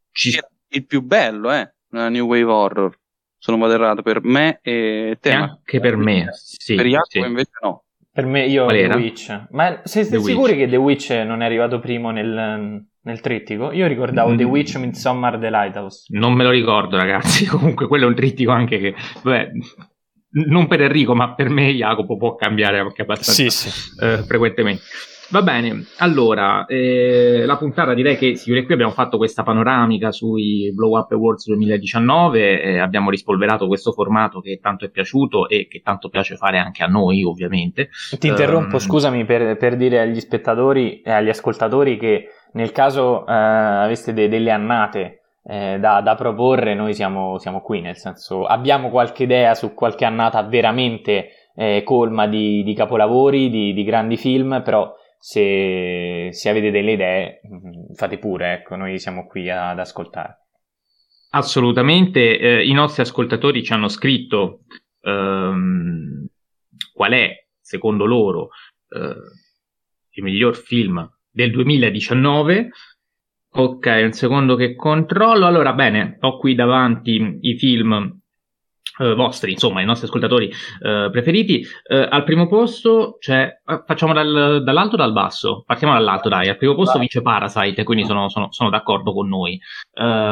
ci... 0.10 0.40
il 0.70 0.86
più 0.86 1.02
bello, 1.02 1.52
eh, 1.52 1.74
nella 1.90 2.08
New 2.08 2.28
Wave 2.28 2.44
Horror 2.44 2.98
sono 3.38 3.58
moderato 3.58 4.02
per 4.02 4.24
me 4.24 4.60
e 4.62 5.18
te. 5.20 5.32
Anche 5.32 5.80
per 5.80 5.96
me, 5.96 6.30
sì. 6.32 6.76
Per 6.76 6.86
Jacopo 6.86 7.08
sì. 7.10 7.20
invece 7.20 7.52
no. 7.62 7.84
Per 8.12 8.26
me 8.26 8.46
io 8.46 8.64
Qual 8.64 8.76
The 8.76 8.84
era? 8.84 8.96
Witch. 8.96 9.48
Ma 9.52 9.82
siete 9.84 10.20
sicuri 10.20 10.54
Witch. 10.54 10.58
che 10.58 10.68
The 10.68 10.76
Witch 10.76 11.10
non 11.24 11.42
è 11.42 11.46
arrivato 11.46 11.80
primo 11.80 12.10
nel, 12.10 12.84
nel 13.00 13.20
trittico? 13.20 13.72
Io 13.72 13.86
ricordavo 13.86 14.32
mm. 14.32 14.38
The 14.38 14.44
Witch 14.44 14.76
Midsommar 14.78 15.38
The 15.38 15.50
Lighthouse. 15.52 16.06
Non 16.10 16.34
me 16.34 16.44
lo 16.44 16.50
ricordo, 16.50 16.98
ragazzi. 16.98 17.46
Comunque 17.48 17.88
quello 17.88 18.06
è 18.06 18.08
un 18.08 18.16
trittico 18.16 18.50
anche 18.52 18.80
che... 18.80 18.96
Vabbè, 19.22 19.52
non 20.48 20.68
per 20.68 20.82
Enrico, 20.82 21.14
ma 21.14 21.36
per 21.36 21.50
me 21.50 21.72
Jacopo 21.74 22.18
può 22.18 22.36
cambiare 22.36 22.80
anche 22.80 23.04
abbastanza 23.04 23.34
sì, 23.34 23.50
sì. 23.50 24.04
Eh, 24.04 24.24
frequentemente. 24.24 24.82
Va 25.30 25.42
bene, 25.42 25.84
allora, 25.98 26.66
eh, 26.66 27.44
la 27.46 27.58
puntata 27.58 27.94
direi 27.94 28.16
che 28.16 28.36
signore 28.36 28.64
qui 28.64 28.74
abbiamo 28.74 28.94
fatto 28.94 29.18
questa 29.18 29.44
panoramica 29.44 30.10
sui 30.14 30.72
Blow 30.74 30.98
Up 30.98 31.12
Awards 31.12 31.48
2019, 31.48 32.62
eh, 32.62 32.80
abbiamo 32.80 33.10
rispolverato 33.10 33.68
questo 33.68 33.92
formato 33.92 34.40
che 34.40 34.60
tanto 34.62 34.86
è 34.86 34.90
piaciuto 34.90 35.50
e 35.50 35.68
che 35.68 35.82
tanto 35.84 36.08
piace 36.08 36.38
fare 36.38 36.60
anche 36.60 36.82
a 36.82 36.88
noi 36.88 37.26
ovviamente. 37.26 37.90
Ti 38.18 38.28
interrompo, 38.28 38.76
um, 38.76 38.80
scusami 38.80 39.26
per, 39.26 39.58
per, 39.58 39.76
dire 39.76 40.00
agli 40.00 40.20
spettatori 40.22 41.02
e 41.02 41.12
agli 41.12 41.30
ascoltatori 41.30 41.98
che 41.98 42.30
nel 42.54 42.72
caso 42.72 43.28
eh, 43.28 43.34
aveste 43.34 44.14
de- 44.14 44.30
delle 44.30 44.52
annate 44.52 45.24
eh, 45.44 45.78
da, 45.78 46.00
da, 46.00 46.16
proporre, 46.16 46.74
noi 46.74 46.94
siamo, 46.94 47.38
siamo, 47.38 47.60
qui, 47.60 47.82
nel 47.82 47.98
senso 47.98 48.46
abbiamo 48.46 48.90
qualche 48.90 49.24
idea 49.24 49.56
su 49.56 49.74
qualche 49.74 50.06
annata 50.06 50.42
veramente 50.44 51.32
eh, 51.54 51.84
colma 51.84 52.28
di, 52.28 52.64
di 52.64 52.74
capolavori, 52.74 53.50
di, 53.50 53.74
di 53.74 53.84
grandi 53.84 54.16
film, 54.16 54.62
però 54.64 54.94
se, 55.20 56.30
se 56.32 56.50
avete 56.50 56.72
delle 56.72 56.92
idee 56.94 57.42
mm, 57.48 57.94
fate 57.94 58.18
pure, 58.18 58.54
ecco, 58.54 58.76
noi 58.76 59.00
siamo 59.00 59.28
qui 59.28 59.50
ad 59.50 59.80
ascoltare. 59.80 60.46
Assolutamente, 61.32 62.40
eh, 62.40 62.66
i 62.66 62.74
nostri 62.74 63.02
ascoltatori 63.02 63.64
ci 63.64 63.74
hanno 63.74 63.90
scritto 63.90 64.62
ehm, 65.02 66.28
qual 66.94 67.12
è, 67.12 67.48
secondo 67.60 68.06
loro, 68.06 68.50
eh, 68.90 69.16
il 70.12 70.24
miglior 70.24 70.56
film 70.56 71.08
del 71.30 71.52
2019. 71.52 72.70
Ok, 73.50 74.00
un 74.04 74.12
secondo 74.12 74.56
che 74.56 74.76
controllo. 74.76 75.46
Allora, 75.46 75.74
bene, 75.74 76.18
ho 76.22 76.38
qui 76.38 76.56
davanti 76.56 77.40
i 77.42 77.58
film 77.58 78.20
Uh, 78.98 79.14
vostri, 79.14 79.52
insomma, 79.52 79.82
i 79.82 79.86
nostri 79.86 80.08
ascoltatori 80.08 80.48
uh, 80.48 81.12
preferiti. 81.12 81.64
Uh, 81.88 82.08
al 82.10 82.24
primo 82.24 82.48
posto 82.48 83.18
c'è, 83.20 83.62
facciamo 83.86 84.12
dal, 84.12 84.64
dall'alto 84.64 84.96
o 84.96 84.98
dal 84.98 85.14
basso? 85.14 85.64
Partiamo 85.68 85.94
dall'alto, 85.94 86.30
dai. 86.30 86.50
Al 86.50 86.58
primo 86.58 86.74
posto 86.74 86.98
vince 86.98 87.22
Parasite, 87.22 87.84
quindi 87.84 88.06
sono, 88.06 88.28
sono, 88.30 88.52
sono 88.52 88.72
d'accordo 88.72 89.14
con 89.14 89.28
noi, 89.28 89.60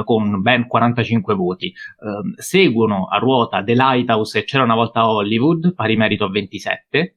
con 0.03 0.41
ben 0.41 0.67
45 0.67 1.35
voti. 1.35 1.73
Ehm, 2.03 2.33
seguono 2.35 3.05
a 3.05 3.17
ruota 3.17 3.63
The 3.63 3.75
Lighthouse 3.75 4.39
e 4.39 4.43
C'era 4.43 4.63
una 4.63 4.75
volta 4.75 5.07
Hollywood, 5.07 5.73
pari 5.73 5.95
merito 5.95 6.25
a 6.25 6.29
27. 6.29 7.15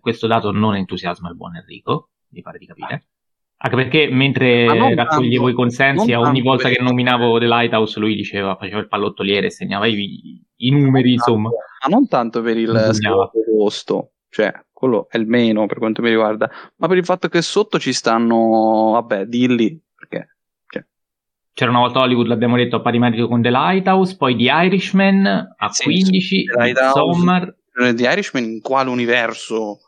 questo 0.00 0.26
dato 0.26 0.50
non 0.50 0.76
entusiasma 0.76 1.28
il 1.28 1.36
buon 1.36 1.56
Enrico, 1.56 2.10
mi 2.30 2.42
pare 2.42 2.58
di 2.58 2.66
capire. 2.66 3.06
Anche 3.64 3.76
perché 3.76 4.08
mentre 4.10 4.66
raccoglievo 4.66 5.44
tanto, 5.44 5.48
i 5.48 5.54
consensi, 5.54 6.12
ogni 6.12 6.42
volta 6.42 6.68
che 6.68 6.82
nominavo 6.82 7.38
The 7.38 7.46
Lighthouse, 7.46 8.00
lui 8.00 8.16
diceva, 8.16 8.56
faceva 8.56 8.80
il 8.80 8.88
pallottoliere, 8.88 9.50
segnava 9.50 9.86
i, 9.86 10.42
i 10.62 10.70
numeri, 10.70 11.12
insomma. 11.12 11.48
Ma 11.48 11.88
non 11.88 12.08
tanto 12.08 12.42
per 12.42 12.56
il 12.56 12.70
posto, 13.56 14.12
cioè 14.28 14.52
quello 14.72 15.06
è 15.08 15.16
il 15.16 15.26
meno 15.26 15.66
per 15.66 15.78
quanto 15.78 16.02
mi 16.02 16.08
riguarda, 16.08 16.50
ma 16.76 16.88
per 16.88 16.96
il 16.96 17.04
fatto 17.04 17.28
che 17.28 17.42
sotto 17.42 17.78
ci 17.78 17.92
stanno, 17.92 18.90
vabbè, 18.92 19.26
dilli, 19.26 19.80
perché 19.94 20.36
cioè. 20.68 20.84
c'era 21.52 21.70
una 21.70 21.80
volta 21.80 22.00
Hollywood, 22.00 22.26
l'abbiamo 22.26 22.56
detto, 22.56 22.76
a 22.76 22.80
pari 22.80 22.98
merito 22.98 23.28
con 23.28 23.42
The 23.42 23.50
Lighthouse, 23.50 24.16
poi 24.16 24.36
The 24.36 24.50
Irishman 24.50 25.54
a 25.56 25.68
sì, 25.68 25.84
15, 25.84 26.44
Midsommar. 26.58 27.56
The 27.72 28.10
Irishman 28.10 28.44
in 28.44 28.60
quale 28.60 28.90
universo 28.90 29.78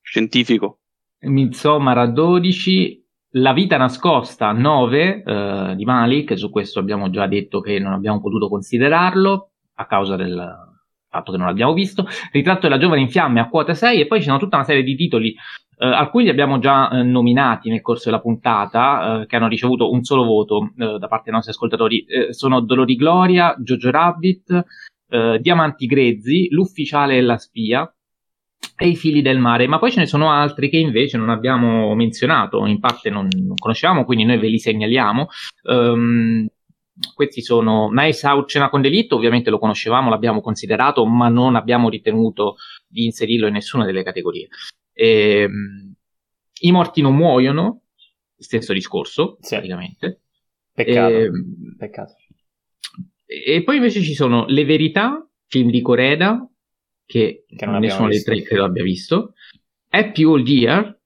scientifico? 0.00 0.78
Midsommar 1.20 1.98
a 1.98 2.06
12, 2.06 3.02
La 3.36 3.52
vita 3.52 3.76
nascosta 3.76 4.52
9 4.52 5.22
eh, 5.24 5.74
di 5.76 5.84
Malik, 5.84 6.38
su 6.38 6.50
questo 6.50 6.78
abbiamo 6.78 7.10
già 7.10 7.26
detto 7.26 7.60
che 7.60 7.80
non 7.80 7.92
abbiamo 7.92 8.20
potuto 8.20 8.48
considerarlo 8.48 9.53
a 9.74 9.86
causa 9.86 10.16
del 10.16 10.72
fatto 11.08 11.30
che 11.30 11.38
non 11.38 11.46
l'abbiamo 11.46 11.72
visto, 11.72 12.06
Ritratto 12.32 12.62
della 12.62 12.78
giovane 12.78 13.00
in 13.00 13.08
fiamme 13.08 13.40
a 13.40 13.48
quota 13.48 13.74
6 13.74 14.00
e 14.00 14.06
poi 14.06 14.18
ci 14.18 14.26
sono 14.26 14.38
tutta 14.38 14.56
una 14.56 14.64
serie 14.64 14.82
di 14.82 14.96
titoli, 14.96 15.34
eh, 15.76 15.86
alcuni 15.86 16.24
li 16.24 16.30
abbiamo 16.30 16.58
già 16.58 16.88
eh, 16.90 17.02
nominati 17.02 17.68
nel 17.68 17.80
corso 17.80 18.04
della 18.10 18.20
puntata, 18.20 19.22
eh, 19.22 19.26
che 19.26 19.36
hanno 19.36 19.48
ricevuto 19.48 19.90
un 19.90 20.02
solo 20.02 20.24
voto 20.24 20.72
da 20.74 21.06
parte 21.08 21.24
dei 21.24 21.32
nostri 21.34 21.52
ascoltatori, 21.52 22.04
sono 22.30 22.60
Dolori 22.60 22.96
Gloria, 22.96 23.54
Jojo 23.58 23.90
Rabbit, 23.90 24.64
Diamanti 25.40 25.86
Grezzi, 25.86 26.48
L'ufficiale 26.50 27.16
e 27.16 27.20
la 27.20 27.38
spia, 27.38 27.88
e 28.76 28.88
i 28.88 28.96
figli 28.96 29.22
del 29.22 29.38
mare, 29.38 29.68
ma 29.68 29.78
poi 29.78 29.92
ce 29.92 30.00
ne 30.00 30.06
sono 30.06 30.30
altri 30.30 30.68
che 30.68 30.78
invece 30.78 31.16
non 31.16 31.28
abbiamo 31.30 31.94
menzionato, 31.94 32.66
in 32.66 32.80
parte 32.80 33.10
non, 33.10 33.28
non 33.30 33.54
conoscevamo, 33.54 34.04
quindi 34.04 34.24
noi 34.24 34.38
ve 34.38 34.48
li 34.48 34.58
segnaliamo. 34.58 35.28
Um, 35.64 36.48
questi 37.14 37.42
sono 37.42 37.90
Nice 37.90 38.26
Out 38.26 38.48
Cena 38.48 38.68
con 38.68 38.80
Delitto, 38.80 39.16
ovviamente 39.16 39.50
lo 39.50 39.58
conoscevamo, 39.58 40.10
l'abbiamo 40.10 40.40
considerato, 40.40 41.04
ma 41.06 41.28
non 41.28 41.56
abbiamo 41.56 41.88
ritenuto 41.88 42.56
di 42.86 43.04
inserirlo 43.04 43.46
in 43.46 43.54
nessuna 43.54 43.84
delle 43.84 44.02
categorie. 44.02 44.48
E, 44.92 45.44
um, 45.44 45.92
I 46.60 46.72
morti 46.72 47.02
non 47.02 47.16
muoiono, 47.16 47.82
stesso 48.36 48.72
discorso, 48.72 49.38
sì. 49.40 49.54
praticamente. 49.54 50.20
Peccato. 50.72 51.14
E, 51.14 51.22
ehm, 51.22 51.76
Peccato. 51.76 52.14
E 53.26 53.62
poi 53.64 53.76
invece 53.76 54.02
ci 54.02 54.14
sono 54.14 54.44
Le 54.46 54.64
Verità, 54.64 55.26
film 55.46 55.70
di 55.70 55.82
Coreda, 55.82 56.48
che, 57.06 57.44
che 57.48 57.66
nessuno 57.66 58.08
dei 58.08 58.22
tre 58.22 58.42
credo 58.42 58.64
abbia 58.64 58.82
visto. 58.82 59.34
Happy 59.88 60.24
All 60.24 60.46
Year, 60.46 61.00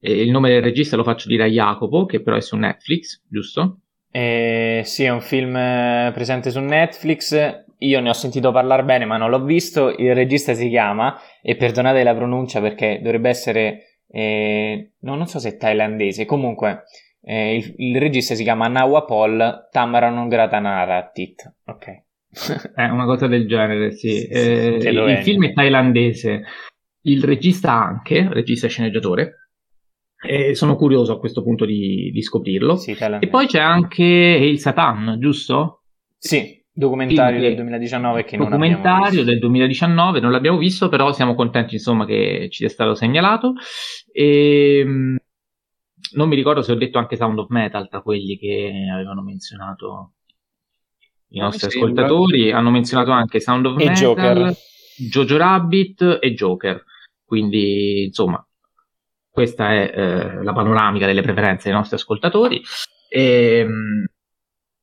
il 0.00 0.30
nome 0.30 0.50
del 0.50 0.62
regista 0.62 0.96
lo 0.96 1.04
faccio 1.04 1.28
dire 1.28 1.44
a 1.44 1.48
Jacopo, 1.48 2.06
che 2.06 2.22
però 2.22 2.36
è 2.36 2.40
su 2.40 2.56
Netflix, 2.56 3.22
giusto? 3.28 3.80
Eh, 4.10 4.82
sì, 4.84 5.04
è 5.04 5.10
un 5.10 5.20
film 5.20 5.56
eh, 5.56 6.10
presente 6.12 6.50
su 6.50 6.60
Netflix. 6.60 7.64
Io 7.78 8.00
ne 8.00 8.08
ho 8.08 8.14
sentito 8.14 8.50
parlare 8.50 8.84
bene, 8.84 9.04
ma 9.04 9.16
non 9.16 9.30
l'ho 9.30 9.42
visto. 9.44 9.94
Il 9.96 10.14
regista 10.14 10.54
si 10.54 10.68
chiama, 10.68 11.18
e 11.42 11.56
perdonate 11.56 12.02
la 12.02 12.14
pronuncia 12.14 12.60
perché 12.60 13.00
dovrebbe 13.02 13.28
essere, 13.28 14.00
eh, 14.08 14.92
no, 15.00 15.14
non 15.14 15.26
so 15.26 15.38
se 15.38 15.50
è 15.50 15.56
thailandese. 15.56 16.24
Comunque, 16.24 16.84
eh, 17.22 17.56
il, 17.56 17.74
il, 17.76 17.98
regista 17.98 18.34
si 18.34 18.42
chiama 18.42 18.66
Nawapol 18.66 19.68
Tamaran 19.70 20.28
Gratanarattit. 20.28 21.54
Ok. 21.66 21.86
è 22.74 22.84
una 22.84 23.04
cosa 23.04 23.26
del 23.26 23.46
genere, 23.46 23.92
sì. 23.92 24.26
Eh, 24.26 24.78
il 24.82 25.18
film 25.22 25.46
è 25.46 25.52
thailandese. 25.52 26.42
Il 27.02 27.22
regista 27.22 27.72
anche, 27.72 28.28
regista 28.28 28.66
e 28.66 28.70
sceneggiatore 28.70 29.47
e 30.20 30.54
sono 30.54 30.76
curioso 30.76 31.12
a 31.12 31.18
questo 31.18 31.42
punto 31.42 31.64
di, 31.64 32.10
di 32.12 32.22
scoprirlo. 32.22 32.76
Sì, 32.76 32.96
e 33.20 33.28
poi 33.28 33.46
c'è 33.46 33.60
anche 33.60 34.04
Il 34.04 34.58
Satan, 34.58 35.16
giusto? 35.18 35.82
Sì, 36.16 36.58
documentario 36.78 37.40
del 37.40 37.56
2019 37.56 38.24
che 38.24 38.36
non 38.36 38.50
documentario 38.50 39.24
del 39.24 39.40
2019 39.40 40.20
non 40.20 40.30
l'abbiamo 40.30 40.58
visto 40.58 40.88
però 40.88 41.12
siamo 41.12 41.34
contenti 41.34 41.74
insomma 41.74 42.06
che 42.06 42.46
ci 42.52 42.58
sia 42.58 42.68
stato 42.68 42.94
segnalato 42.94 43.54
e 44.12 44.78
ehm, 44.78 45.16
non 46.12 46.28
mi 46.28 46.36
ricordo 46.36 46.62
se 46.62 46.70
ho 46.70 46.76
detto 46.76 46.98
anche 46.98 47.16
Sound 47.16 47.36
of 47.40 47.48
Metal 47.48 47.88
tra 47.88 48.00
quelli 48.00 48.38
che 48.38 48.88
avevano 48.92 49.22
menzionato 49.22 50.12
i 51.30 51.40
nostri 51.40 51.66
ascoltatori 51.66 52.52
hanno 52.52 52.70
menzionato 52.70 53.10
anche 53.10 53.40
Sound 53.40 53.66
of 53.66 53.80
e 53.80 53.84
Metal 53.84 53.96
Joker. 53.96 54.54
Jojo 55.10 55.36
Rabbit 55.36 56.18
e 56.20 56.32
Joker 56.32 56.84
quindi 57.24 58.04
insomma 58.04 58.47
questa 59.38 59.72
è 59.72 59.92
eh, 59.94 60.42
la 60.42 60.52
panoramica 60.52 61.06
delle 61.06 61.22
preferenze 61.22 61.68
dei 61.68 61.78
nostri 61.78 61.94
ascoltatori. 61.94 62.60
E, 63.08 63.58
ehm, 63.60 64.04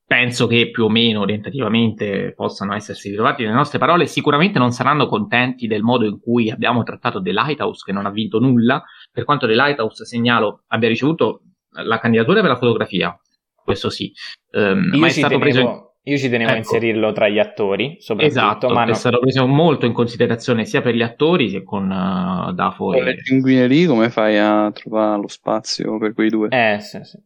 penso 0.06 0.46
che 0.46 0.70
più 0.70 0.84
o 0.84 0.88
meno 0.88 1.20
orientativamente 1.20 2.32
possano 2.34 2.74
essersi 2.74 3.10
ritrovati 3.10 3.42
nelle 3.42 3.54
nostre 3.54 3.78
parole. 3.78 4.06
Sicuramente 4.06 4.58
non 4.58 4.70
saranno 4.70 5.08
contenti 5.08 5.66
del 5.66 5.82
modo 5.82 6.06
in 6.06 6.18
cui 6.18 6.50
abbiamo 6.50 6.84
trattato 6.84 7.20
The 7.20 7.32
Lighthouse, 7.32 7.82
che 7.84 7.92
non 7.92 8.06
ha 8.06 8.10
vinto 8.10 8.38
nulla. 8.38 8.82
Per 9.12 9.24
quanto 9.24 9.46
The 9.46 9.54
Lighthouse, 9.54 10.06
segnalo, 10.06 10.62
abbia 10.68 10.88
ricevuto 10.88 11.42
la 11.72 11.98
candidatura 11.98 12.40
per 12.40 12.48
la 12.48 12.56
fotografia, 12.56 13.14
questo 13.62 13.90
sì, 13.90 14.10
um, 14.52 14.88
ma 14.96 15.08
è 15.08 15.10
stato 15.10 15.38
tenevo... 15.38 15.42
preso. 15.42 15.60
In 15.60 15.85
io 16.08 16.18
ci 16.18 16.28
tenevo 16.28 16.50
ecco. 16.50 16.52
a 16.52 16.58
inserirlo 16.58 17.12
tra 17.12 17.28
gli 17.28 17.40
attori, 17.40 17.96
soprattutto. 17.98 18.38
Esatto, 18.38 18.68
ma 18.68 18.84
no. 18.84 18.92
è 18.92 18.94
stato 18.94 19.18
preso 19.18 19.44
molto 19.48 19.86
in 19.86 19.92
considerazione 19.92 20.64
sia 20.64 20.80
per 20.80 20.94
gli 20.94 21.02
attori 21.02 21.50
che 21.50 21.64
con 21.64 21.90
uh, 21.90 22.52
Dafo 22.52 22.84
con 22.86 22.96
e... 22.96 23.02
le 23.02 23.14
pinguinerie 23.16 23.88
come 23.88 24.08
fai 24.08 24.38
a 24.38 24.70
trovare 24.70 25.20
lo 25.20 25.26
spazio 25.26 25.98
per 25.98 26.14
quei 26.14 26.30
due? 26.30 26.48
Eh, 26.50 26.78
sì, 26.78 27.00
sì. 27.02 27.18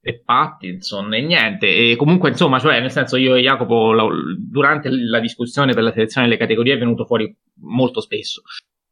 E 0.00 0.22
Pattinson 0.24 1.14
e 1.14 1.22
niente. 1.22 1.66
E 1.66 1.96
comunque, 1.96 2.28
insomma, 2.28 2.60
cioè, 2.60 2.78
nel 2.78 2.92
senso, 2.92 3.16
io 3.16 3.34
e 3.34 3.40
Jacopo, 3.40 3.92
la, 3.92 4.06
durante 4.38 4.88
la 4.90 5.18
discussione 5.18 5.74
per 5.74 5.82
la 5.82 5.92
selezione 5.92 6.28
delle 6.28 6.38
categorie 6.38 6.74
è 6.74 6.78
venuto 6.78 7.04
fuori 7.04 7.34
molto 7.62 8.00
spesso. 8.00 8.42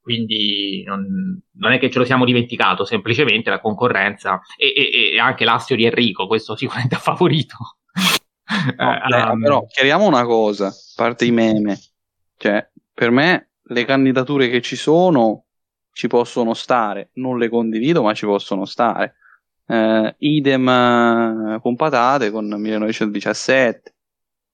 Quindi 0.01 0.83
non, 0.85 1.41
non 1.53 1.71
è 1.71 1.79
che 1.79 1.89
ce 1.89 2.01
lo 2.01 2.05
siamo 2.05 2.25
dimenticato, 2.25 2.85
semplicemente 2.85 3.49
la 3.49 3.61
concorrenza 3.61 4.41
e, 4.57 4.73
e, 4.75 5.13
e 5.15 5.19
anche 5.21 5.45
l'astio 5.45 5.77
di 5.77 5.85
Enrico, 5.85 6.27
questo 6.27 6.57
sicuramente 6.57 6.97
ha 6.97 6.99
favorito 6.99 7.77
No, 8.77 9.17
eh, 9.17 9.31
um... 9.31 9.41
Però 9.41 9.67
chiariamo 9.67 10.07
una 10.07 10.25
cosa, 10.25 10.67
a 10.67 10.75
parte 10.97 11.25
i 11.25 11.31
meme, 11.31 11.79
cioè 12.37 12.69
per 12.93 13.11
me 13.11 13.51
le 13.63 13.85
candidature 13.85 14.49
che 14.49 14.61
ci 14.61 14.77
sono 14.77 15.45
ci 15.93 16.09
possono 16.09 16.55
stare, 16.55 17.11
non 17.15 17.39
le 17.39 17.49
condivido 17.49 18.03
ma 18.03 18.15
ci 18.15 18.27
possono 18.27 18.65
stare. 18.65 19.17
Eh, 19.67 20.15
idem 20.19 20.67
uh, 20.67 21.61
con 21.61 21.77
patate 21.77 22.31
con 22.31 22.47
1917, 22.47 23.95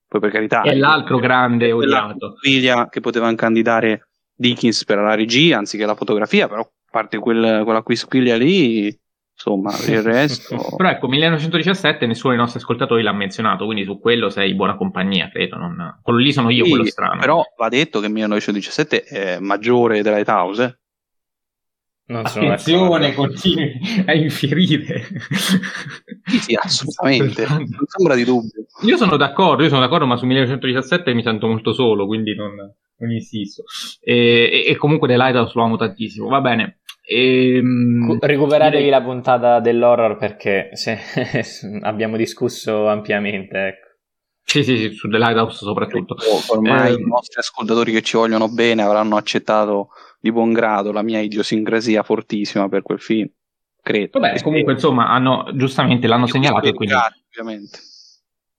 poi 0.07 0.19
per 0.19 0.31
carità. 0.31 0.61
È 0.61 0.75
l'altro 0.75 1.17
grande 1.17 1.71
odiato. 1.71 2.35
Figlia 2.41 2.89
che 2.89 2.99
potevano 2.99 3.35
candidare 3.35 4.07
Dickens 4.33 4.85
per 4.85 4.99
la 4.99 5.15
regia 5.15 5.57
anziché 5.57 5.85
la 5.85 5.95
fotografia, 5.95 6.47
però 6.47 6.61
a 6.61 6.69
parte 6.89 7.17
quel, 7.17 7.63
quella 7.63 7.81
qui 7.81 7.95
squiglia 7.95 8.35
lì 8.35 8.97
insomma, 9.39 9.71
il 9.87 10.03
resto. 10.03 10.57
Però 10.75 10.89
ecco, 10.89 11.07
1917 11.07 12.05
nessuno 12.05 12.33
dei 12.33 12.41
nostri 12.41 12.59
ascoltatori 12.59 13.01
l'ha 13.01 13.13
menzionato, 13.13 13.65
quindi 13.65 13.85
su 13.85 13.99
quello 13.99 14.29
sei 14.29 14.53
buona 14.53 14.75
compagnia, 14.75 15.29
credo. 15.29 15.57
Non... 15.57 15.99
Quello 16.01 16.19
lì 16.19 16.33
sono 16.33 16.49
io, 16.49 16.65
sì, 16.65 16.69
quello 16.69 16.85
strano. 16.85 17.19
Però 17.19 17.43
va 17.57 17.69
detto 17.69 17.99
che 17.99 18.09
1917 18.09 19.03
è 19.03 19.39
maggiore 19.39 20.01
della 20.01 20.17
Lighthouse. 20.17 20.63
Eh? 20.63 20.77
Non 22.09 22.25
Attenzione, 22.25 23.13
continui 23.13 23.79
a 24.05 24.13
infierire. 24.15 25.03
Sì, 26.25 26.39
sì, 26.39 26.57
assolutamente. 26.59 27.45
non 27.47 27.67
sembra 27.85 28.15
di 28.15 28.23
dubbio. 28.23 28.65
Io 28.81 28.97
sono 28.97 29.15
d'accordo, 29.15 29.61
io 29.61 29.69
sono 29.69 29.81
d'accordo, 29.81 30.07
ma 30.07 30.17
su 30.17 30.25
1917 30.25 31.13
mi 31.13 31.21
sento 31.21 31.47
molto 31.47 31.71
solo, 31.71 32.07
quindi 32.07 32.33
non, 32.33 32.55
non 32.55 33.11
insisto. 33.11 33.63
E, 34.01 34.49
e, 34.51 34.71
e 34.71 34.75
comunque 34.75 35.07
The 35.07 35.17
Lighthouse 35.17 35.51
lo 35.53 35.63
amo 35.63 35.77
tantissimo. 35.77 36.27
Va 36.29 36.41
bene, 36.41 36.78
Ehm, 37.11 38.19
Recuperatevi 38.19 38.83
direi... 38.83 38.89
la 38.91 39.01
puntata 39.01 39.59
dell'horror 39.59 40.17
perché 40.17 40.69
se... 40.73 40.99
abbiamo 41.81 42.17
discusso 42.17 42.87
ampiamente. 42.87 43.57
Ecco. 43.57 43.87
Sì, 44.43 44.63
sì, 44.63 44.77
sì, 44.77 44.91
su 44.91 45.07
The 45.09 45.17
Lighthouse 45.17 45.57
soprattutto. 45.57 46.15
Ormai 46.49 46.93
eh, 46.93 46.99
i 46.99 47.05
nostri 47.05 47.39
ascoltatori 47.39 47.91
che 47.91 48.01
ci 48.01 48.17
vogliono 48.17 48.47
bene 48.47 48.83
avranno 48.83 49.15
accettato 49.15 49.89
di 50.19 50.31
buon 50.31 50.53
grado 50.53 50.91
la 50.91 51.01
mia 51.01 51.19
idiosincrasia 51.19 52.03
fortissima 52.03 52.67
per 52.67 52.81
quel 52.81 52.99
film. 52.99 53.27
Credo. 53.81 54.19
Vabbè, 54.19 54.41
comunque, 54.41 54.73
insomma, 54.73 55.09
hanno, 55.09 55.49
giustamente 55.53 56.07
l'hanno 56.07 56.27
segnalato 56.27 56.67
e 56.67 56.73
quindi... 56.73 56.95
Ovviamente 56.95 57.79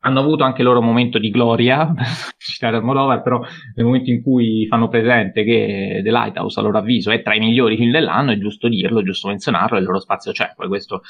hanno 0.00 0.20
avuto 0.20 0.44
anche 0.44 0.62
il 0.62 0.66
loro 0.66 0.80
momento 0.80 1.18
di 1.18 1.30
gloria, 1.30 1.92
citare 2.38 2.76
Almodovar, 2.76 3.22
però 3.22 3.40
nel 3.74 3.84
momento 3.84 4.10
in 4.10 4.22
cui 4.22 4.66
fanno 4.66 4.88
presente 4.88 5.44
che 5.44 6.00
The 6.02 6.10
Lighthouse, 6.10 6.58
a 6.58 6.62
loro 6.62 6.78
avviso, 6.78 7.10
è 7.10 7.22
tra 7.22 7.34
i 7.34 7.38
migliori 7.38 7.76
film 7.76 7.90
dell'anno, 7.90 8.32
è 8.32 8.38
giusto 8.38 8.68
dirlo, 8.68 9.00
è 9.00 9.04
giusto 9.04 9.28
menzionarlo, 9.28 9.76
e 9.76 9.80
il 9.80 9.86
loro 9.86 10.00
spazio 10.00 10.32
c'è. 10.32 10.52
Poi 10.56 10.68
questo, 10.68 11.02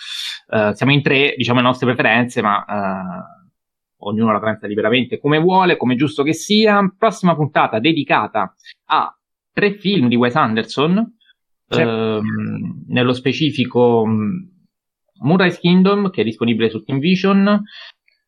uh, 0.48 0.72
siamo 0.72 0.92
in 0.92 1.02
tre, 1.02 1.34
diciamo 1.36 1.60
le 1.60 1.66
nostre 1.66 1.86
preferenze, 1.86 2.42
ma 2.42 2.64
uh, 2.66 4.08
ognuno 4.08 4.32
la 4.32 4.40
pensa 4.40 4.66
liberamente 4.66 5.18
come 5.18 5.38
vuole, 5.38 5.76
come 5.76 5.94
giusto 5.94 6.24
che 6.24 6.32
sia. 6.32 6.80
Prossima 6.98 7.36
puntata 7.36 7.78
dedicata 7.78 8.54
a 8.86 9.16
tre 9.52 9.74
film 9.74 10.08
di 10.08 10.16
Wes 10.16 10.34
Anderson, 10.34 11.14
uh, 11.68 12.20
nello 12.88 13.12
specifico 13.12 14.04
Moonrise 15.20 15.60
Kingdom, 15.60 16.10
che 16.10 16.22
è 16.22 16.24
disponibile 16.24 16.70
su 16.70 16.82
Team 16.82 16.98
Vision, 16.98 17.62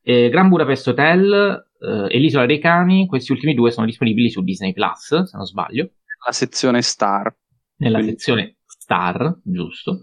eh, 0.03 0.29
Gran 0.29 0.49
Budapest 0.49 0.89
Hotel 0.89 1.67
eh, 1.79 2.07
e 2.09 2.19
l'Isola 2.19 2.47
dei 2.47 2.59
Cani, 2.59 3.07
questi 3.07 3.33
ultimi 3.33 3.55
due 3.55 3.71
sono 3.71 3.87
disponibili 3.87 4.31
su 4.31 4.43
Disney 4.43 4.73
Plus, 4.73 5.23
se 5.23 5.37
non 5.37 5.47
sbaglio. 5.47 5.91
La 6.25 6.33
sezione 6.33 6.83
Star. 6.83 7.35
Nella 7.77 7.99
Quindi. 7.99 8.17
sezione 8.19 8.57
Star, 8.67 9.39
giusto. 9.43 10.01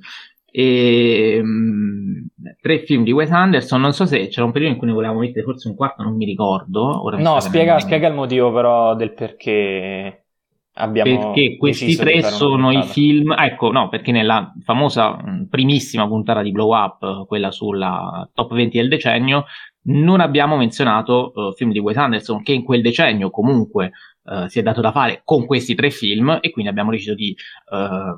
E, 0.52 1.40
mh, 1.42 2.28
tre 2.62 2.80
film 2.80 3.04
di 3.04 3.12
Wes 3.12 3.32
Anderson. 3.32 3.80
Non 3.80 3.94
so 3.94 4.06
se 4.06 4.28
c'era 4.28 4.46
un 4.46 4.52
periodo 4.52 4.74
in 4.74 4.80
cui 4.80 4.88
ne 4.88 4.94
volevamo 4.94 5.20
mettere 5.20 5.44
forse 5.44 5.68
un 5.68 5.76
quarto, 5.76 6.04
non 6.04 6.16
mi 6.16 6.26
ricordo. 6.26 7.04
Ora 7.04 7.18
no, 7.18 7.40
spiega, 7.40 7.80
spiega 7.80 8.08
il 8.08 8.16
motivo 8.16 8.52
però 8.52 8.96
del 8.96 9.14
perché 9.14 10.26
abbiamo 10.74 11.34
perché 11.34 11.58
questi 11.58 11.96
tre 11.96 12.22
sono 12.24 12.72
i 12.72 12.84
film 12.84 13.34
ecco 13.38 13.72
no 13.72 13.90
perché 13.90 14.12
nella 14.12 14.54
famosa 14.64 15.18
primissima 15.50 16.08
puntata 16.08 16.42
di 16.42 16.52
Blow 16.52 16.74
Up 16.74 17.26
quella 17.28 17.52
sulla 17.52 18.30
top 18.34 18.54
20 18.54 18.78
del 18.78 18.88
decennio 18.88 19.46
non 19.84 20.20
abbiamo 20.20 20.58
menzionato 20.58 21.32
uh, 21.34 21.54
film 21.54 21.72
di 21.72 21.80
Wes 21.80 21.98
Anderson 21.98 22.44
che 22.44 22.52
in 22.52 22.64
quel 22.64 22.82
decennio 22.82 23.30
comunque 23.30 23.92
uh, 24.24 24.48
si 24.48 24.60
è 24.60 24.62
dato 24.62 24.82
da 24.82 24.92
fare 24.92 25.22
con 25.24 25.46
questi 25.46 25.76
tre 25.76 25.90
film 25.90 26.40
e 26.42 26.52
quindi 26.52 26.70
abbiamo 26.70 26.92
deciso 26.92 27.16
di 27.16 27.36
uh, 27.72 28.16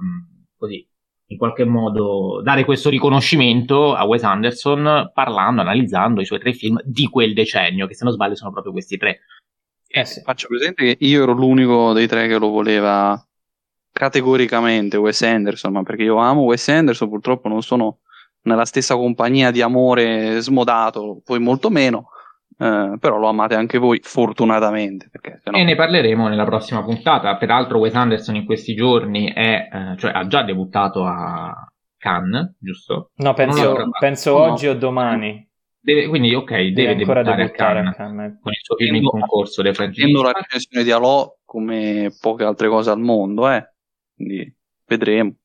così 0.57 0.85
in 1.31 1.37
qualche 1.37 1.63
modo 1.63 2.41
dare 2.43 2.65
questo 2.65 2.89
riconoscimento 2.89 3.95
a 3.95 4.03
Wes 4.03 4.23
Anderson 4.23 5.11
parlando, 5.13 5.61
analizzando 5.61 6.19
i 6.19 6.25
suoi 6.25 6.39
tre 6.39 6.51
film 6.51 6.77
di 6.83 7.07
quel 7.07 7.33
decennio, 7.33 7.87
che 7.87 7.95
se 7.95 8.03
non 8.03 8.13
sbaglio 8.13 8.35
sono 8.35 8.51
proprio 8.51 8.73
questi 8.73 8.97
tre. 8.97 9.21
Eh 9.87 10.03
sì. 10.03 10.21
Faccio 10.21 10.47
presente 10.47 10.83
che 10.83 11.05
io 11.05 11.23
ero 11.23 11.31
l'unico 11.31 11.93
dei 11.93 12.07
tre 12.07 12.27
che 12.27 12.37
lo 12.37 12.49
voleva 12.49 13.17
categoricamente 13.93 14.97
Wes 14.97 15.21
Anderson, 15.21 15.71
ma 15.71 15.83
perché 15.83 16.03
io 16.03 16.17
amo 16.17 16.41
Wes 16.41 16.67
Anderson, 16.67 17.07
purtroppo 17.07 17.47
non 17.47 17.61
sono 17.61 17.99
nella 18.43 18.65
stessa 18.65 18.95
compagnia 18.95 19.51
di 19.51 19.61
amore 19.61 20.39
smodato, 20.39 21.21
voi 21.25 21.39
molto 21.39 21.69
meno, 21.69 22.09
eh, 22.57 22.95
però 22.99 23.17
lo 23.17 23.27
amate 23.27 23.55
anche 23.55 23.77
voi 23.77 23.99
fortunatamente. 24.03 25.09
Sennò... 25.43 25.57
E 25.57 25.63
ne 25.63 25.75
parleremo 25.75 26.27
nella 26.27 26.45
prossima 26.45 26.83
puntata. 26.83 27.35
Peraltro 27.37 27.79
Wes 27.79 27.95
Anderson 27.95 28.35
in 28.35 28.45
questi 28.45 28.75
giorni 28.75 29.31
è, 29.31 29.69
eh, 29.71 29.97
cioè, 29.97 30.11
ha 30.13 30.27
già 30.27 30.43
debuttato 30.43 31.03
a 31.05 31.53
Cannes, 31.97 32.55
giusto? 32.59 33.11
No, 33.15 33.33
penso, 33.33 33.89
penso 33.99 34.35
oggi 34.35 34.65
no. 34.65 34.71
o 34.71 34.75
domani. 34.75 35.47
Deve, 35.83 36.07
quindi 36.07 36.33
ok, 36.35 36.49
deve, 36.49 36.71
deve 36.73 36.95
debuttare, 36.95 37.35
debuttare 37.35 37.79
a, 37.79 37.83
Cannes, 37.83 37.93
a 37.93 37.97
Cannes, 37.97 38.39
con 38.39 38.51
il 38.51 38.59
suo 38.61 38.75
film 38.75 38.95
in 38.95 39.03
concorso 39.03 39.63
dei 39.63 39.73
francesi. 39.73 40.11
la 40.11 40.31
recensione 40.31 40.83
di 40.83 40.91
Alò 40.91 41.35
come 41.43 42.15
poche 42.19 42.43
altre 42.43 42.67
cose 42.67 42.91
al 42.91 42.99
mondo, 42.99 43.49
eh? 43.49 43.67
quindi 44.15 44.55
vedremo. 44.85 45.35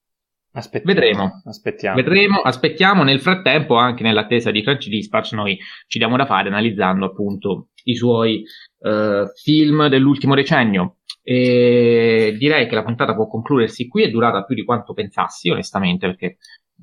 Aspettiamo, 0.57 0.99
Vedremo. 0.99 1.43
Aspettiamo. 1.45 1.97
Vedremo, 1.97 2.41
aspettiamo. 2.41 3.03
Nel 3.03 3.21
frattempo, 3.21 3.77
anche 3.77 4.03
nell'attesa 4.03 4.51
di 4.51 4.63
Franci 4.63 4.89
Dispatch, 4.89 5.33
noi 5.33 5.59
ci 5.87 5.99
diamo 5.99 6.17
da 6.17 6.25
fare 6.25 6.49
analizzando 6.49 7.05
appunto 7.05 7.69
i 7.85 7.95
suoi 7.95 8.43
uh, 8.79 9.27
film 9.43 9.89
dell'ultimo 9.89 10.35
decennio. 10.35 10.97
E 11.23 12.37
direi 12.39 12.67
che 12.69 12.75
la 12.75 12.85
puntata 12.85 13.15
può 13.15 13.27
concludersi 13.27 13.87
qui, 13.87 14.05
è 14.05 14.11
durata 14.11 14.45
più 14.45 14.55
di 14.55 14.65
quanto 14.65 14.95
pensassi, 14.95 15.51
onestamente, 15.51 16.07
perché 16.07 16.39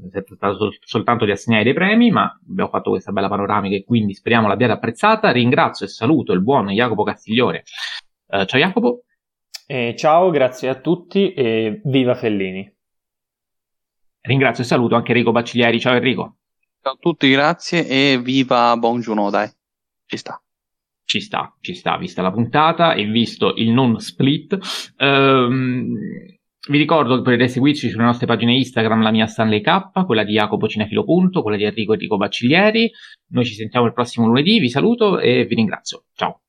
si 0.07 0.17
è 0.17 0.24
trattato 0.24 0.57
sol- 0.57 0.78
soltanto 0.80 1.26
di 1.26 1.32
assegnare 1.32 1.63
dei 1.63 1.74
premi, 1.74 2.11
ma 2.11 2.32
abbiamo 2.47 2.69
fatto 2.69 2.91
questa 2.91 3.11
bella 3.11 3.28
panoramica 3.28 3.76
e 3.76 3.84
quindi 3.84 4.13
speriamo 4.13 4.47
l'abbiate 4.47 4.74
apprezzata. 4.74 5.32
Ringrazio 5.32 5.88
e 5.88 5.89
saluto 5.89 6.32
il 6.34 6.43
buon 6.43 6.67
Jacopo 6.67 7.01
Castigliore. 7.01 7.63
Uh, 8.28 8.45
ciao 8.45 8.59
Jacopo. 8.59 9.05
Eh, 9.65 9.95
ciao, 9.97 10.30
grazie 10.30 10.69
a 10.69 10.76
tutti 10.76 11.34
e 11.34 11.82
viva 11.86 12.13
Fellini. 12.13 12.71
Ringrazio 14.26 14.63
e 14.63 14.67
saluto 14.67 14.95
anche 14.95 15.11
Enrico 15.11 15.34
Bacciglieri. 15.34 15.82
Ciao 15.82 15.95
Enrico. 15.95 16.38
Ciao 16.82 16.93
a 16.93 16.97
tutti, 16.97 17.30
grazie 17.30 17.86
e 17.86 18.19
viva 18.21 18.76
Bongiorno, 18.78 19.30
dai. 19.30 19.49
Ci 20.05 20.15
sta. 20.15 20.41
Ci 21.03 21.19
sta, 21.19 21.53
ci 21.59 21.74
sta, 21.74 21.97
vista 21.97 22.21
la 22.21 22.32
puntata 22.32 22.93
e 22.93 23.03
visto 23.03 23.53
il 23.55 23.71
non 23.71 23.99
split. 23.99 24.57
Um, 24.97 25.93
vi 26.69 26.78
ricordo 26.78 27.17
che 27.17 27.21
potete 27.21 27.49
seguirci 27.49 27.89
sulle 27.89 28.05
nostre 28.05 28.26
pagine 28.26 28.55
Instagram, 28.55 29.01
la 29.01 29.11
mia 29.11 29.28
Stanley 29.28 29.59
K, 29.59 30.05
quella 30.05 30.24
di 30.24 30.32
Jacopo 30.32 30.69
Cinefilo. 30.69 31.03
quella 31.03 31.57
di 31.57 31.65
Enrico 31.65 31.91
Enrico 31.91 32.15
Bacciglieri. 32.15 32.89
Noi 33.32 33.43
ci 33.43 33.55
sentiamo 33.55 33.86
il 33.88 33.93
prossimo 33.93 34.26
lunedì, 34.28 34.59
vi 34.59 34.69
saluto 34.69 35.19
e 35.19 35.43
vi 35.45 35.55
ringrazio. 35.55 36.05
Ciao. 36.13 36.42